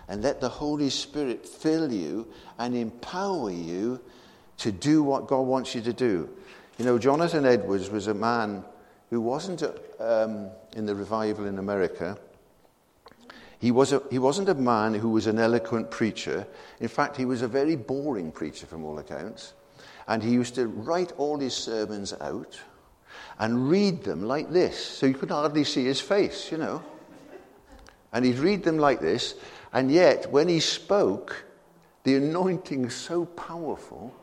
and 0.09 0.23
let 0.23 0.41
the 0.41 0.49
Holy 0.49 0.91
Spirit 0.91 1.47
fill 1.47 1.93
you 1.93 2.27
and 2.59 2.75
empower 2.75 3.51
you 3.51 4.01
to 4.59 4.73
do 4.73 5.03
what 5.03 5.27
God 5.27 5.43
wants 5.43 5.75
you 5.75 5.81
to 5.83 5.93
do. 5.93 6.29
You 6.79 6.85
know, 6.85 6.99
Jonathan 6.99 7.45
Edwards 7.45 7.91
was 7.91 8.07
a 8.07 8.15
man 8.15 8.65
who 9.11 9.21
wasn't 9.21 9.63
um, 9.99 10.49
in 10.75 10.87
the 10.87 10.95
revival 10.95 11.47
in 11.47 11.59
America. 11.59 12.19
He, 13.59 13.71
was 13.71 13.93
a, 13.93 14.03
he 14.11 14.19
wasn't 14.19 14.49
a 14.49 14.55
man 14.55 14.95
who 14.95 15.11
was 15.11 15.27
an 15.27 15.39
eloquent 15.39 15.91
preacher. 15.91 16.47
In 16.81 16.89
fact, 16.89 17.17
he 17.17 17.25
was 17.25 17.43
a 17.43 17.49
very 17.49 17.77
boring 17.77 18.31
preacher 18.31 18.67
from 18.67 18.85
all 18.85 18.99
accounts. 18.99 19.55
And 20.09 20.23
he 20.23 20.31
used 20.31 20.55
to 20.55 20.69
write 20.69 21.13
all 21.17 21.39
his 21.39 21.55
sermons 21.55 22.15
out 22.21 22.59
and 23.39 23.69
read 23.69 24.05
them 24.05 24.23
like 24.23 24.51
this. 24.51 24.79
So 24.79 25.07
you 25.07 25.15
could 25.15 25.31
hardly 25.31 25.65
see 25.65 25.85
his 25.85 26.01
face, 26.01 26.51
you 26.51 26.59
know. 26.59 26.83
And 28.13 28.25
he'd 28.25 28.39
read 28.39 28.63
them 28.63 28.79
like 28.79 29.01
this. 29.01 29.35
And 29.73 29.91
yet, 29.91 30.31
when 30.31 30.49
he 30.49 30.61
spoke, 30.61 31.45
the 32.05 32.15
anointing 32.15 32.89
so 32.89 33.25
powerful, 33.25 34.15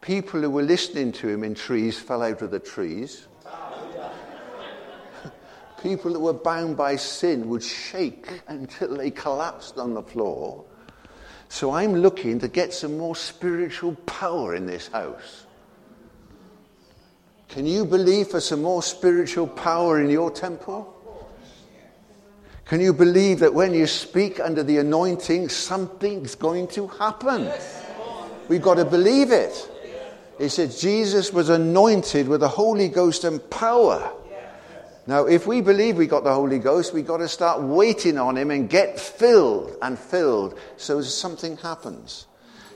people 0.00 0.40
who 0.40 0.50
were 0.50 0.62
listening 0.62 1.12
to 1.12 1.28
him 1.28 1.44
in 1.44 1.54
trees 1.54 1.98
fell 1.98 2.22
out 2.22 2.42
of 2.42 2.50
the 2.50 2.58
trees. 2.58 3.28
people 5.82 6.14
that 6.14 6.20
were 6.20 6.32
bound 6.32 6.76
by 6.76 6.96
sin 6.96 7.48
would 7.48 7.62
shake 7.62 8.42
until 8.48 8.96
they 8.96 9.10
collapsed 9.10 9.78
on 9.78 9.94
the 9.94 10.02
floor. 10.02 10.64
So 11.48 11.72
I'm 11.72 11.94
looking 11.96 12.38
to 12.40 12.48
get 12.48 12.72
some 12.72 12.98
more 12.98 13.16
spiritual 13.16 13.94
power 14.06 14.54
in 14.54 14.66
this 14.66 14.88
house. 14.88 15.46
Can 17.48 17.66
you 17.66 17.84
believe 17.84 18.28
for 18.28 18.40
some 18.40 18.62
more 18.62 18.82
spiritual 18.82 19.46
power 19.46 20.00
in 20.02 20.10
your 20.10 20.30
temple? 20.30 20.92
Can 22.66 22.80
you 22.80 22.92
believe 22.92 23.38
that 23.38 23.54
when 23.54 23.72
you 23.72 23.86
speak 23.86 24.40
under 24.40 24.64
the 24.64 24.78
anointing, 24.78 25.48
something's 25.48 26.34
going 26.34 26.66
to 26.68 26.88
happen? 26.88 27.50
We've 28.48 28.62
got 28.62 28.74
to 28.74 28.84
believe 28.84 29.30
it. 29.30 29.70
He 30.38 30.48
said 30.48 30.72
Jesus 30.72 31.32
was 31.32 31.48
anointed 31.48 32.28
with 32.28 32.40
the 32.40 32.48
Holy 32.48 32.88
Ghost 32.88 33.24
and 33.24 33.48
power. 33.50 34.12
Now, 35.06 35.26
if 35.26 35.46
we 35.46 35.60
believe 35.60 35.96
we 35.96 36.06
got 36.06 36.24
the 36.24 36.34
Holy 36.34 36.58
Ghost, 36.58 36.92
we've 36.92 37.06
got 37.06 37.18
to 37.18 37.28
start 37.28 37.62
waiting 37.62 38.18
on 38.18 38.36
Him 38.36 38.50
and 38.50 38.68
get 38.68 38.98
filled 38.98 39.76
and 39.80 39.98
filled 39.98 40.58
so 40.76 41.00
something 41.00 41.56
happens. 41.58 42.26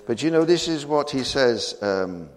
But 0.07 0.23
you 0.23 0.31
know, 0.31 0.45
this 0.45 0.69
is 0.69 0.87
what 0.87 1.11
he 1.11 1.25
says. 1.25 1.81
Um, 1.83 2.29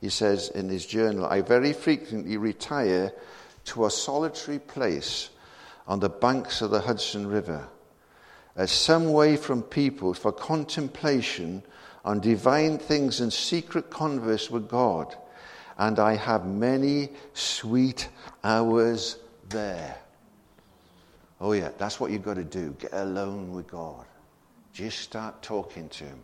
he 0.00 0.08
says 0.08 0.48
in 0.50 0.68
his 0.68 0.86
journal 0.86 1.26
I 1.26 1.40
very 1.40 1.72
frequently 1.72 2.36
retire 2.36 3.12
to 3.66 3.86
a 3.86 3.90
solitary 3.90 4.58
place 4.58 5.30
on 5.86 6.00
the 6.00 6.08
banks 6.08 6.62
of 6.62 6.70
the 6.70 6.80
Hudson 6.80 7.26
River, 7.26 7.66
as 8.56 8.70
some 8.70 9.12
way 9.12 9.36
from 9.36 9.62
people 9.62 10.14
for 10.14 10.32
contemplation 10.32 11.62
on 12.04 12.20
divine 12.20 12.78
things 12.78 13.20
and 13.20 13.32
secret 13.32 13.90
converse 13.90 14.50
with 14.50 14.68
God. 14.68 15.14
And 15.78 15.98
I 15.98 16.16
have 16.16 16.46
many 16.46 17.10
sweet 17.34 18.08
hours 18.42 19.18
there. 19.48 19.96
Oh, 21.40 21.52
yeah, 21.52 21.70
that's 21.78 22.00
what 22.00 22.10
you've 22.10 22.24
got 22.24 22.34
to 22.34 22.44
do. 22.44 22.74
Get 22.80 22.92
alone 22.92 23.52
with 23.52 23.68
God. 23.68 24.04
Just 24.72 24.98
start 24.98 25.40
talking 25.40 25.88
to 25.90 26.04
Him. 26.04 26.22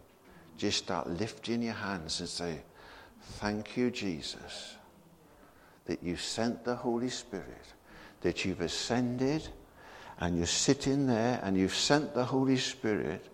Just 0.57 0.78
start 0.78 1.09
lifting 1.09 1.62
your 1.62 1.74
hands 1.74 2.20
and 2.20 2.28
say, 2.28 2.61
Thank 3.20 3.76
you, 3.76 3.90
Jesus, 3.90 4.74
that 5.86 6.02
you 6.02 6.16
sent 6.16 6.64
the 6.64 6.74
Holy 6.74 7.09
Spirit 7.09 7.72
that 8.24 8.44
you've 8.44 8.62
ascended 8.62 9.46
and 10.18 10.36
you're 10.36 10.46
sitting 10.46 11.07
there 11.07 11.40
and 11.42 11.57
you've 11.57 11.74
sent 11.74 12.14
the 12.14 12.24
Holy 12.24 12.57
Spirit. 12.57 13.24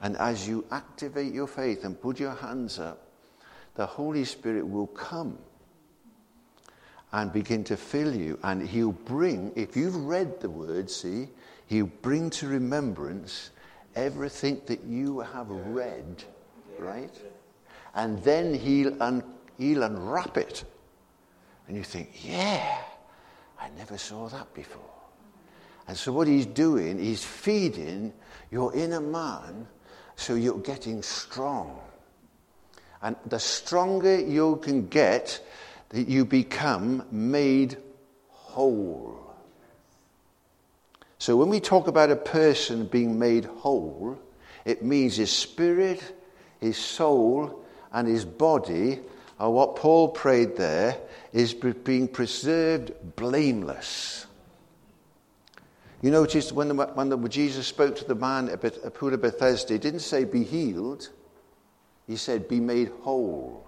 And 0.00 0.16
as 0.16 0.48
you 0.48 0.64
activate 0.70 1.34
your 1.34 1.46
faith 1.46 1.84
and 1.84 2.00
put 2.00 2.18
your 2.18 2.34
hands 2.34 2.78
up, 2.78 3.06
the 3.74 3.84
Holy 3.84 4.24
Spirit 4.24 4.66
will 4.66 4.86
come 4.86 5.38
and 7.12 7.32
begin 7.32 7.64
to 7.64 7.76
fill 7.76 8.14
you. 8.14 8.38
And 8.42 8.66
He'll 8.66 8.92
bring, 8.92 9.52
if 9.56 9.76
you've 9.76 9.96
read 9.96 10.40
the 10.40 10.50
word, 10.50 10.90
see, 10.90 11.28
He'll 11.66 11.86
bring 11.86 12.30
to 12.30 12.48
remembrance 12.48 13.50
everything 13.94 14.62
that 14.66 14.84
you 14.84 15.20
have 15.20 15.48
read, 15.50 16.24
right? 16.78 17.14
And 17.94 18.22
then 18.22 18.54
He'll, 18.54 19.02
un- 19.02 19.24
he'll 19.58 19.82
unwrap 19.82 20.36
it. 20.36 20.64
And 21.66 21.76
you 21.76 21.82
think, 21.82 22.10
yeah, 22.24 22.78
I 23.60 23.68
never 23.76 23.98
saw 23.98 24.28
that 24.28 24.54
before. 24.54 24.82
And 25.86 25.96
so, 25.96 26.12
what 26.12 26.28
he's 26.28 26.46
doing, 26.46 26.98
he's 26.98 27.24
feeding 27.24 28.12
your 28.50 28.74
inner 28.74 29.00
man 29.00 29.66
so 30.16 30.34
you're 30.34 30.58
getting 30.58 31.02
strong. 31.02 31.78
And 33.00 33.16
the 33.26 33.38
stronger 33.38 34.20
you 34.20 34.56
can 34.56 34.88
get, 34.88 35.40
that 35.90 36.08
you 36.08 36.24
become 36.24 37.04
made 37.10 37.76
whole. 38.28 39.18
So 41.18 41.36
when 41.36 41.48
we 41.48 41.60
talk 41.60 41.88
about 41.88 42.10
a 42.10 42.16
person 42.16 42.86
being 42.86 43.18
made 43.18 43.44
whole, 43.44 44.18
it 44.64 44.84
means 44.84 45.16
his 45.16 45.32
spirit, 45.32 46.02
his 46.60 46.76
soul, 46.76 47.64
and 47.92 48.06
his 48.06 48.24
body 48.24 49.00
are 49.40 49.50
what 49.50 49.76
Paul 49.76 50.08
prayed 50.08 50.56
there 50.56 50.96
is 51.32 51.54
being 51.54 52.08
preserved 52.08 52.92
blameless. 53.16 54.26
You 56.02 56.10
notice 56.12 56.52
when, 56.52 56.68
the, 56.68 56.74
when 56.74 57.08
the, 57.08 57.16
Jesus 57.28 57.66
spoke 57.66 57.96
to 57.96 58.04
the 58.04 58.14
man 58.14 58.48
at, 58.48 58.64
of 59.14 59.20
Bethesda, 59.20 59.72
he 59.72 59.78
didn't 59.78 60.00
say 60.00 60.24
be 60.24 60.44
healed, 60.44 61.08
he 62.06 62.16
said 62.16 62.48
be 62.48 62.60
made 62.60 62.92
whole. 63.02 63.67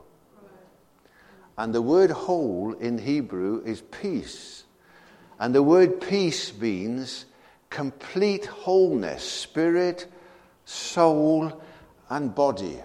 And 1.61 1.75
the 1.75 1.83
word 1.83 2.11
whole 2.11 2.73
in 2.73 2.97
Hebrew 2.97 3.63
is 3.67 3.83
peace. 3.83 4.65
And 5.39 5.55
the 5.55 5.63
word 5.63 6.01
peace 6.01 6.59
means 6.59 7.27
complete 7.69 8.47
wholeness, 8.47 9.23
spirit, 9.23 10.11
soul, 10.65 11.63
and 12.09 12.35
body. 12.35 12.79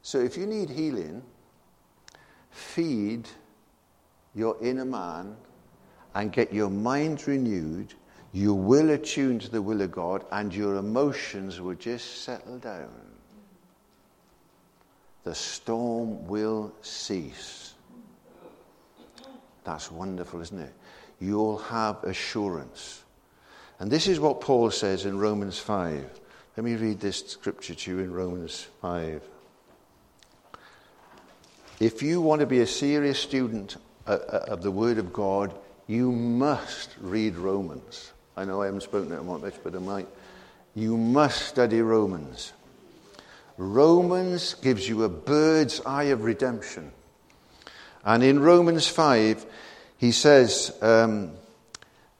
So 0.00 0.18
if 0.20 0.38
you 0.38 0.46
need 0.46 0.70
healing, 0.70 1.22
feed 2.50 3.28
your 4.34 4.56
inner 4.62 4.86
man 4.86 5.36
and 6.14 6.32
get 6.32 6.54
your 6.54 6.70
mind 6.70 7.28
renewed, 7.28 7.92
you 8.32 8.54
will 8.54 8.88
attune 8.88 9.38
to 9.40 9.50
the 9.50 9.60
will 9.60 9.82
of 9.82 9.92
God 9.92 10.24
and 10.32 10.54
your 10.54 10.76
emotions 10.76 11.60
will 11.60 11.74
just 11.74 12.22
settle 12.22 12.56
down. 12.58 12.88
The 15.24 15.34
storm 15.34 16.26
will 16.26 16.72
cease. 16.80 17.65
That's 19.66 19.90
wonderful, 19.90 20.40
isn't 20.40 20.60
it? 20.60 20.72
You'll 21.18 21.58
have 21.58 22.04
assurance. 22.04 23.02
And 23.80 23.90
this 23.90 24.06
is 24.06 24.20
what 24.20 24.40
Paul 24.40 24.70
says 24.70 25.04
in 25.04 25.18
Romans 25.18 25.58
5. 25.58 26.20
Let 26.56 26.64
me 26.64 26.76
read 26.76 27.00
this 27.00 27.18
scripture 27.26 27.74
to 27.74 27.90
you 27.90 27.98
in 27.98 28.12
Romans 28.12 28.68
5. 28.80 29.22
If 31.80 32.00
you 32.00 32.20
want 32.20 32.40
to 32.40 32.46
be 32.46 32.60
a 32.60 32.66
serious 32.66 33.18
student 33.18 33.76
uh, 34.06 34.12
uh, 34.12 34.44
of 34.48 34.62
the 34.62 34.70
Word 34.70 34.98
of 34.98 35.12
God, 35.12 35.52
you 35.88 36.12
must 36.12 36.94
read 37.00 37.34
Romans. 37.34 38.12
I 38.36 38.44
know 38.44 38.62
I 38.62 38.66
haven't 38.66 38.82
spoken 38.82 39.10
lot 39.26 39.42
much, 39.42 39.54
but 39.64 39.74
I 39.74 39.78
might. 39.78 40.08
You 40.76 40.96
must 40.96 41.42
study 41.42 41.82
Romans. 41.82 42.52
Romans 43.58 44.54
gives 44.54 44.88
you 44.88 45.02
a 45.02 45.08
bird's 45.08 45.80
eye 45.84 46.04
of 46.04 46.22
redemption. 46.22 46.92
And 48.06 48.22
in 48.22 48.38
Romans 48.38 48.86
5, 48.86 49.44
he 49.98 50.12
says, 50.12 50.72
um, 50.80 51.32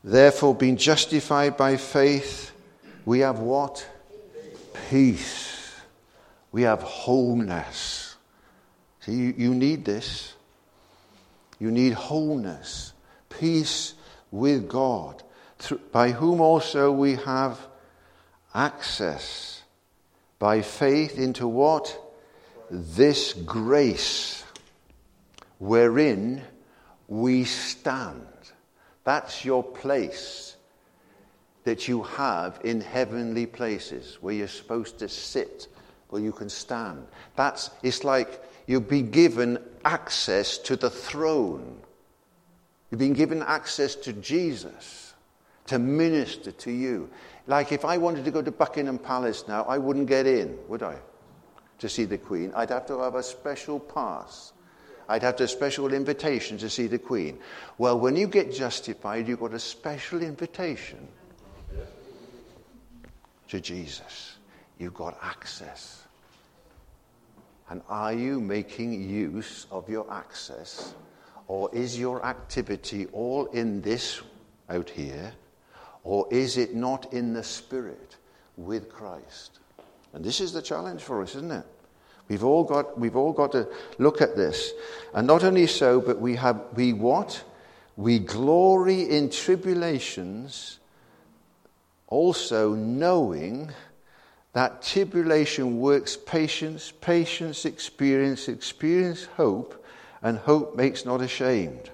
Therefore, 0.02 0.52
being 0.52 0.76
justified 0.76 1.56
by 1.56 1.76
faith, 1.76 2.50
we 3.04 3.20
have 3.20 3.38
what? 3.38 3.88
Peace. 4.90 5.80
We 6.50 6.62
have 6.62 6.82
wholeness. 6.82 8.16
See, 9.00 9.12
you, 9.12 9.34
you 9.36 9.54
need 9.54 9.84
this. 9.84 10.34
You 11.60 11.70
need 11.70 11.92
wholeness, 11.92 12.92
peace 13.30 13.94
with 14.30 14.68
God, 14.68 15.22
through, 15.58 15.80
by 15.92 16.10
whom 16.10 16.40
also 16.40 16.90
we 16.90 17.14
have 17.14 17.58
access 18.54 19.62
by 20.38 20.62
faith 20.62 21.16
into 21.16 21.46
what? 21.46 21.96
This 22.70 23.32
grace 23.32 24.42
wherein 25.58 26.42
we 27.08 27.44
stand. 27.44 28.26
That's 29.04 29.44
your 29.44 29.62
place 29.62 30.56
that 31.64 31.88
you 31.88 32.02
have 32.02 32.60
in 32.64 32.80
heavenly 32.80 33.46
places 33.46 34.18
where 34.20 34.34
you're 34.34 34.48
supposed 34.48 34.98
to 35.00 35.08
sit, 35.08 35.68
where 36.08 36.22
you 36.22 36.32
can 36.32 36.48
stand. 36.48 37.06
That's, 37.34 37.70
it's 37.82 38.04
like 38.04 38.42
you've 38.66 38.88
been 38.88 39.10
given 39.10 39.58
access 39.84 40.58
to 40.58 40.76
the 40.76 40.90
throne. 40.90 41.80
You've 42.90 43.00
been 43.00 43.14
given 43.14 43.42
access 43.42 43.94
to 43.96 44.12
Jesus 44.12 45.14
to 45.66 45.78
minister 45.78 46.52
to 46.52 46.70
you. 46.70 47.10
Like 47.46 47.72
if 47.72 47.84
I 47.84 47.98
wanted 47.98 48.24
to 48.24 48.30
go 48.30 48.42
to 48.42 48.50
Buckingham 48.50 48.98
Palace 48.98 49.44
now, 49.48 49.64
I 49.64 49.78
wouldn't 49.78 50.06
get 50.06 50.26
in, 50.26 50.56
would 50.68 50.82
I? 50.82 50.96
To 51.80 51.88
see 51.88 52.04
the 52.04 52.18
Queen. 52.18 52.52
I'd 52.54 52.70
have 52.70 52.86
to 52.86 53.00
have 53.00 53.14
a 53.14 53.22
special 53.22 53.78
pass. 53.78 54.52
I'd 55.08 55.22
have 55.22 55.40
a 55.40 55.48
special 55.48 55.92
invitation 55.92 56.58
to 56.58 56.68
see 56.68 56.86
the 56.86 56.98
Queen. 56.98 57.38
Well, 57.78 57.98
when 57.98 58.16
you 58.16 58.26
get 58.26 58.52
justified, 58.52 59.28
you've 59.28 59.40
got 59.40 59.54
a 59.54 59.58
special 59.58 60.22
invitation 60.22 61.06
to 63.48 63.60
Jesus. 63.60 64.36
You've 64.78 64.94
got 64.94 65.16
access. 65.22 66.02
And 67.68 67.82
are 67.88 68.12
you 68.12 68.40
making 68.40 69.08
use 69.08 69.66
of 69.70 69.88
your 69.88 70.12
access? 70.12 70.94
Or 71.48 71.72
is 71.72 71.98
your 71.98 72.24
activity 72.24 73.06
all 73.12 73.46
in 73.46 73.80
this 73.82 74.20
out 74.68 74.90
here? 74.90 75.32
Or 76.04 76.26
is 76.30 76.56
it 76.56 76.74
not 76.74 77.12
in 77.12 77.32
the 77.32 77.42
Spirit 77.42 78.16
with 78.56 78.88
Christ? 78.88 79.58
And 80.12 80.24
this 80.24 80.40
is 80.40 80.52
the 80.52 80.62
challenge 80.62 81.02
for 81.02 81.22
us, 81.22 81.34
isn't 81.34 81.50
it? 81.50 81.66
We've 82.28 82.44
all 82.44 82.64
got, 82.64 82.98
we've 82.98 83.16
all 83.16 83.32
got 83.32 83.52
to 83.52 83.68
look 83.98 84.20
at 84.20 84.36
this. 84.36 84.72
And 85.14 85.26
not 85.26 85.44
only 85.44 85.66
so, 85.66 86.00
but 86.00 86.20
we 86.20 86.36
have, 86.36 86.60
we 86.74 86.92
what? 86.92 87.42
We 87.96 88.18
glory 88.18 89.02
in 89.02 89.30
tribulations, 89.30 90.78
also 92.08 92.74
knowing 92.74 93.70
that 94.52 94.82
tribulation 94.82 95.78
works 95.78 96.16
patience, 96.16 96.92
patience 97.00 97.64
experience, 97.64 98.48
experience 98.48 99.24
hope, 99.36 99.84
and 100.22 100.38
hope 100.38 100.76
makes 100.76 101.04
not 101.04 101.20
ashamed. 101.20 101.90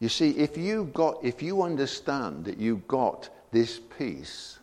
You 0.00 0.08
see, 0.08 0.30
if 0.30 0.56
you 0.56 0.90
got, 0.92 1.22
if 1.22 1.42
you 1.42 1.62
understand 1.62 2.46
that 2.46 2.58
you've 2.58 2.88
got 2.88 3.28
this 3.52 3.80
peace, 3.98 4.58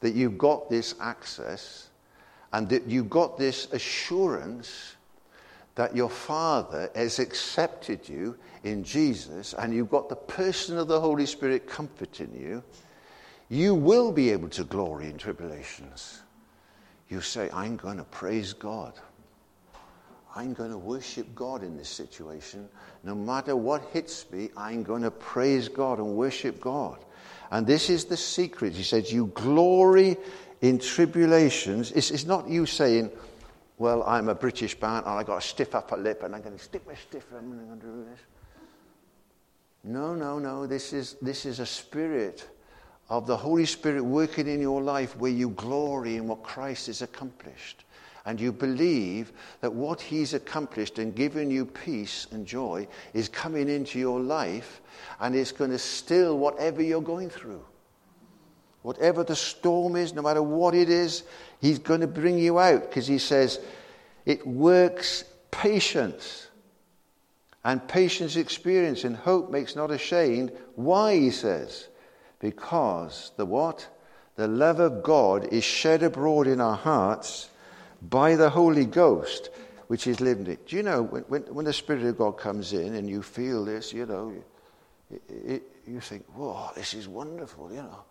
that 0.00 0.14
you've 0.14 0.38
got 0.38 0.70
this 0.70 0.94
access, 1.00 1.88
and 2.52 2.68
that 2.68 2.86
you've 2.86 3.10
got 3.10 3.38
this 3.38 3.68
assurance 3.72 4.96
that 5.74 5.96
your 5.96 6.10
Father 6.10 6.90
has 6.94 7.18
accepted 7.18 8.08
you 8.08 8.36
in 8.62 8.84
Jesus, 8.84 9.54
and 9.54 9.74
you've 9.74 9.90
got 9.90 10.08
the 10.08 10.16
person 10.16 10.76
of 10.78 10.86
the 10.86 11.00
Holy 11.00 11.26
Spirit 11.26 11.66
comforting 11.66 12.36
you, 12.38 12.62
you 13.48 13.74
will 13.74 14.12
be 14.12 14.30
able 14.30 14.48
to 14.50 14.64
glory 14.64 15.06
in 15.06 15.18
tribulations. 15.18 16.20
You 17.08 17.20
say, 17.20 17.50
I'm 17.52 17.76
going 17.76 17.98
to 17.98 18.04
praise 18.04 18.52
God. 18.52 18.94
I'm 20.34 20.54
going 20.54 20.70
to 20.70 20.78
worship 20.78 21.34
God 21.34 21.62
in 21.62 21.76
this 21.76 21.90
situation. 21.90 22.68
No 23.02 23.14
matter 23.14 23.54
what 23.54 23.82
hits 23.92 24.30
me, 24.30 24.50
I'm 24.56 24.82
going 24.82 25.02
to 25.02 25.10
praise 25.10 25.68
God 25.68 25.98
and 25.98 26.16
worship 26.16 26.60
God. 26.60 27.04
And 27.50 27.66
this 27.66 27.90
is 27.90 28.06
the 28.06 28.16
secret. 28.16 28.72
He 28.72 28.82
says, 28.82 29.12
You 29.12 29.26
glory 29.34 30.16
in 30.62 30.78
tribulations. 30.78 31.92
It's, 31.92 32.10
it's 32.10 32.24
not 32.24 32.48
you 32.48 32.64
saying, 32.64 33.10
Well, 33.78 34.02
I'm 34.04 34.28
a 34.28 34.34
British 34.34 34.80
man 34.80 35.02
and 35.04 35.08
I've 35.08 35.26
got 35.26 35.38
a 35.38 35.46
stiff 35.46 35.74
upper 35.74 35.96
lip 35.96 36.22
and 36.22 36.34
I'm 36.34 36.40
going 36.40 36.56
to 36.56 36.62
stick 36.62 36.86
my 36.86 36.94
stiff 36.94 37.26
and 37.30 37.38
I'm 37.38 37.66
going 37.66 37.80
to 37.80 37.86
do 37.86 38.04
this. 38.08 38.20
No, 39.84 40.14
no, 40.14 40.38
no. 40.38 40.66
This 40.66 40.92
is, 40.92 41.16
this 41.20 41.44
is 41.44 41.58
a 41.58 41.66
spirit 41.66 42.48
of 43.10 43.26
the 43.26 43.36
Holy 43.36 43.66
Spirit 43.66 44.02
working 44.02 44.46
in 44.46 44.60
your 44.60 44.80
life 44.80 45.16
where 45.16 45.32
you 45.32 45.50
glory 45.50 46.16
in 46.16 46.28
what 46.28 46.44
Christ 46.44 46.86
has 46.86 47.02
accomplished 47.02 47.84
and 48.24 48.40
you 48.40 48.52
believe 48.52 49.32
that 49.60 49.72
what 49.72 50.00
He's 50.00 50.32
accomplished 50.32 51.00
and 51.00 51.12
given 51.12 51.50
you 51.50 51.66
peace 51.66 52.28
and 52.30 52.46
joy 52.46 52.86
is 53.14 53.28
coming 53.28 53.68
into 53.68 53.98
your 53.98 54.20
life 54.20 54.80
and 55.18 55.34
it's 55.34 55.50
going 55.50 55.72
to 55.72 55.78
still 55.78 56.38
whatever 56.38 56.80
you're 56.80 57.02
going 57.02 57.28
through. 57.28 57.64
Whatever 58.82 59.24
the 59.24 59.36
storm 59.36 59.96
is, 59.96 60.12
no 60.12 60.22
matter 60.22 60.42
what 60.42 60.74
it 60.74 60.90
is, 60.90 61.22
He's 61.60 61.78
going 61.78 62.00
to 62.00 62.06
bring 62.06 62.38
you 62.38 62.58
out 62.58 62.82
because 62.82 63.06
He 63.06 63.18
says 63.18 63.60
it 64.26 64.46
works 64.46 65.24
patience. 65.50 66.48
And 67.64 67.86
patience 67.86 68.36
experience 68.36 69.04
and 69.04 69.16
hope 69.16 69.50
makes 69.50 69.76
not 69.76 69.92
ashamed. 69.92 70.52
Why, 70.74 71.14
he 71.14 71.30
says? 71.30 71.86
Because 72.40 73.30
the 73.36 73.46
what? 73.46 73.86
The 74.34 74.48
love 74.48 74.80
of 74.80 75.02
God 75.02 75.52
is 75.52 75.62
shed 75.62 76.02
abroad 76.02 76.48
in 76.48 76.60
our 76.60 76.76
hearts 76.76 77.50
by 78.02 78.34
the 78.34 78.50
Holy 78.50 78.84
Ghost, 78.84 79.50
which 79.86 80.08
is 80.08 80.20
living 80.20 80.48
it. 80.48 80.66
Do 80.66 80.76
you 80.76 80.82
know, 80.82 81.02
when, 81.02 81.22
when, 81.24 81.42
when, 81.42 81.64
the 81.64 81.72
Spirit 81.72 82.04
of 82.04 82.18
God 82.18 82.32
comes 82.32 82.72
in 82.72 82.94
and 82.94 83.08
you 83.08 83.22
feel 83.22 83.64
this, 83.64 83.92
you 83.92 84.06
know, 84.06 84.34
it, 85.10 85.22
it, 85.28 85.62
you 85.86 86.00
think, 86.00 86.24
whoa, 86.34 86.70
this 86.74 86.94
is 86.94 87.06
wonderful, 87.06 87.70
you 87.70 87.82
know. 87.82 88.04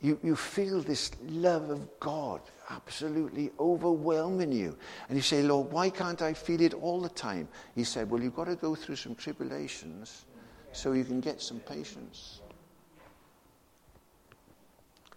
You, 0.00 0.18
you 0.22 0.36
feel 0.36 0.80
this 0.80 1.10
love 1.28 1.70
of 1.70 1.88
God 2.00 2.40
absolutely 2.70 3.50
overwhelming 3.58 4.52
you. 4.52 4.76
And 5.08 5.16
you 5.16 5.22
say, 5.22 5.42
Lord, 5.42 5.72
why 5.72 5.90
can't 5.90 6.20
I 6.22 6.34
feel 6.34 6.60
it 6.60 6.74
all 6.74 7.00
the 7.00 7.08
time? 7.08 7.48
He 7.74 7.84
said, 7.84 8.10
Well, 8.10 8.22
you've 8.22 8.36
got 8.36 8.46
to 8.46 8.56
go 8.56 8.74
through 8.74 8.96
some 8.96 9.14
tribulations 9.14 10.26
so 10.72 10.92
you 10.92 11.04
can 11.04 11.20
get 11.20 11.40
some 11.40 11.60
patience. 11.60 12.40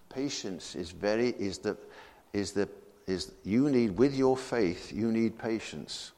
Patience 0.10 0.76
is 0.76 0.92
very, 0.92 1.30
is 1.38 1.60
the, 1.60 1.78
is 2.34 2.54
the, 2.54 2.70
is, 3.06 3.34
you 3.44 3.70
need, 3.70 3.98
with 3.98 4.16
your 4.16 4.38
faith, 4.38 4.92
you 4.92 5.12
need 5.12 5.38
patience. 5.38 6.14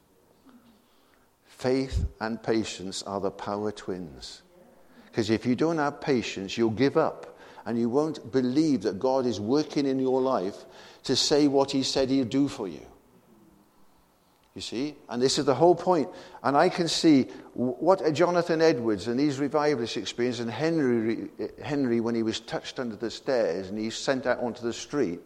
Faith 1.45 2.05
and 2.19 2.41
patience 2.41 3.03
are 3.03 3.19
the 3.19 3.31
power 3.31 3.71
twins. 3.71 4.43
Because 5.05 5.29
if 5.29 5.45
you 5.45 5.55
don't 5.55 5.77
have 5.77 5.99
patience, 5.99 6.57
you'll 6.57 6.69
give 6.69 6.95
up 6.95 7.30
and 7.65 7.77
you 7.77 7.89
won't 7.89 8.31
believe 8.31 8.83
that 8.83 8.99
God 8.99 9.25
is 9.25 9.39
working 9.39 9.85
in 9.85 9.99
your 9.99 10.21
life 10.21 10.65
to 11.03 11.15
say 11.15 11.47
what 11.47 11.71
He 11.71 11.83
said 11.83 12.09
He'd 12.09 12.29
do 12.29 12.47
for 12.47 12.67
you. 12.67 12.85
You 14.53 14.61
see? 14.61 14.95
And 15.07 15.21
this 15.21 15.39
is 15.39 15.45
the 15.45 15.55
whole 15.55 15.75
point. 15.75 16.09
And 16.43 16.57
I 16.57 16.67
can 16.67 16.89
see 16.89 17.23
what 17.53 18.13
Jonathan 18.13 18.61
Edwards 18.61 19.07
and 19.07 19.17
these 19.17 19.39
revivalists 19.39 19.95
experienced, 19.95 20.41
and 20.41 20.51
Henry, 20.51 21.29
Henry, 21.63 22.01
when 22.01 22.15
he 22.15 22.23
was 22.23 22.41
touched 22.41 22.77
under 22.79 22.97
the 22.97 23.09
stairs 23.09 23.69
and 23.69 23.79
he's 23.79 23.95
sent 23.95 24.25
out 24.25 24.39
onto 24.39 24.61
the 24.61 24.73
street, 24.73 25.21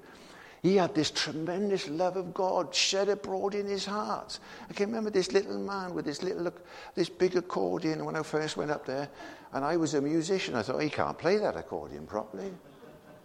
he 0.65 0.77
had 0.77 0.95
this 0.95 1.11
tremendous 1.11 1.87
love 1.89 2.17
of 2.17 2.33
God 2.33 2.73
shed 2.73 3.07
abroad 3.07 3.53
in 3.53 3.67
his 3.67 3.85
heart. 3.85 4.39
I 4.67 4.73
can 4.73 4.87
remember 4.87 5.11
this 5.11 5.31
little 5.31 5.59
man 5.59 5.93
with 5.93 6.05
this 6.05 6.23
little, 6.23 6.51
this 6.95 7.07
big 7.07 7.35
accordion 7.35 8.03
when 8.03 8.15
I 8.15 8.23
first 8.23 8.57
went 8.57 8.71
up 8.71 8.83
there, 8.83 9.07
and 9.53 9.63
I 9.63 9.77
was 9.77 9.93
a 9.93 10.01
musician. 10.01 10.55
I 10.55 10.63
thought, 10.63 10.81
he 10.81 10.89
can't 10.89 11.19
play 11.19 11.37
that 11.37 11.55
accordion 11.55 12.07
properly. 12.07 12.51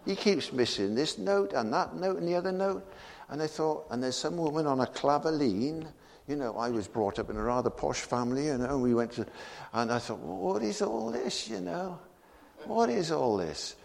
He 0.05 0.15
keeps 0.15 0.53
missing 0.53 0.93
this 0.93 1.17
note 1.17 1.53
and 1.53 1.73
that 1.73 1.95
note 1.95 2.17
and 2.17 2.27
the 2.27 2.35
other 2.35 2.51
note. 2.51 2.87
And 3.29 3.41
I 3.41 3.47
thought, 3.47 3.87
and 3.89 4.03
there's 4.03 4.17
some 4.17 4.37
woman 4.37 4.67
on 4.67 4.79
a 4.79 4.85
claveline. 4.85 5.87
You 6.27 6.35
know, 6.35 6.55
I 6.57 6.69
was 6.69 6.87
brought 6.87 7.17
up 7.17 7.31
in 7.31 7.37
a 7.37 7.41
rather 7.41 7.71
posh 7.71 8.01
family, 8.01 8.45
you 8.45 8.57
know, 8.59 8.77
we 8.77 8.93
went 8.93 9.13
to, 9.13 9.25
and 9.73 9.91
I 9.91 9.97
thought, 9.97 10.19
well, 10.19 10.53
what 10.53 10.61
is 10.61 10.83
all 10.83 11.09
this, 11.09 11.49
you 11.49 11.61
know? 11.61 11.97
What 12.65 12.91
is 12.91 13.11
all 13.11 13.37
this? 13.37 13.77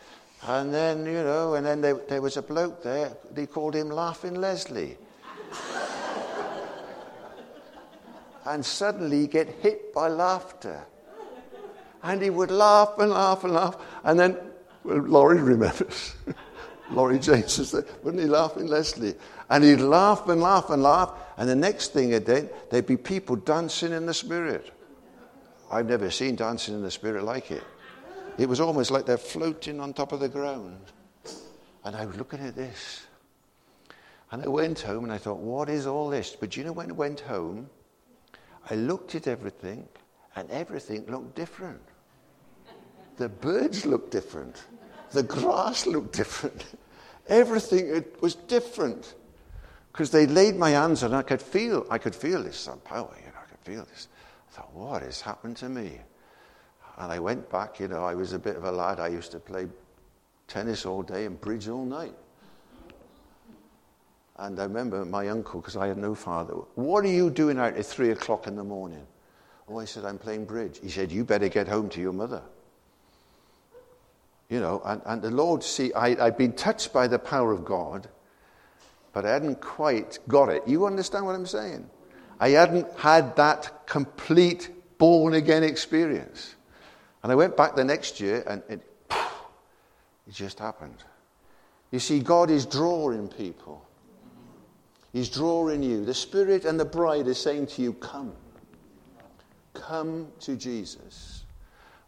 And 0.43 0.73
then, 0.73 1.07
you 1.07 1.23
know, 1.25 1.55
and 1.55 1.67
then 1.67 1.81
there, 1.81 1.95
there 2.09 2.23
was 2.23 2.37
a 2.37 2.43
bloke 2.43 2.83
there, 2.83 3.17
they 3.33 3.47
called 3.47 3.75
him 3.75 3.91
Laughing 3.91 4.35
Leslie. 4.35 4.97
and 8.45 8.65
suddenly 8.65 9.23
he'd 9.23 9.31
get 9.31 9.49
hit 9.49 9.93
by 9.93 10.09
laughter. 10.09 10.87
And 12.03 12.23
he 12.23 12.31
would 12.31 12.51
laugh 12.51 12.99
and 12.99 13.11
laugh 13.11 13.43
and 13.45 13.55
laugh. 13.55 13.77
And 14.05 14.19
then, 14.21 14.37
well, 14.85 14.99
Laurie 14.99 15.43
remembers. 15.43 16.15
Laurie 16.91 17.19
James 17.19 17.59
was 17.59 17.73
there, 17.73 17.85
wouldn't 18.05 18.23
he, 18.23 18.29
Laughing 18.29 18.69
Leslie? 18.69 19.15
And 19.51 19.65
he'd 19.65 19.81
laugh 19.81 20.29
and 20.29 20.41
laugh 20.41 20.71
and 20.71 20.83
laugh. 20.83 21.13
And 21.37 21.49
the 21.49 21.57
next 21.57 21.93
thing 21.93 22.13
it 22.13 22.27
did, 22.27 22.51
there'd 22.71 22.87
be 22.87 22.97
people 22.97 23.37
dancing 23.37 23.93
in 23.93 24.07
the 24.07 24.15
spirit. 24.15 24.71
I've 25.71 25.87
never 25.87 26.11
seen 26.11 26.37
dancing 26.37 26.75
in 26.75 26.83
the 26.83 26.91
spirit 26.91 27.25
like 27.25 27.51
it. 27.51 27.65
It 28.39 28.49
was 28.49 28.61
almost 28.61 28.91
like 28.91 29.07
they're 29.07 29.17
floating 29.17 29.81
on 29.81 29.95
top 29.95 30.13
of 30.13 30.21
the 30.21 30.29
ground. 30.29 30.81
And 31.85 31.97
I 31.97 32.05
was 32.05 32.17
looking 32.17 32.41
at 32.41 32.55
this. 32.55 33.07
And 34.31 34.43
I 34.43 34.49
went 34.49 34.81
home 34.81 35.05
and 35.05 35.13
I 35.13 35.19
thought, 35.19 35.39
what 35.39 35.69
is 35.69 35.87
all 35.87 36.11
this? 36.11 36.37
But 36.39 36.57
you 36.57 36.65
know, 36.65 36.73
when 36.73 36.91
I 36.91 36.95
went 36.95 37.21
home, 37.21 37.71
I 38.69 38.75
looked 38.75 39.15
at 39.15 39.27
everything 39.27 39.89
and 40.35 40.51
everything 40.51 41.07
looked 41.07 41.35
different. 41.37 41.81
The 43.17 43.29
birds 43.29 43.87
looked 43.87 44.11
different. 44.11 44.63
The 45.13 45.23
grass 45.23 45.87
looked 45.87 46.15
different. 46.15 46.65
Everything 47.29 48.05
was 48.21 48.35
different. 48.35 49.15
Because 49.93 50.11
they 50.11 50.27
laid 50.27 50.57
my 50.57 50.71
hands 50.71 51.03
on 51.03 51.15
I 51.15 51.23
could 51.23 51.41
feel, 51.41 51.87
I 51.89 51.97
could 51.97 52.15
feel 52.15 52.43
this 52.43 52.69
oh, 52.69 52.73
some 52.73 52.81
power, 52.81 53.17
you 53.19 53.27
know, 53.29 53.39
I 53.43 53.49
could 53.49 53.61
feel 53.61 53.87
this. 53.87 54.09
I 54.51 54.57
thought, 54.57 54.75
what 54.75 55.03
has 55.03 55.23
happened 55.23 55.57
to 55.59 55.69
me? 55.71 56.01
And 56.99 57.13
I 57.13 57.19
went 57.19 57.51
back, 57.51 57.79
you 57.79 57.89
know, 57.89 58.05
I 58.05 58.15
was 58.15 58.33
a 58.33 58.39
bit 58.39 58.57
of 58.57 58.65
a 58.65 58.73
lad. 58.73 59.01
I 59.01 59.09
used 59.09 59.33
to 59.33 59.39
play 59.39 59.67
tennis 60.49 60.87
all 60.87 61.03
day 61.03 61.27
and 61.27 61.41
bridge 61.41 61.69
all 61.69 61.85
night. 61.85 62.15
And 64.39 64.59
I 64.61 64.65
remember 64.65 65.05
my 65.05 65.29
uncle, 65.29 65.61
because 65.61 65.77
I 65.77 65.87
had 65.87 65.99
no 65.99 66.15
father, 66.15 66.55
what 66.75 67.05
are 67.05 67.09
you 67.09 67.31
doing 67.31 67.59
out 67.59 67.77
at 67.77 67.87
three 67.87 68.11
o'clock 68.11 68.47
in 68.47 68.57
the 68.57 68.65
morning? 68.65 69.07
Oh, 69.69 69.79
I 69.79 69.85
said, 69.85 70.05
I'm 70.05 70.19
playing 70.19 70.45
bridge. 70.45 70.79
He 70.83 70.91
said, 70.91 71.11
You 71.11 71.25
better 71.25 71.49
get 71.49 71.69
home 71.69 71.89
to 71.91 72.01
your 72.01 72.13
mother. 72.13 72.43
You 74.49 74.61
know, 74.61 74.81
and, 74.85 75.03
and 75.07 75.23
the 75.23 75.31
Lord, 75.31 75.63
see, 75.63 75.93
I, 75.93 76.27
I'd 76.27 76.37
been 76.37 76.53
touched 76.53 76.93
by 76.93 77.09
the 77.09 77.19
power 77.19 77.51
of 77.51 77.65
God, 77.65 78.09
but 79.13 79.25
I 79.27 79.33
hadn't 79.33 79.61
quite 79.61 80.19
got 80.29 80.51
it. 80.51 80.63
You 80.67 80.87
understand 80.87 81.27
what 81.27 81.35
I'm 81.35 81.47
saying? 81.47 81.89
I 82.39 82.51
hadn't 82.51 82.87
had 82.99 83.35
that 83.37 83.87
complete 83.87 84.71
born 84.99 85.35
again 85.35 85.65
experience. 85.65 86.56
And 87.27 87.33
I 87.33 87.35
went 87.35 87.57
back 87.57 87.75
the 87.75 87.83
next 87.83 88.21
year 88.21 88.45
and 88.47 88.63
it, 88.69 88.81
it 89.11 90.33
just 90.33 90.61
happened. 90.61 91.03
You 91.91 91.99
see, 91.99 92.21
God 92.21 92.51
is 92.51 92.65
drawing 92.65 93.27
people. 93.27 93.85
He's 95.13 95.29
drawing 95.29 95.83
you. 95.83 96.05
The 96.05 96.15
Spirit 96.15 96.65
and 96.65 96.79
the 96.79 96.85
bride 96.85 97.27
are 97.27 97.35
saying 97.35 97.67
to 97.67 97.83
you, 97.83 97.95
Come. 97.95 98.33
Come 99.75 100.29
to 100.39 100.55
Jesus. 100.55 101.47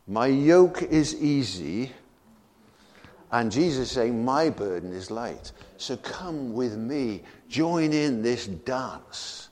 My 0.06 0.28
yoke 0.28 0.82
is 0.82 1.16
easy. 1.16 1.90
And 3.32 3.50
Jesus 3.50 3.88
is 3.88 3.90
saying, 3.90 4.24
My 4.24 4.50
burden 4.50 4.92
is 4.92 5.10
light. 5.10 5.50
So 5.78 5.96
come 5.96 6.52
with 6.52 6.76
me. 6.76 7.24
Join 7.48 7.92
in 7.92 8.22
this 8.22 8.46
dance, 8.46 9.48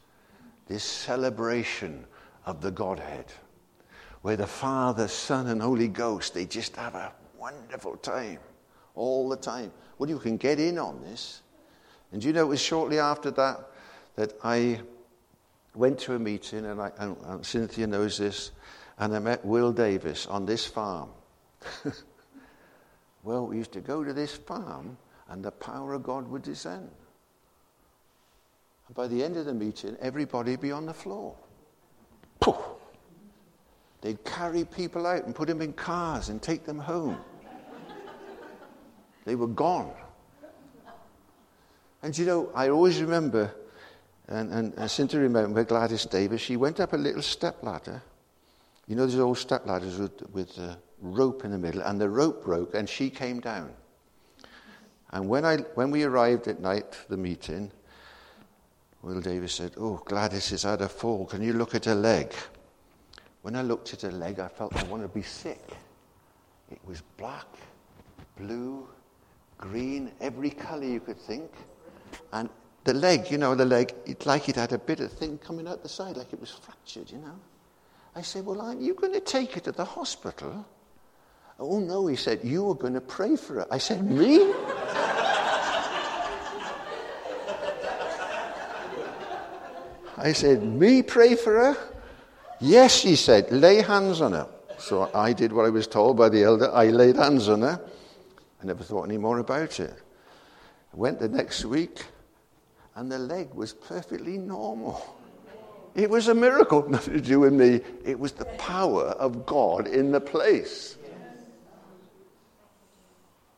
this 0.68 0.84
celebration 0.84 2.06
of 2.44 2.60
the 2.60 2.70
Godhead 2.70 3.32
where 4.26 4.36
the 4.36 4.44
Father, 4.44 5.06
Son, 5.06 5.46
and 5.46 5.62
Holy 5.62 5.86
Ghost, 5.86 6.34
they 6.34 6.46
just 6.46 6.74
have 6.74 6.96
a 6.96 7.12
wonderful 7.38 7.96
time 7.98 8.40
all 8.96 9.28
the 9.28 9.36
time. 9.36 9.70
Well, 9.98 10.10
you 10.10 10.18
can 10.18 10.36
get 10.36 10.58
in 10.58 10.80
on 10.80 11.00
this. 11.00 11.42
And 12.10 12.24
you 12.24 12.32
know, 12.32 12.40
it 12.40 12.48
was 12.48 12.60
shortly 12.60 12.98
after 12.98 13.30
that 13.30 13.70
that 14.16 14.32
I 14.42 14.80
went 15.76 16.00
to 16.00 16.14
a 16.14 16.18
meeting, 16.18 16.66
and, 16.66 16.80
I, 16.80 16.90
and, 16.98 17.16
and 17.24 17.46
Cynthia 17.46 17.86
knows 17.86 18.18
this, 18.18 18.50
and 18.98 19.14
I 19.14 19.20
met 19.20 19.44
Will 19.44 19.70
Davis 19.70 20.26
on 20.26 20.44
this 20.44 20.66
farm. 20.66 21.10
well, 23.22 23.46
we 23.46 23.58
used 23.58 23.70
to 23.74 23.80
go 23.80 24.02
to 24.02 24.12
this 24.12 24.34
farm, 24.34 24.98
and 25.28 25.44
the 25.44 25.52
power 25.52 25.94
of 25.94 26.02
God 26.02 26.26
would 26.26 26.42
descend. 26.42 26.90
And 28.88 28.96
by 28.96 29.06
the 29.06 29.22
end 29.22 29.36
of 29.36 29.44
the 29.44 29.54
meeting, 29.54 29.96
everybody 30.00 30.50
would 30.50 30.60
be 30.60 30.72
on 30.72 30.84
the 30.84 30.94
floor. 30.94 31.36
Poof! 32.40 32.56
They'd 34.06 34.24
carry 34.24 34.64
people 34.64 35.04
out 35.04 35.24
and 35.24 35.34
put 35.34 35.48
them 35.48 35.60
in 35.60 35.72
cars 35.72 36.28
and 36.28 36.40
take 36.40 36.64
them 36.64 36.78
home. 36.78 37.18
they 39.24 39.34
were 39.34 39.48
gone. 39.48 39.90
And 42.04 42.16
you 42.16 42.24
know, 42.24 42.52
I 42.54 42.68
always 42.68 43.00
remember, 43.00 43.52
and, 44.28 44.52
and 44.52 44.74
I 44.78 44.86
seem 44.86 45.08
to 45.08 45.18
remember 45.18 45.64
Gladys 45.64 46.06
Davis, 46.06 46.40
she 46.40 46.56
went 46.56 46.78
up 46.78 46.92
a 46.92 46.96
little 46.96 47.20
step 47.20 47.60
ladder. 47.64 48.00
You 48.86 48.94
know, 48.94 49.06
those 49.06 49.18
old 49.18 49.38
step 49.38 49.66
ladders 49.66 49.98
with, 49.98 50.22
with 50.32 50.56
a 50.58 50.78
rope 51.02 51.44
in 51.44 51.50
the 51.50 51.58
middle, 51.58 51.82
and 51.82 52.00
the 52.00 52.08
rope 52.08 52.44
broke, 52.44 52.76
and 52.76 52.88
she 52.88 53.10
came 53.10 53.40
down. 53.40 53.72
And 55.10 55.28
when, 55.28 55.44
I, 55.44 55.56
when 55.74 55.90
we 55.90 56.04
arrived 56.04 56.46
at 56.46 56.60
night, 56.60 56.96
the 57.08 57.16
meeting, 57.16 57.72
Will 59.02 59.20
Davis 59.20 59.54
said, 59.54 59.72
Oh, 59.76 60.00
Gladys 60.04 60.50
has 60.50 60.62
had 60.62 60.80
a 60.80 60.88
fall. 60.88 61.26
Can 61.26 61.42
you 61.42 61.54
look 61.54 61.74
at 61.74 61.86
her 61.86 61.94
leg? 61.96 62.32
When 63.46 63.54
I 63.54 63.62
looked 63.62 63.94
at 63.94 64.02
her 64.02 64.10
leg, 64.10 64.40
I 64.40 64.48
felt 64.48 64.74
I 64.74 64.82
wanted 64.88 65.04
to 65.04 65.14
be 65.14 65.22
sick. 65.22 65.62
It 66.68 66.80
was 66.84 67.00
black, 67.16 67.46
blue, 68.36 68.88
green, 69.56 70.10
every 70.20 70.50
color 70.50 70.82
you 70.82 70.98
could 70.98 71.20
think. 71.20 71.52
And 72.32 72.50
the 72.82 72.94
leg, 72.94 73.30
you 73.30 73.38
know, 73.38 73.54
the 73.54 73.64
leg, 73.64 73.94
it's 74.04 74.26
like 74.26 74.48
it 74.48 74.56
had 74.56 74.72
a 74.72 74.78
bit 74.78 74.98
of 74.98 75.12
thing 75.12 75.38
coming 75.38 75.68
out 75.68 75.84
the 75.84 75.88
side, 75.88 76.16
like 76.16 76.32
it 76.32 76.40
was 76.40 76.50
fractured, 76.50 77.08
you 77.08 77.18
know. 77.18 77.38
I 78.16 78.22
said, 78.22 78.44
Well, 78.44 78.60
aren't 78.60 78.80
you 78.80 78.94
going 78.94 79.12
to 79.12 79.20
take 79.20 79.52
her 79.52 79.60
to 79.60 79.70
the 79.70 79.84
hospital? 79.84 80.66
Oh, 81.60 81.78
no, 81.78 82.08
he 82.08 82.16
said, 82.16 82.40
You 82.42 82.64
were 82.64 82.74
going 82.74 82.94
to 82.94 83.00
pray 83.00 83.36
for 83.36 83.60
her. 83.60 83.66
I 83.70 83.78
said, 83.78 84.04
Me? 84.04 84.38
I 90.16 90.32
said, 90.34 90.64
Me 90.64 91.00
pray 91.00 91.36
for 91.36 91.52
her? 91.52 91.95
Yes, 92.60 93.02
he 93.02 93.16
said, 93.16 93.50
lay 93.52 93.82
hands 93.82 94.20
on 94.20 94.32
her. 94.32 94.48
So 94.78 95.10
I 95.14 95.32
did 95.32 95.52
what 95.52 95.66
I 95.66 95.70
was 95.70 95.86
told 95.86 96.16
by 96.16 96.28
the 96.28 96.42
elder. 96.42 96.70
I 96.72 96.86
laid 96.88 97.16
hands 97.16 97.48
on 97.48 97.62
her. 97.62 97.80
I 98.62 98.64
never 98.64 98.82
thought 98.82 99.04
any 99.04 99.18
more 99.18 99.38
about 99.38 99.80
it. 99.80 99.94
I 100.92 100.96
went 100.96 101.20
the 101.20 101.28
next 101.28 101.64
week, 101.64 102.04
and 102.94 103.10
the 103.10 103.18
leg 103.18 103.52
was 103.54 103.72
perfectly 103.72 104.38
normal. 104.38 105.16
It 105.94 106.10
was 106.10 106.28
a 106.28 106.34
miracle, 106.34 106.88
nothing 106.88 107.14
to 107.14 107.20
do 107.20 107.40
with 107.40 107.52
me. 107.52 107.80
It 108.04 108.18
was 108.18 108.32
the 108.32 108.44
power 108.44 109.04
of 109.04 109.46
God 109.46 109.86
in 109.86 110.12
the 110.12 110.20
place. 110.20 110.96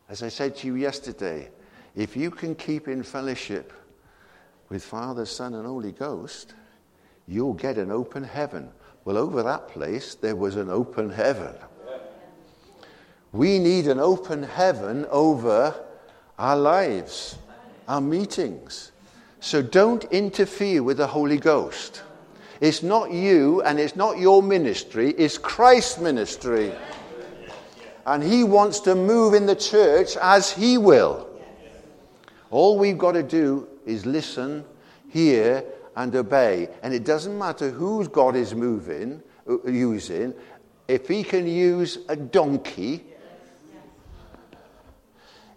As 0.09 0.23
I 0.23 0.29
said 0.29 0.57
to 0.57 0.67
you 0.67 0.77
yesterday, 0.77 1.51
if 1.95 2.17
you 2.17 2.31
can 2.31 2.55
keep 2.55 2.89
in 2.89 3.03
fellowship 3.03 3.73
with 4.69 4.85
Father, 4.85 5.27
Son, 5.27 5.55
and 5.55 5.67
Holy 5.67 5.93
Ghost, 5.93 6.55
you'll 7.27 7.55
get 7.55 7.77
an 7.77 7.91
open 7.91 8.25
heaven. 8.25 8.71
Well, 9.09 9.17
over 9.17 9.43
that 9.43 9.69
place, 9.69 10.17
there 10.17 10.37
was 10.37 10.57
an 10.57 10.69
open 10.69 11.09
heaven. 11.09 11.55
We 13.33 13.59
need 13.59 13.87
an 13.87 13.99
open 13.99 14.43
heaven 14.43 15.07
over 15.09 15.75
our 16.39 16.57
lives, 16.59 17.39
our 17.89 18.03
meetings. 18.03 18.93
So 19.41 19.63
don't 19.63 20.05
interfere 20.13 20.83
with 20.83 20.99
the 20.99 21.07
Holy 21.07 21.39
Ghost. 21.39 22.03
It's 22.61 22.83
not 22.83 23.11
you 23.11 23.63
and 23.63 23.81
it's 23.81 23.97
not 23.97 24.19
your 24.19 24.43
ministry, 24.43 25.13
it's 25.13 25.39
Christ's 25.39 25.97
ministry. 25.97 26.75
And 28.05 28.23
He 28.23 28.45
wants 28.45 28.79
to 28.81 28.95
move 28.95 29.33
in 29.33 29.47
the 29.47 29.57
church 29.57 30.19
as 30.19 30.53
He 30.53 30.77
will. 30.77 31.27
All 32.51 32.79
we've 32.79 32.99
got 32.99 33.13
to 33.13 33.23
do 33.23 33.69
is 33.87 34.05
listen, 34.05 34.67
hear, 35.09 35.65
and 35.99 36.15
obey. 36.15 36.69
And 36.83 36.95
it 36.95 37.05
doesn't 37.05 37.37
matter 37.37 37.71
whose 37.71 38.07
God 38.07 38.37
is 38.37 38.55
moving, 38.55 39.21
uh, 39.49 39.67
using. 39.67 40.33
If 40.87 41.09
He 41.09 41.25
can 41.25 41.47
use 41.47 41.99
a 42.09 42.15
donkey, 42.15 43.05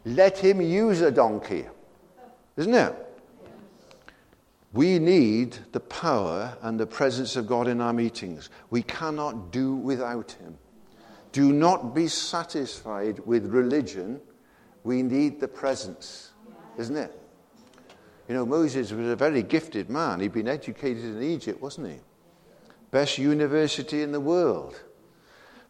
let 0.04 0.40
Him 0.40 0.60
use 0.60 1.02
a 1.02 1.12
donkey. 1.12 1.66
Isn't 2.58 2.74
it? 2.74 2.96
We 4.74 4.98
need 4.98 5.58
the 5.74 5.80
power 5.80 6.58
and 6.64 6.80
the 6.80 6.88
presence 6.88 7.36
of 7.36 7.46
God 7.46 7.68
in 7.68 7.80
our 7.80 7.94
meetings. 7.94 8.50
We 8.72 8.82
cannot 8.82 9.52
do 9.52 9.76
without 9.76 10.32
Him. 10.32 10.58
Do 11.34 11.54
not 11.54 11.94
be 11.94 12.08
satisfied 12.08 13.20
with 13.28 13.46
religion. 13.46 14.20
We 14.84 15.04
need 15.04 15.40
the 15.40 15.48
presence, 15.48 16.32
isn't 16.80 16.98
it? 16.98 17.21
You 18.28 18.36
know, 18.36 18.46
Moses 18.46 18.92
was 18.92 19.08
a 19.08 19.16
very 19.16 19.44
gifted 19.44 19.90
man. 19.90 20.20
He'd 20.20 20.34
been 20.34 20.48
educated 20.48 21.04
in 21.04 21.22
Egypt, 21.22 21.62
wasn't 21.62 21.90
he? 21.90 22.00
Best 22.92 23.18
university 23.18 24.02
in 24.02 24.12
the 24.12 24.20
world. 24.20 24.80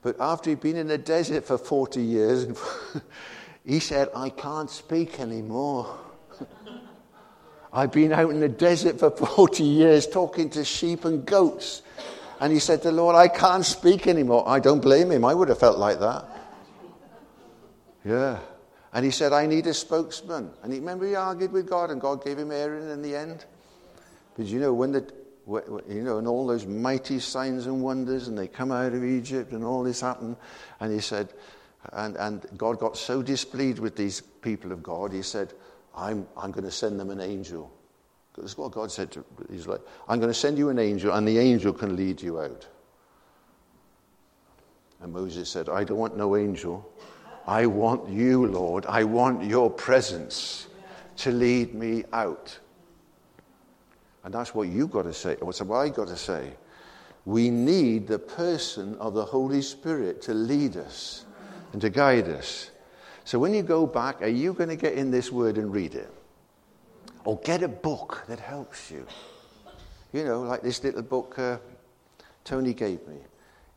But 0.01 0.15
after 0.19 0.49
he'd 0.49 0.61
been 0.61 0.77
in 0.77 0.87
the 0.87 0.97
desert 0.97 1.45
for 1.45 1.57
40 1.57 2.01
years, 2.01 2.47
he 3.65 3.79
said, 3.79 4.09
I 4.15 4.29
can't 4.29 4.69
speak 4.69 5.19
anymore. 5.19 5.97
I've 7.73 7.91
been 7.91 8.11
out 8.11 8.31
in 8.31 8.39
the 8.39 8.49
desert 8.49 8.99
for 8.99 9.11
40 9.11 9.63
years 9.63 10.07
talking 10.07 10.49
to 10.51 10.65
sheep 10.65 11.05
and 11.05 11.25
goats. 11.25 11.83
And 12.39 12.51
he 12.51 12.59
said 12.59 12.81
to 12.81 12.89
the 12.89 12.93
Lord, 12.93 13.15
I 13.15 13.27
can't 13.27 13.65
speak 13.65 14.07
anymore. 14.07 14.43
I 14.47 14.59
don't 14.59 14.81
blame 14.81 15.11
him. 15.11 15.23
I 15.23 15.33
would 15.33 15.47
have 15.49 15.59
felt 15.59 15.77
like 15.77 15.99
that. 15.99 16.25
Yeah. 18.03 18.39
And 18.93 19.05
he 19.05 19.11
said, 19.11 19.31
I 19.31 19.45
need 19.45 19.67
a 19.67 19.73
spokesman. 19.73 20.51
And 20.63 20.73
he 20.73 20.79
remember 20.79 21.07
he 21.07 21.15
argued 21.15 21.51
with 21.51 21.69
God, 21.69 21.91
and 21.91 22.01
God 22.01 22.23
gave 22.23 22.37
him 22.37 22.51
Aaron 22.51 22.89
in 22.89 23.01
the 23.01 23.15
end. 23.15 23.45
But 24.35 24.47
you 24.47 24.59
know, 24.59 24.73
when 24.73 24.91
the 24.91 25.11
you 25.47 26.03
know, 26.03 26.17
and 26.17 26.27
all 26.27 26.45
those 26.45 26.65
mighty 26.65 27.19
signs 27.19 27.65
and 27.65 27.81
wonders, 27.81 28.27
and 28.27 28.37
they 28.37 28.47
come 28.47 28.71
out 28.71 28.93
of 28.93 29.03
Egypt, 29.03 29.53
and 29.53 29.63
all 29.63 29.83
this 29.83 30.01
happened, 30.01 30.37
and 30.79 30.93
he 30.93 30.99
said, 30.99 31.33
and, 31.93 32.15
and 32.17 32.45
God 32.57 32.79
got 32.79 32.95
so 32.95 33.21
displeased 33.21 33.79
with 33.79 33.95
these 33.95 34.21
people 34.21 34.71
of 34.71 34.83
God, 34.83 35.11
he 35.11 35.23
said, 35.23 35.53
I'm, 35.95 36.27
I'm 36.37 36.51
going 36.51 36.63
to 36.63 36.71
send 36.71 36.99
them 36.99 37.09
an 37.09 37.19
angel. 37.19 37.71
That's 38.37 38.57
what 38.57 38.71
God 38.71 38.91
said 38.91 39.11
to 39.11 39.25
He's 39.51 39.67
like, 39.67 39.81
I'm 40.07 40.19
going 40.19 40.29
to 40.29 40.39
send 40.39 40.57
you 40.57 40.69
an 40.69 40.79
angel, 40.79 41.13
and 41.13 41.27
the 41.27 41.37
angel 41.37 41.73
can 41.73 41.95
lead 41.95 42.21
you 42.21 42.39
out. 42.39 42.67
And 45.01 45.11
Moses 45.11 45.49
said, 45.49 45.67
I 45.67 45.83
don't 45.83 45.97
want 45.97 46.15
no 46.15 46.37
angel. 46.37 46.87
I 47.47 47.65
want 47.65 48.09
you, 48.09 48.45
Lord. 48.47 48.85
I 48.85 49.03
want 49.03 49.43
your 49.43 49.69
presence 49.69 50.67
to 51.17 51.31
lead 51.31 51.73
me 51.73 52.03
out. 52.13 52.57
And 54.23 54.33
that's 54.33 54.53
what 54.53 54.67
you've 54.67 54.91
got 54.91 55.03
to 55.03 55.13
say. 55.13 55.35
What's 55.39 55.61
what 55.61 55.77
I 55.77 55.89
got 55.89 56.07
to 56.07 56.17
say? 56.17 56.53
We 57.25 57.49
need 57.49 58.07
the 58.07 58.19
person 58.19 58.95
of 58.97 59.13
the 59.13 59.25
Holy 59.25 59.61
Spirit 59.61 60.21
to 60.23 60.33
lead 60.33 60.77
us 60.77 61.25
and 61.73 61.81
to 61.81 61.89
guide 61.89 62.29
us. 62.29 62.71
So 63.23 63.39
when 63.39 63.53
you 63.53 63.61
go 63.61 63.85
back, 63.85 64.21
are 64.21 64.27
you 64.27 64.53
going 64.53 64.69
to 64.69 64.75
get 64.75 64.93
in 64.93 65.11
this 65.11 65.31
word 65.31 65.57
and 65.57 65.71
read 65.71 65.95
it? 65.95 66.11
Or 67.23 67.39
get 67.39 67.61
a 67.61 67.67
book 67.67 68.23
that 68.27 68.39
helps 68.39 68.89
you. 68.89 69.05
You 70.13 70.25
know, 70.25 70.41
like 70.41 70.61
this 70.61 70.83
little 70.83 71.03
book 71.03 71.37
uh, 71.37 71.57
Tony 72.43 72.73
gave 72.73 73.07
me. 73.07 73.17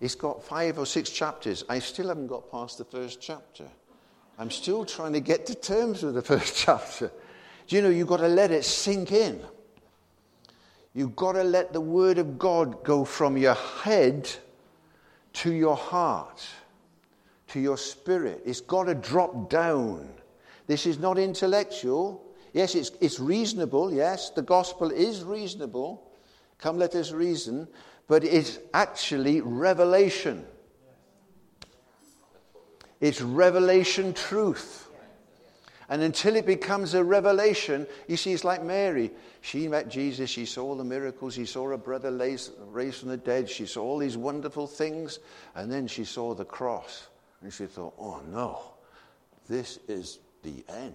It's 0.05 0.15
got 0.15 0.45
five 0.45 0.79
or 0.79 0.85
six 0.85 1.09
chapters. 1.09 1.65
I 1.67 1.79
still 1.79 2.09
haven't 2.09 2.27
got 2.27 2.51
past 2.51 2.77
the 2.77 2.85
first 2.85 3.23
chapter. 3.23 3.65
I'm 4.39 4.51
still 4.51 4.85
trying 4.85 5.15
to 5.15 5.21
get 5.21 5.47
to 5.47 5.55
terms 5.55 6.03
with 6.03 6.15
the 6.17 6.21
first 6.37 6.59
chapter. 6.59 7.11
Do 7.67 7.77
you 7.77 7.81
know, 7.81 7.89
you've 7.89 8.09
got 8.09 8.19
to 8.19 8.29
let 8.29 8.51
it 8.51 8.67
sink 8.67 9.13
in. 9.13 9.41
You've 10.93 11.17
got 11.17 11.33
to 11.33 11.43
let 11.43 11.73
the 11.73 11.81
Word 11.81 12.19
of 12.19 12.39
God 12.39 12.85
go 12.85 13.07
from 13.07 13.39
your 13.39 13.55
head 13.55 14.31
to 15.33 15.51
your 15.51 15.75
heart, 15.75 16.47
to 17.49 17.59
your 17.59 17.79
spirit. 17.79 18.43
It's 18.45 18.61
got 18.61 18.85
to 18.85 18.95
drop 18.95 19.49
down. 19.49 20.07
This 20.67 20.85
is 20.85 20.99
not 20.99 21.17
intellectual. 21.17 22.23
Yes, 22.53 22.75
it's, 22.75 22.91
it's 23.01 23.19
reasonable. 23.19 23.91
Yes, 23.91 24.29
the 24.29 24.43
gospel 24.43 24.91
is 24.91 25.23
reasonable. 25.23 26.11
Come, 26.59 26.77
let 26.77 26.95
us 26.95 27.11
reason. 27.11 27.69
But 28.07 28.25
it's 28.25 28.59
actually 28.73 29.41
revelation. 29.41 30.45
It's 33.01 33.21
revelation 33.21 34.15
truth. 34.15 34.89
And 35.89 36.01
until 36.01 36.37
it 36.37 36.47
becomes 36.47 36.95
a 36.95 37.05
revelation, 37.05 37.87
you 38.09 38.17
see, 38.17 38.33
it's 38.33 38.45
like 38.45 38.65
Mary. 38.65 39.11
She 39.43 39.69
met 39.69 39.91
Jesus, 39.91 40.31
she 40.31 40.47
saw 40.47 40.65
all 40.65 40.77
the 40.77 40.85
miracles, 40.85 41.35
she 41.35 41.45
saw 41.45 41.69
her 41.69 41.77
brother 41.77 42.11
raised 42.71 43.01
from 43.01 43.11
the 43.11 43.19
dead, 43.19 43.51
she 43.51 43.67
saw 43.67 43.83
all 43.83 43.99
these 43.99 44.17
wonderful 44.17 44.67
things, 44.67 45.19
and 45.55 45.71
then 45.71 45.87
she 45.87 46.05
saw 46.05 46.35
the 46.35 46.45
cross. 46.47 47.09
And 47.43 47.53
she 47.53 47.67
thought, 47.67 47.95
oh 47.99 48.23
no, 48.31 48.63
this 49.47 49.79
is 49.87 50.21
the 50.43 50.65
end. 50.71 50.95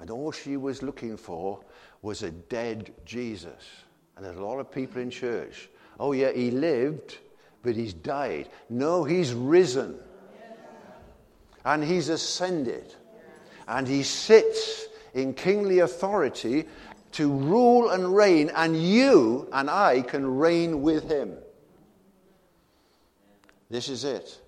And 0.00 0.10
all 0.10 0.32
she 0.32 0.56
was 0.56 0.82
looking 0.82 1.18
for 1.18 1.60
was 2.00 2.22
a 2.22 2.30
dead 2.30 2.94
Jesus. 3.04 3.64
And 4.16 4.24
there's 4.24 4.36
a 4.36 4.44
lot 4.44 4.58
of 4.58 4.70
people 4.70 5.00
in 5.00 5.10
church. 5.10 5.68
Oh, 6.00 6.12
yeah, 6.12 6.32
he 6.32 6.50
lived, 6.50 7.18
but 7.62 7.76
he's 7.76 7.92
died. 7.92 8.48
No, 8.70 9.04
he's 9.04 9.34
risen. 9.34 9.98
And 11.64 11.84
he's 11.84 12.08
ascended. 12.08 12.94
And 13.68 13.86
he 13.86 14.02
sits 14.02 14.86
in 15.14 15.34
kingly 15.34 15.80
authority 15.80 16.64
to 17.12 17.32
rule 17.32 17.90
and 17.90 18.14
reign, 18.14 18.50
and 18.54 18.80
you 18.80 19.48
and 19.52 19.70
I 19.70 20.02
can 20.02 20.36
reign 20.36 20.82
with 20.82 21.10
him. 21.10 21.34
This 23.70 23.88
is 23.88 24.04
it. 24.04 24.38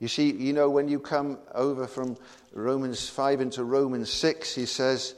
You 0.00 0.08
see, 0.08 0.32
you 0.32 0.52
know, 0.52 0.68
when 0.68 0.88
you 0.88 0.98
come 0.98 1.38
over 1.54 1.86
from 1.86 2.16
Romans 2.52 3.08
5 3.08 3.40
into 3.40 3.64
Romans 3.64 4.10
6, 4.10 4.54
he 4.54 4.66
says, 4.66 5.14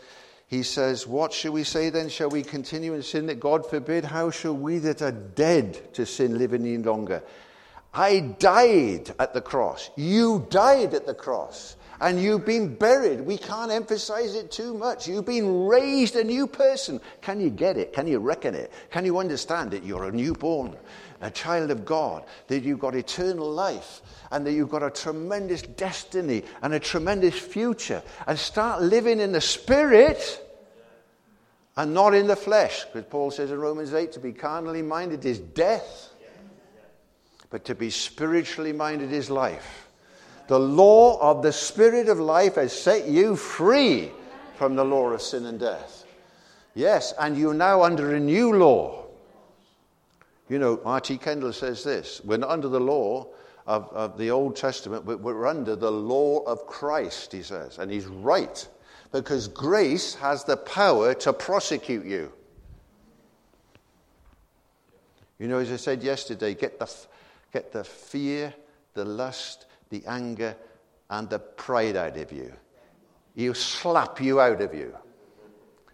he 0.47 0.63
says, 0.63 1.07
What 1.07 1.33
shall 1.33 1.53
we 1.53 1.65
say 1.65 1.91
then? 1.91 2.09
Shall 2.09 2.31
we 2.31 2.43
continue 2.43 2.95
in 2.95 3.03
sin 3.03 3.27
that 3.27 3.41
God 3.41 3.69
forbid? 3.69 4.05
How 4.05 4.31
shall 4.31 4.57
we 4.57 4.79
that 4.79 5.03
are 5.03 5.13
dead 5.13 5.95
to 5.95 6.07
sin 6.07 6.39
live 6.39 6.55
any 6.55 6.79
longer? 6.79 7.23
I 7.93 8.21
died 8.21 9.13
at 9.19 9.33
the 9.33 9.41
cross. 9.41 9.91
You 9.97 10.47
died 10.51 10.95
at 10.95 11.07
the 11.07 11.15
cross. 11.15 11.76
And 12.01 12.21
you've 12.21 12.45
been 12.45 12.75
buried. 12.75 13.21
We 13.21 13.39
can't 13.39 13.71
emphasize 13.71 14.35
it 14.35 14.51
too 14.51 14.75
much. 14.75 15.09
You've 15.09 15.25
been 15.25 15.67
raised 15.67 16.17
a 16.17 16.25
new 16.25 16.47
person. 16.47 17.01
Can 17.23 17.41
you 17.41 17.51
get 17.51 17.77
it? 17.77 17.93
Can 17.93 18.07
you 18.07 18.19
reckon 18.19 18.55
it? 18.55 18.73
Can 18.91 19.05
you 19.05 19.19
understand 19.19 19.75
it? 19.75 19.83
You're 19.83 20.05
a 20.05 20.13
newborn 20.13 20.77
a 21.21 21.31
child 21.31 21.71
of 21.71 21.85
God, 21.85 22.25
that 22.49 22.63
you've 22.63 22.79
got 22.79 22.95
eternal 22.95 23.51
life, 23.51 24.03
and 24.31 24.47
that 24.47 24.53
you've 24.53 24.71
got 24.71 24.83
a 24.83 24.91
tremendous 24.91 25.63
destiny 25.63 26.43
and 26.63 26.75
a 26.75 26.81
tremendous 26.81 27.39
future, 27.39 28.03
and 28.27 28.39
start 28.39 28.83
living 28.83 29.21
in 29.21 29.33
the 29.33 29.41
Spirit 29.41 30.43
and 31.77 31.93
not 31.93 32.15
in 32.15 32.27
the 32.27 32.37
flesh. 32.37 32.85
Because 32.85 33.09
Paul 33.09 33.31
says 33.31 33.51
in 33.51 33.59
Romans 33.59 33.93
8 33.93 34.13
to 34.13 34.21
be 34.21 34.33
carnally 34.33 34.83
minded 34.83 35.25
is 35.25 35.39
death, 35.39 36.11
but 37.51 37.65
to 37.67 37.75
be 37.75 37.91
spiritually 37.91 38.73
minded 38.73 39.13
is 39.13 39.31
life. 39.31 39.86
The 40.49 40.59
law 40.59 41.19
of 41.21 41.43
the 41.43 41.53
Spirit 41.53 42.09
of 42.09 42.19
life 42.19 42.55
has 42.55 42.73
set 42.73 43.07
you 43.07 43.37
free 43.37 44.11
from 44.57 44.77
the 44.77 44.85
law 44.85 45.11
of 45.11 45.21
sin 45.21 45.47
and 45.47 45.59
death. 45.59 46.05
Yes, 46.75 47.15
and 47.19 47.37
you're 47.37 47.55
now 47.55 47.83
under 47.83 48.15
a 48.15 48.21
new 48.21 48.55
law 48.55 49.07
you 50.49 50.59
know, 50.59 50.81
R.T. 50.85 51.19
Kendall 51.19 51.53
says 51.53 51.83
this 51.83 52.21
we're 52.25 52.37
not 52.37 52.51
under 52.51 52.69
the 52.69 52.81
law 52.81 53.29
of, 53.67 53.89
of 53.93 54.17
the 54.17 54.31
Old 54.31 54.57
Testament, 54.57 55.05
but 55.05 55.21
we're 55.21 55.47
under 55.47 55.75
the 55.75 55.91
law 55.91 56.41
of 56.45 56.67
Christ, 56.67 57.33
he 57.33 57.43
says. 57.43 57.79
And 57.79 57.91
he's 57.91 58.07
right, 58.07 58.67
because 59.11 59.49
grace 59.49 60.15
has 60.15 60.45
the 60.45 60.57
power 60.57 61.15
to 61.15 61.33
prosecute 61.33 62.07
you. 62.07 62.33
You 65.39 65.49
know, 65.49 65.59
as 65.59 65.73
I 65.73 65.77
said 65.77 66.03
yesterday, 66.03 66.55
get 66.55 66.79
the, 66.79 66.91
get 67.53 67.73
the 67.73 67.85
fear, 67.85 68.55
the 68.95 69.05
lust, 69.05 69.67
the 69.91 70.05
anger, 70.07 70.57
and 71.11 71.29
the 71.31 71.39
pride 71.39 71.97
out 71.97 72.17
of 72.17 72.33
you. 72.33 72.53
He'll 73.35 73.55
slap 73.55 74.21
you 74.21 74.41
out 74.41 74.61
of 74.61 74.75
you. 74.75 74.95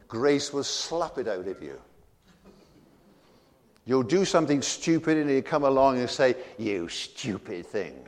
Grace 0.08 0.52
will 0.52 0.64
slap 0.64 1.18
it 1.18 1.28
out 1.28 1.46
of 1.46 1.62
you. 1.62 1.80
You'll 3.84 4.02
do 4.04 4.24
something 4.24 4.62
stupid 4.62 5.16
and 5.18 5.28
he'll 5.28 5.42
come 5.42 5.64
along 5.64 5.98
and 5.98 6.08
say, 6.08 6.36
You 6.58 6.88
stupid 6.88 7.66
thing. 7.66 8.06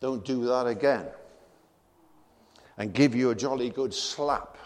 Don't 0.00 0.24
do 0.24 0.44
that 0.46 0.66
again. 0.66 1.06
And 2.76 2.92
give 2.92 3.14
you 3.14 3.30
a 3.30 3.34
jolly 3.34 3.70
good 3.70 3.94
slap. 3.94 4.58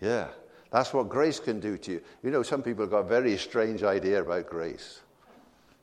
Yeah, 0.00 0.28
that's 0.70 0.92
what 0.92 1.08
grace 1.08 1.38
can 1.38 1.60
do 1.60 1.78
to 1.78 1.92
you. 1.92 2.02
You 2.24 2.32
know, 2.32 2.42
some 2.42 2.62
people 2.62 2.82
have 2.82 2.90
got 2.90 2.98
a 2.98 3.08
very 3.08 3.38
strange 3.38 3.84
idea 3.84 4.20
about 4.20 4.46
grace. 4.48 5.01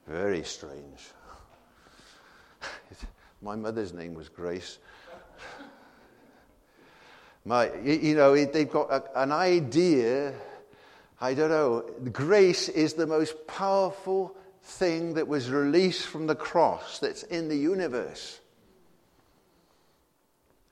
Very 0.10 0.44
strange. 0.44 1.12
My 3.44 3.56
mother's 3.56 3.94
name 3.94 4.16
was 4.16 4.28
Grace. 4.28 4.80
My, 7.46 7.72
you 7.84 8.16
know, 8.16 8.34
they've 8.44 8.70
got 8.70 8.92
a, 8.92 9.22
an 9.22 9.32
idea. 9.32 10.34
I 11.22 11.36
don't 11.36 11.52
know. 11.52 11.86
Grace 12.12 12.70
is 12.70 12.96
the 12.96 13.06
most 13.06 13.36
powerful 13.46 14.36
thing 14.64 15.14
that 15.14 15.28
was 15.28 15.52
released 15.52 16.08
from 16.08 16.26
the 16.26 16.36
cross 16.36 16.98
that's 16.98 17.22
in 17.24 17.48
the 17.48 17.56
universe. 17.56 18.40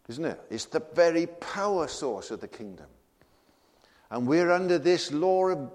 Isn't 0.08 0.26
it? 0.26 0.42
It's 0.50 0.66
the 0.66 0.84
very 0.96 1.28
power 1.28 1.88
source 1.88 2.32
of 2.32 2.42
the 2.42 2.48
kingdom. 2.48 2.88
And 4.10 4.26
we're 4.26 4.52
under 4.52 4.80
this 4.80 5.12
law 5.12 5.50
of, 5.50 5.72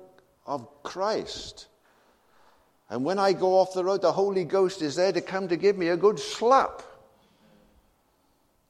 of 0.47 0.83
Christ. 0.83 1.69
And 2.93 3.07
when 3.07 3.18
I 3.18 3.32
go 3.32 3.59
off 3.59 3.72
the 3.72 3.82
road, 3.82 4.03
the 4.03 4.12
Holy 4.12 4.45
Ghost 4.45 4.82
is 4.82 4.97
there 4.97 5.12
to 5.12 5.22
come 5.22 5.49
to 5.49 5.57
give 5.57 5.78
me 5.78 5.88
a 5.88 5.97
good 5.97 6.18
slap. 6.18 6.82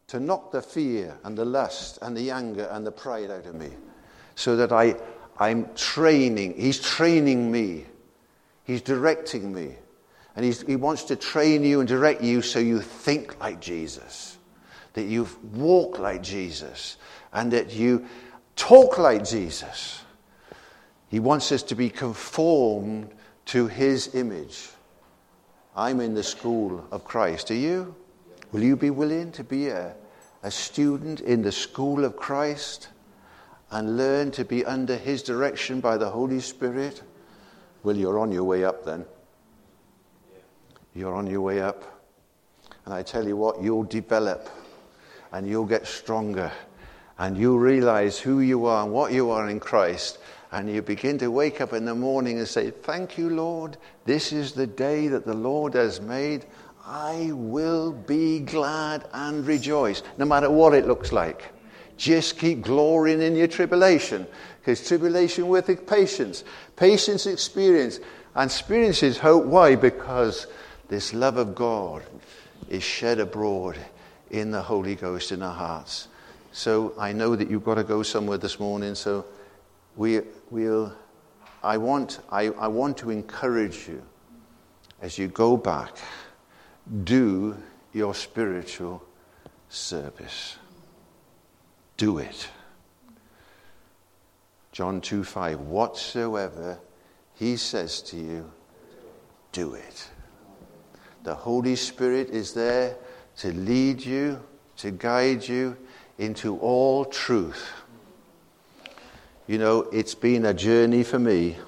To 0.07 0.21
knock 0.21 0.53
the 0.53 0.63
fear 0.63 1.19
and 1.25 1.37
the 1.37 1.45
lust 1.45 1.99
and 2.01 2.17
the 2.17 2.31
anger 2.31 2.69
and 2.71 2.87
the 2.87 2.93
pride 2.93 3.33
out 3.33 3.47
of 3.47 3.57
me. 3.57 3.71
So 4.37 4.55
that 4.55 4.71
I, 4.71 4.95
I'm 5.41 5.75
training, 5.75 6.55
He's 6.57 6.81
training 6.81 7.51
me. 7.51 7.85
He's 8.63 8.81
directing 8.81 9.53
me. 9.53 9.75
And 10.37 10.55
He 10.55 10.77
wants 10.77 11.03
to 11.05 11.17
train 11.17 11.65
you 11.65 11.81
and 11.81 11.89
direct 11.89 12.23
you 12.23 12.43
so 12.43 12.61
you 12.61 12.81
think 12.81 13.41
like 13.41 13.61
Jesus. 13.61 14.39
That 14.93 15.07
you 15.07 15.29
walk 15.53 15.99
like 15.99 16.23
Jesus. 16.23 16.97
And 17.33 17.53
that 17.55 17.75
you 17.75 18.07
talk 18.55 18.99
like 18.99 19.25
Jesus. 19.25 20.01
He 21.09 21.19
wants 21.19 21.51
us 21.51 21.65
to 21.65 21.75
be 21.75 21.91
conformed 21.91 23.11
to 23.47 23.67
his 23.67 24.15
image. 24.15 24.71
I'm 25.75 26.01
in 26.01 26.15
the 26.15 26.23
school 26.23 26.87
of 26.91 27.05
Christ. 27.05 27.51
Are 27.51 27.55
you? 27.55 27.95
Will 28.53 28.63
you 28.63 28.77
be 28.77 28.91
willing 28.91 29.33
to 29.33 29.45
be 29.45 29.69
a, 29.69 29.95
a 30.43 30.51
student 30.51 31.21
in 31.21 31.43
the 31.43 31.53
school 31.53 32.05
of 32.05 32.17
Christ 32.17 32.89
and 33.71 33.97
learn 33.97 34.31
to 34.33 34.45
be 34.45 34.65
under 34.65 34.97
his 34.97 35.23
direction 35.23 35.81
by 35.81 35.97
the 35.97 36.11
Holy 36.11 36.41
Spirit? 36.41 37.03
Well, 37.83 37.97
you're 37.97 38.19
on 38.19 38.31
your 38.31 38.45
way 38.45 38.65
up 38.65 38.85
then. 38.85 39.07
You're 40.95 41.15
on 41.15 41.27
your 41.27 41.41
way 41.41 41.63
up. 41.63 42.03
And 42.85 42.93
I 42.93 43.03
tell 43.03 43.27
you 43.27 43.37
what, 43.37 43.63
you'll 43.63 43.85
develop 43.85 44.51
and 45.33 45.49
you'll 45.49 45.67
get 45.67 45.87
stronger 45.87 46.53
and 47.19 47.39
you'll 47.39 47.59
realize 47.59 48.19
who 48.19 48.41
you 48.41 48.67
are 48.67 48.85
and 48.85 48.93
what 48.93 49.13
you 49.13 49.31
are 49.31 49.49
in 49.49 49.61
Christ 49.61 50.19
and 50.53 50.69
you 50.69 50.83
begin 50.83 51.17
to 51.19 51.31
wake 51.31 51.63
up 51.63 51.73
in 51.73 51.87
the 51.87 51.95
morning 51.95 52.39
and 52.39 52.47
say, 52.47 52.71
Thank 52.71 53.17
you, 53.17 53.31
Lord. 53.31 53.79
This 54.05 54.33
is 54.33 54.53
the 54.53 54.67
day 54.67 55.09
that 55.09 55.25
the 55.25 55.35
Lord 55.35 55.75
has 55.75 56.01
made. 56.01 56.45
I 56.85 57.31
will 57.33 57.93
be 57.93 58.41
glad 58.41 59.09
and 59.13 59.47
rejoice, 59.47 60.03
no 60.19 60.27
matter 60.27 60.51
what 60.51 60.75
it 60.75 60.87
looks 60.87 61.11
like. 61.11 61.53
Just 61.97 62.39
keep 62.39 62.63
glorying 62.63 63.23
in 63.23 63.35
your 63.35 63.47
tribulation, 63.47 64.27
because 64.61 64.87
tribulation 64.87 65.49
with 65.49 65.87
patience, 65.87 66.45
patience 66.77 67.27
experience, 67.27 68.01
and 68.35 68.51
experience 68.51 69.03
is 69.03 69.19
hope. 69.19 69.45
Why? 69.45 69.77
Because 69.77 70.49
this 70.89 71.15
love 71.15 71.37
of 71.37 71.55
God 71.55 72.03
is 72.69 72.83
shed 72.83 73.21
abroad 73.21 73.79
in 74.31 74.51
the 74.51 74.61
Holy 74.61 74.97
Ghost 74.97 75.33
in 75.33 75.43
our 75.43 75.55
hearts. 75.55 76.09
So 76.53 76.93
I 76.99 77.13
know 77.13 77.37
that 77.37 77.49
you've 77.49 77.65
got 77.65 77.77
to 77.77 77.85
go 77.85 78.03
somewhere 78.03 78.39
this 78.39 78.59
morning, 78.59 78.95
so 78.95 79.25
we, 79.97 80.21
we'll, 80.51 80.93
I, 81.63 81.77
want, 81.77 82.21
I, 82.31 82.49
I 82.51 82.69
want 82.69 82.97
to 82.99 83.11
encourage 83.11 83.89
you 83.89 84.03
as 85.03 85.19
you 85.19 85.27
go 85.29 85.57
back, 85.57 85.97
do 87.05 87.57
your 87.93 88.15
spiritual 88.15 89.03
service. 89.69 90.57
Do 91.97 92.19
it. 92.19 92.49
John 94.71 95.01
2 95.01 95.25
5. 95.25 95.61
Whatsoever 95.61 96.79
he 97.35 97.57
says 97.57 98.01
to 98.03 98.17
you, 98.17 98.51
do 99.51 99.75
it. 99.75 100.09
The 101.25 101.35
Holy 101.35 101.77
Spirit 101.77 102.31
is 102.31 102.55
there 102.55 102.97
to 103.39 103.53
lead 103.53 104.05
you, 104.05 104.41
to 104.79 104.91
guide 104.91 105.47
you 105.47 105.77
into 106.19 106.59
all 106.59 107.05
truth. 107.05 107.82
You 109.53 109.59
know, 109.59 109.83
it's 109.93 110.15
been 110.15 110.47
a 110.47 110.55
journey 110.55 111.03
for 111.03 111.19
me 111.19 111.59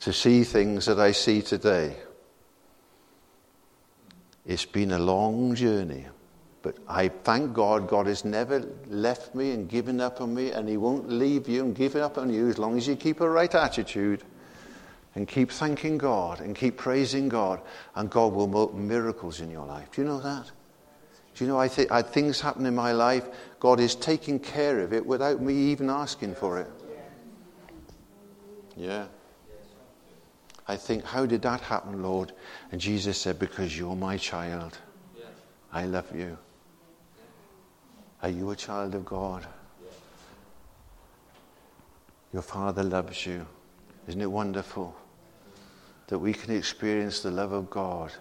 to 0.00 0.12
see 0.12 0.42
things 0.42 0.86
that 0.86 0.98
I 0.98 1.12
see 1.12 1.42
today. 1.42 1.94
It's 4.44 4.64
been 4.64 4.90
a 4.90 4.98
long 4.98 5.54
journey, 5.54 6.06
but 6.60 6.76
I 6.88 7.06
thank 7.06 7.52
God 7.52 7.86
God 7.86 8.08
has 8.08 8.24
never 8.24 8.68
left 8.88 9.36
me 9.36 9.52
and 9.52 9.68
given 9.68 10.00
up 10.00 10.20
on 10.20 10.34
me, 10.34 10.50
and 10.50 10.68
He 10.68 10.76
won't 10.76 11.08
leave 11.08 11.48
you 11.48 11.62
and 11.62 11.72
give 11.72 11.94
up 11.94 12.18
on 12.18 12.34
you 12.34 12.48
as 12.48 12.58
long 12.58 12.76
as 12.78 12.88
you 12.88 12.96
keep 12.96 13.20
a 13.20 13.30
right 13.30 13.54
attitude 13.54 14.24
and 15.14 15.28
keep 15.28 15.52
thanking 15.52 15.98
God 15.98 16.40
and 16.40 16.56
keep 16.56 16.76
praising 16.76 17.28
God, 17.28 17.60
and 17.94 18.10
God 18.10 18.32
will 18.32 18.48
work 18.48 18.74
miracles 18.74 19.38
in 19.38 19.52
your 19.52 19.66
life. 19.66 19.92
Do 19.92 20.02
you 20.02 20.08
know 20.08 20.18
that? 20.18 20.50
Do 21.34 21.44
you 21.44 21.50
know, 21.50 21.58
I, 21.58 21.68
th- 21.68 21.90
I 21.90 22.02
things 22.02 22.40
happen 22.40 22.64
in 22.66 22.74
my 22.74 22.92
life, 22.92 23.26
God 23.58 23.80
is 23.80 23.94
taking 23.94 24.38
care 24.38 24.80
of 24.80 24.92
it 24.92 25.04
without 25.04 25.40
me 25.42 25.54
even 25.54 25.90
asking 25.90 26.34
for 26.36 26.60
it. 26.60 26.70
Yeah. 28.76 29.06
I 30.66 30.76
think, 30.76 31.04
how 31.04 31.26
did 31.26 31.42
that 31.42 31.60
happen, 31.60 32.02
Lord? 32.02 32.32
And 32.72 32.80
Jesus 32.80 33.20
said, 33.20 33.38
Because 33.38 33.76
you're 33.76 33.96
my 33.96 34.16
child. 34.16 34.78
I 35.72 35.86
love 35.86 36.14
you. 36.14 36.38
Are 38.22 38.28
you 38.28 38.50
a 38.50 38.56
child 38.56 38.94
of 38.94 39.04
God? 39.04 39.46
Your 42.32 42.42
Father 42.42 42.82
loves 42.82 43.26
you. 43.26 43.46
Isn't 44.08 44.20
it 44.20 44.30
wonderful 44.30 44.94
that 46.06 46.18
we 46.18 46.32
can 46.32 46.54
experience 46.54 47.20
the 47.20 47.30
love 47.30 47.52
of 47.52 47.70
God? 47.70 48.12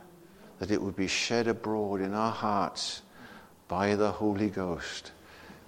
That 0.64 0.72
it 0.72 0.82
would 0.82 0.95
be 0.95 1.07
shed 1.07 1.45
abroad 1.49 1.99
in 1.99 2.14
our 2.14 2.32
hearts 2.32 3.01
by 3.68 3.95
the 3.95 4.09
Holy 4.09 4.49
Ghost, 4.49 5.11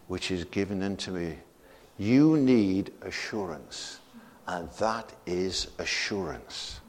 which 0.08 0.32
is 0.32 0.46
given 0.46 0.82
unto 0.82 1.12
me. 1.12 1.36
You 1.98 2.38
need 2.38 2.94
assurance, 3.02 4.00
and 4.48 4.70
that 4.80 5.12
is 5.26 5.68
assurance. 5.80 6.80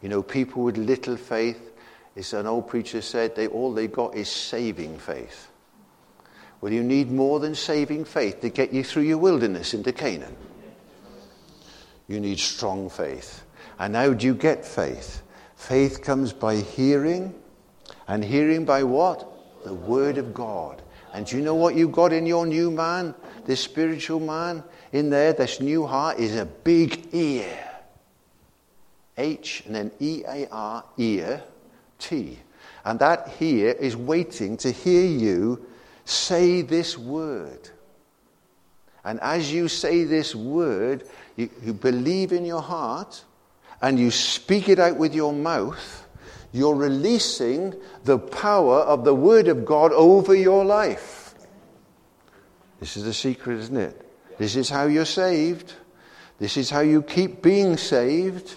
You 0.00 0.08
know, 0.08 0.22
people 0.22 0.62
with 0.62 0.76
little 0.76 1.16
faith, 1.16 1.72
as 2.14 2.32
an 2.32 2.46
old 2.46 2.68
preacher 2.68 3.02
said, 3.02 3.34
they, 3.34 3.48
all 3.48 3.74
they 3.74 3.88
got 3.88 4.14
is 4.14 4.28
saving 4.28 4.96
faith. 4.96 5.50
Well, 6.60 6.72
you 6.72 6.84
need 6.84 7.10
more 7.10 7.40
than 7.40 7.56
saving 7.56 8.04
faith 8.04 8.40
to 8.42 8.50
get 8.50 8.72
you 8.72 8.84
through 8.84 9.02
your 9.02 9.18
wilderness 9.18 9.74
into 9.74 9.92
Canaan. 9.92 10.36
You 12.06 12.20
need 12.20 12.38
strong 12.38 12.88
faith. 12.88 13.42
And 13.80 13.96
how 13.96 14.12
do 14.12 14.24
you 14.24 14.34
get 14.36 14.64
faith? 14.64 15.22
Faith 15.60 16.00
comes 16.00 16.32
by 16.32 16.56
hearing, 16.56 17.34
and 18.08 18.24
hearing 18.24 18.64
by 18.64 18.82
what? 18.82 19.28
The 19.62 19.74
Word 19.74 20.16
of 20.16 20.32
God. 20.32 20.80
And 21.12 21.26
do 21.26 21.36
you 21.36 21.42
know 21.42 21.54
what 21.54 21.74
you've 21.74 21.92
got 21.92 22.14
in 22.14 22.24
your 22.24 22.46
new 22.46 22.70
man, 22.70 23.14
this 23.44 23.60
spiritual 23.60 24.20
man? 24.20 24.64
In 24.92 25.10
there, 25.10 25.34
this 25.34 25.60
new 25.60 25.86
heart 25.86 26.18
is 26.18 26.34
a 26.34 26.46
big 26.46 27.14
ear. 27.14 27.68
H 29.18 29.62
and 29.66 29.74
then 29.74 29.90
E 30.00 30.22
A 30.26 30.48
R, 30.50 30.82
ear, 30.96 31.42
T. 31.98 32.38
And 32.86 32.98
that 32.98 33.28
here 33.28 33.72
is 33.72 33.98
waiting 33.98 34.56
to 34.56 34.72
hear 34.72 35.04
you 35.04 35.66
say 36.06 36.62
this 36.62 36.96
word. 36.96 37.68
And 39.04 39.20
as 39.20 39.52
you 39.52 39.68
say 39.68 40.04
this 40.04 40.34
word, 40.34 41.06
you, 41.36 41.50
you 41.62 41.74
believe 41.74 42.32
in 42.32 42.46
your 42.46 42.62
heart 42.62 43.24
and 43.82 43.98
you 43.98 44.10
speak 44.10 44.68
it 44.68 44.78
out 44.78 44.96
with 44.96 45.14
your 45.14 45.32
mouth, 45.32 46.06
you're 46.52 46.74
releasing 46.74 47.74
the 48.04 48.18
power 48.18 48.80
of 48.80 49.04
the 49.04 49.14
Word 49.14 49.48
of 49.48 49.64
God 49.64 49.92
over 49.92 50.34
your 50.34 50.64
life. 50.64 51.34
This 52.80 52.96
is 52.96 53.04
the 53.04 53.14
secret, 53.14 53.58
isn't 53.58 53.76
it? 53.76 54.06
This 54.38 54.56
is 54.56 54.68
how 54.68 54.86
you're 54.86 55.04
saved. 55.04 55.74
This 56.38 56.56
is 56.56 56.70
how 56.70 56.80
you 56.80 57.02
keep 57.02 57.42
being 57.42 57.76
saved. 57.76 58.56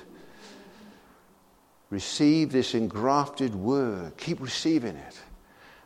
receive 1.90 2.52
this 2.52 2.74
engrafted 2.74 3.54
word. 3.54 4.18
Keep 4.18 4.42
receiving 4.42 4.96
it. 4.96 5.22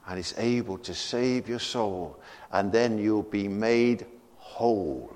And 0.08 0.18
it's 0.18 0.34
able 0.38 0.78
to 0.80 0.94
save 0.94 1.50
your 1.50 1.60
soul. 1.60 2.18
And 2.52 2.72
then 2.72 2.98
you'll 2.98 3.24
be 3.24 3.48
made 3.50 4.06
whole. 4.38 5.14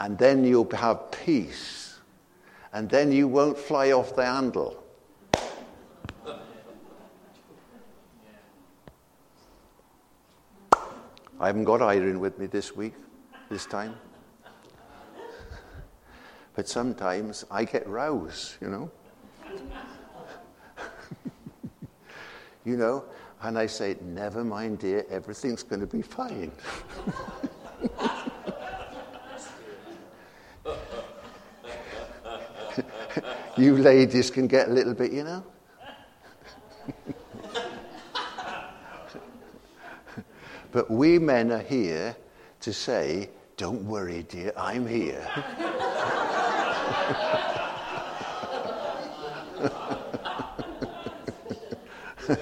And 0.00 0.18
then 0.18 0.44
you'll 0.44 0.68
have 0.74 1.12
peace. 1.12 1.93
And 2.74 2.90
then 2.90 3.12
you 3.12 3.28
won't 3.28 3.56
fly 3.56 3.92
off 3.92 4.16
the 4.16 4.26
handle. 4.26 4.84
I 11.38 11.46
haven't 11.46 11.64
got 11.64 11.82
Irene 11.82 12.18
with 12.18 12.36
me 12.36 12.46
this 12.46 12.74
week, 12.74 12.94
this 13.48 13.64
time. 13.64 13.94
But 16.54 16.68
sometimes 16.68 17.44
I 17.48 17.64
get 17.64 17.86
roused, 17.86 18.56
you 18.60 18.68
know. 18.68 18.90
you 22.64 22.76
know, 22.76 23.04
and 23.42 23.56
I 23.56 23.66
say, 23.66 23.96
Never 24.02 24.42
mind, 24.42 24.80
dear, 24.80 25.06
everything's 25.10 25.62
going 25.62 25.80
to 25.80 25.86
be 25.86 26.02
fine. 26.02 26.50
you 33.56 33.76
ladies 33.76 34.30
can 34.30 34.46
get 34.46 34.68
a 34.68 34.72
little 34.72 34.94
bit, 34.94 35.12
you 35.12 35.24
know. 35.24 35.44
but 40.72 40.90
we 40.90 41.18
men 41.18 41.52
are 41.52 41.58
here 41.58 42.16
to 42.60 42.72
say, 42.72 43.28
Don't 43.56 43.84
worry, 43.84 44.24
dear, 44.28 44.52
I'm 44.56 44.86
here. 44.86 45.28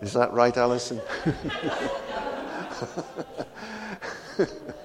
Is 0.00 0.12
that 0.12 0.32
right, 0.32 0.56
Alison? 0.56 1.00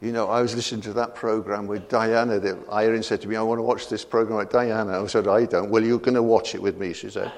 you 0.00 0.12
know, 0.12 0.28
I 0.28 0.42
was 0.42 0.54
listening 0.54 0.82
to 0.82 0.92
that 0.94 1.16
program 1.16 1.66
with 1.66 1.88
Diana. 1.88 2.38
That 2.38 2.56
Irene 2.70 3.02
said 3.02 3.20
to 3.22 3.28
me, 3.28 3.34
I 3.34 3.42
want 3.42 3.58
to 3.58 3.62
watch 3.62 3.88
this 3.88 4.04
program 4.04 4.38
with 4.38 4.50
Diana. 4.50 5.02
I 5.02 5.06
said, 5.06 5.26
I 5.26 5.44
don't. 5.44 5.70
Well, 5.70 5.82
you're 5.82 5.98
going 5.98 6.14
to 6.14 6.22
watch 6.22 6.54
it 6.54 6.62
with 6.62 6.78
me, 6.78 6.92
she 6.92 7.10
said. 7.10 7.32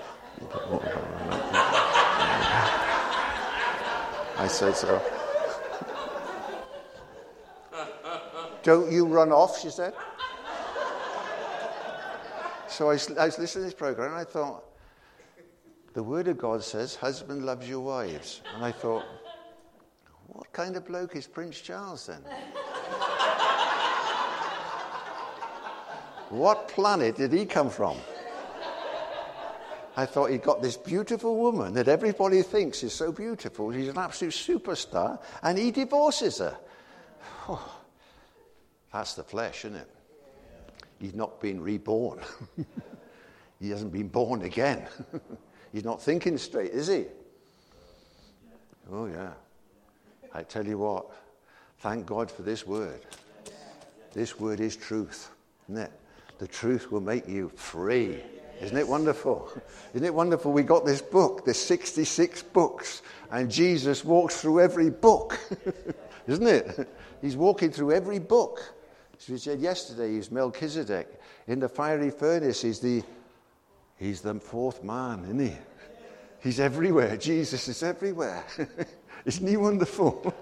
I 4.37 4.47
said 4.49 4.77
so. 4.77 5.03
Don't 8.63 8.93
you 8.93 9.07
run 9.07 9.33
off, 9.33 9.59
she 9.59 9.71
said. 9.71 9.95
So 12.69 12.91
I, 12.91 12.99
I 13.19 13.27
was 13.27 13.39
listening 13.39 13.47
to 13.47 13.61
this 13.61 13.75
program 13.75 14.13
and 14.13 14.21
I 14.21 14.25
thought, 14.25 14.65
the 15.93 16.03
Word 16.03 16.29
of 16.29 16.39
God 16.39 16.63
says, 16.63 16.95
husband 16.95 17.45
loves 17.45 17.69
your 17.69 17.81
wives. 17.81 18.43
And 18.55 18.65
I 18.65 18.71
thought, 18.71 19.05
what 20.33 20.53
kind 20.53 20.77
of 20.77 20.87
bloke 20.87 21.17
is 21.17 21.27
Prince 21.27 21.61
Charles 21.61 22.07
then? 22.07 22.21
what 26.31 26.69
planet 26.69 27.17
did 27.17 27.33
he 27.33 27.45
come 27.47 27.71
from? 27.71 27.97
I 29.97 30.07
thought 30.07 30.31
he'd 30.31 30.43
got 30.43 30.63
this 30.63 30.77
beautiful 30.77 31.37
woman 31.37 31.75
that 31.75 31.89
everybody 31.89 32.43
thinks 32.43 32.83
is 32.83 32.93
so 32.93 33.13
beautiful. 33.13 33.73
She's 33.73 33.89
an 33.89 33.99
absolute 33.99 34.33
superstar, 34.33 35.21
and 35.43 35.59
he 35.59 35.73
divorces 35.73 36.39
her. 36.39 36.57
Oh, 37.49 37.81
that's 38.93 39.15
the 39.15 39.25
flesh, 39.25 39.65
isn't 39.65 39.77
it? 39.77 39.91
He's 41.01 41.15
not 41.15 41.41
been 41.41 41.61
reborn. 41.61 42.21
he 43.61 43.71
hasn't 43.71 43.93
been 43.93 44.09
born 44.09 44.43
again. 44.43 44.87
He's 45.73 45.85
not 45.85 46.03
thinking 46.03 46.37
straight, 46.37 46.73
is 46.73 46.89
he? 46.89 47.07
Oh, 48.93 49.07
yeah. 49.07 49.33
I 50.33 50.43
tell 50.43 50.67
you 50.67 50.79
what, 50.79 51.07
thank 51.79 52.07
God 52.07 52.31
for 52.31 52.43
this 52.43 52.67
word. 52.67 53.01
This 54.13 54.39
word 54.39 54.61
is 54.61 54.77
truth, 54.77 55.31
isn't 55.69 55.83
it? 55.83 55.93
The 56.39 56.49
truth 56.49 56.91
will 56.91 57.01
make 57.01 57.29
you 57.29 57.51
free. 57.55 58.23
Isn't 58.61 58.77
it 58.77 58.87
wonderful? 58.87 59.51
Isn't 59.95 60.07
it 60.07 60.15
wonderful? 60.15 60.53
We 60.53 60.63
got 60.63 60.85
this 60.85 61.01
book, 61.01 61.45
there's 61.45 61.59
66 61.59 62.43
books, 62.45 63.03
and 63.31 63.51
Jesus 63.51 64.05
walks 64.05 64.41
through 64.41 64.61
every 64.61 64.91
book. 64.91 65.39
Isn't 66.27 66.47
it? 66.47 66.89
He's 67.23 67.37
walking 67.37 67.71
through 67.71 67.93
every 67.93 68.19
book. 68.19 68.75
As 69.19 69.29
we 69.29 69.39
said 69.39 69.61
yesterday, 69.61 70.15
he's 70.15 70.31
Melchizedek. 70.31 71.21
In 71.47 71.61
the 71.61 71.69
fiery 71.69 72.11
furnace, 72.11 72.63
he's 72.63 72.81
the, 72.81 73.03
he's 73.99 74.21
the 74.21 74.35
fourth 74.35 74.85
man, 74.85 75.25
isn't 75.25 75.41
he? 75.41 75.57
He's 76.43 76.61
everywhere. 76.61 77.17
Jesus 77.17 77.69
is 77.69 77.83
everywhere. 77.83 78.45
Isn't 79.25 79.47
he 79.47 79.57
wonderful? 79.57 80.35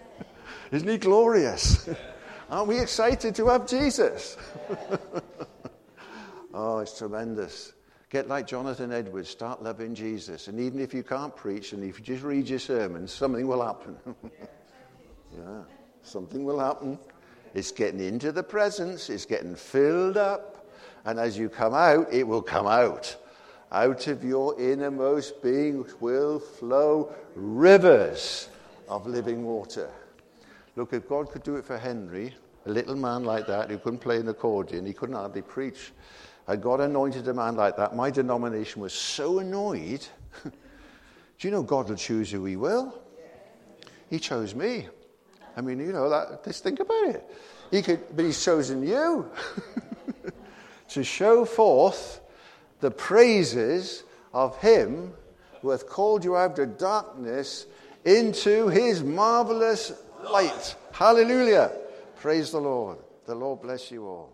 Isn't 0.72 0.88
he 0.88 0.98
glorious? 0.98 1.88
Aren't 2.50 2.68
we 2.68 2.78
excited 2.78 3.34
to 3.36 3.48
have 3.48 3.66
Jesus? 3.66 4.36
oh, 6.54 6.78
it's 6.78 6.96
tremendous. 6.96 7.72
Get 8.10 8.28
like 8.28 8.46
Jonathan 8.46 8.92
Edwards, 8.92 9.30
start 9.30 9.62
loving 9.62 9.94
Jesus. 9.94 10.48
And 10.48 10.60
even 10.60 10.80
if 10.80 10.92
you 10.92 11.02
can't 11.02 11.34
preach 11.34 11.72
and 11.72 11.82
if 11.82 11.98
you 11.98 12.04
just 12.04 12.22
read 12.22 12.48
your 12.48 12.58
sermons, 12.58 13.10
something 13.10 13.46
will 13.46 13.64
happen. 13.64 13.96
yeah, 15.34 15.62
something 16.02 16.44
will 16.44 16.58
happen. 16.58 16.98
It's 17.54 17.72
getting 17.72 18.00
into 18.00 18.32
the 18.32 18.42
presence, 18.42 19.10
it's 19.10 19.24
getting 19.24 19.54
filled 19.54 20.16
up, 20.16 20.70
and 21.04 21.18
as 21.18 21.38
you 21.38 21.48
come 21.48 21.74
out, 21.74 22.12
it 22.12 22.26
will 22.26 22.42
come 22.42 22.66
out. 22.66 23.16
Out 23.72 24.06
of 24.08 24.22
your 24.22 24.60
innermost 24.60 25.42
being 25.42 25.86
will 25.98 26.38
flow 26.38 27.10
rivers 27.34 28.50
of 28.86 29.06
living 29.06 29.44
water. 29.46 29.90
Look, 30.76 30.92
if 30.92 31.08
God 31.08 31.30
could 31.30 31.42
do 31.42 31.56
it 31.56 31.64
for 31.64 31.78
Henry, 31.78 32.34
a 32.66 32.70
little 32.70 32.96
man 32.96 33.24
like 33.24 33.46
that 33.46 33.70
who 33.70 33.78
couldn't 33.78 34.00
play 34.00 34.18
an 34.18 34.28
accordion, 34.28 34.84
he 34.84 34.92
couldn't 34.92 35.14
hardly 35.14 35.40
preach, 35.40 35.92
and 36.46 36.62
God 36.62 36.80
anointed 36.80 37.26
a 37.28 37.34
man 37.34 37.56
like 37.56 37.76
that, 37.78 37.96
my 37.96 38.10
denomination 38.10 38.82
was 38.82 38.92
so 38.92 39.38
annoyed. 39.38 40.06
do 40.44 40.50
you 41.40 41.50
know 41.50 41.62
God 41.62 41.88
will 41.88 41.96
choose 41.96 42.30
who 42.30 42.44
he 42.44 42.56
will? 42.56 43.00
He 44.10 44.18
chose 44.18 44.54
me. 44.54 44.88
I 45.56 45.62
mean, 45.62 45.78
you 45.78 45.92
know, 45.92 46.10
that, 46.10 46.44
just 46.44 46.62
think 46.62 46.80
about 46.80 47.04
it. 47.04 47.24
He 47.70 47.80
could, 47.80 48.14
but 48.14 48.26
he's 48.26 48.44
chosen 48.44 48.86
you 48.86 49.30
to 50.88 51.02
show 51.02 51.46
forth 51.46 52.21
the 52.82 52.90
praises 52.90 54.02
of 54.34 54.58
him 54.58 55.14
who 55.62 55.70
hath 55.70 55.88
called 55.88 56.24
you 56.24 56.36
out 56.36 56.58
of 56.58 56.76
darkness 56.76 57.66
into 58.04 58.66
his 58.66 59.04
marvelous 59.04 59.92
light. 60.24 60.74
Hallelujah. 60.90 61.70
Praise 62.16 62.50
the 62.50 62.60
Lord. 62.60 62.98
The 63.24 63.36
Lord 63.36 63.62
bless 63.62 63.92
you 63.92 64.04
all. 64.04 64.32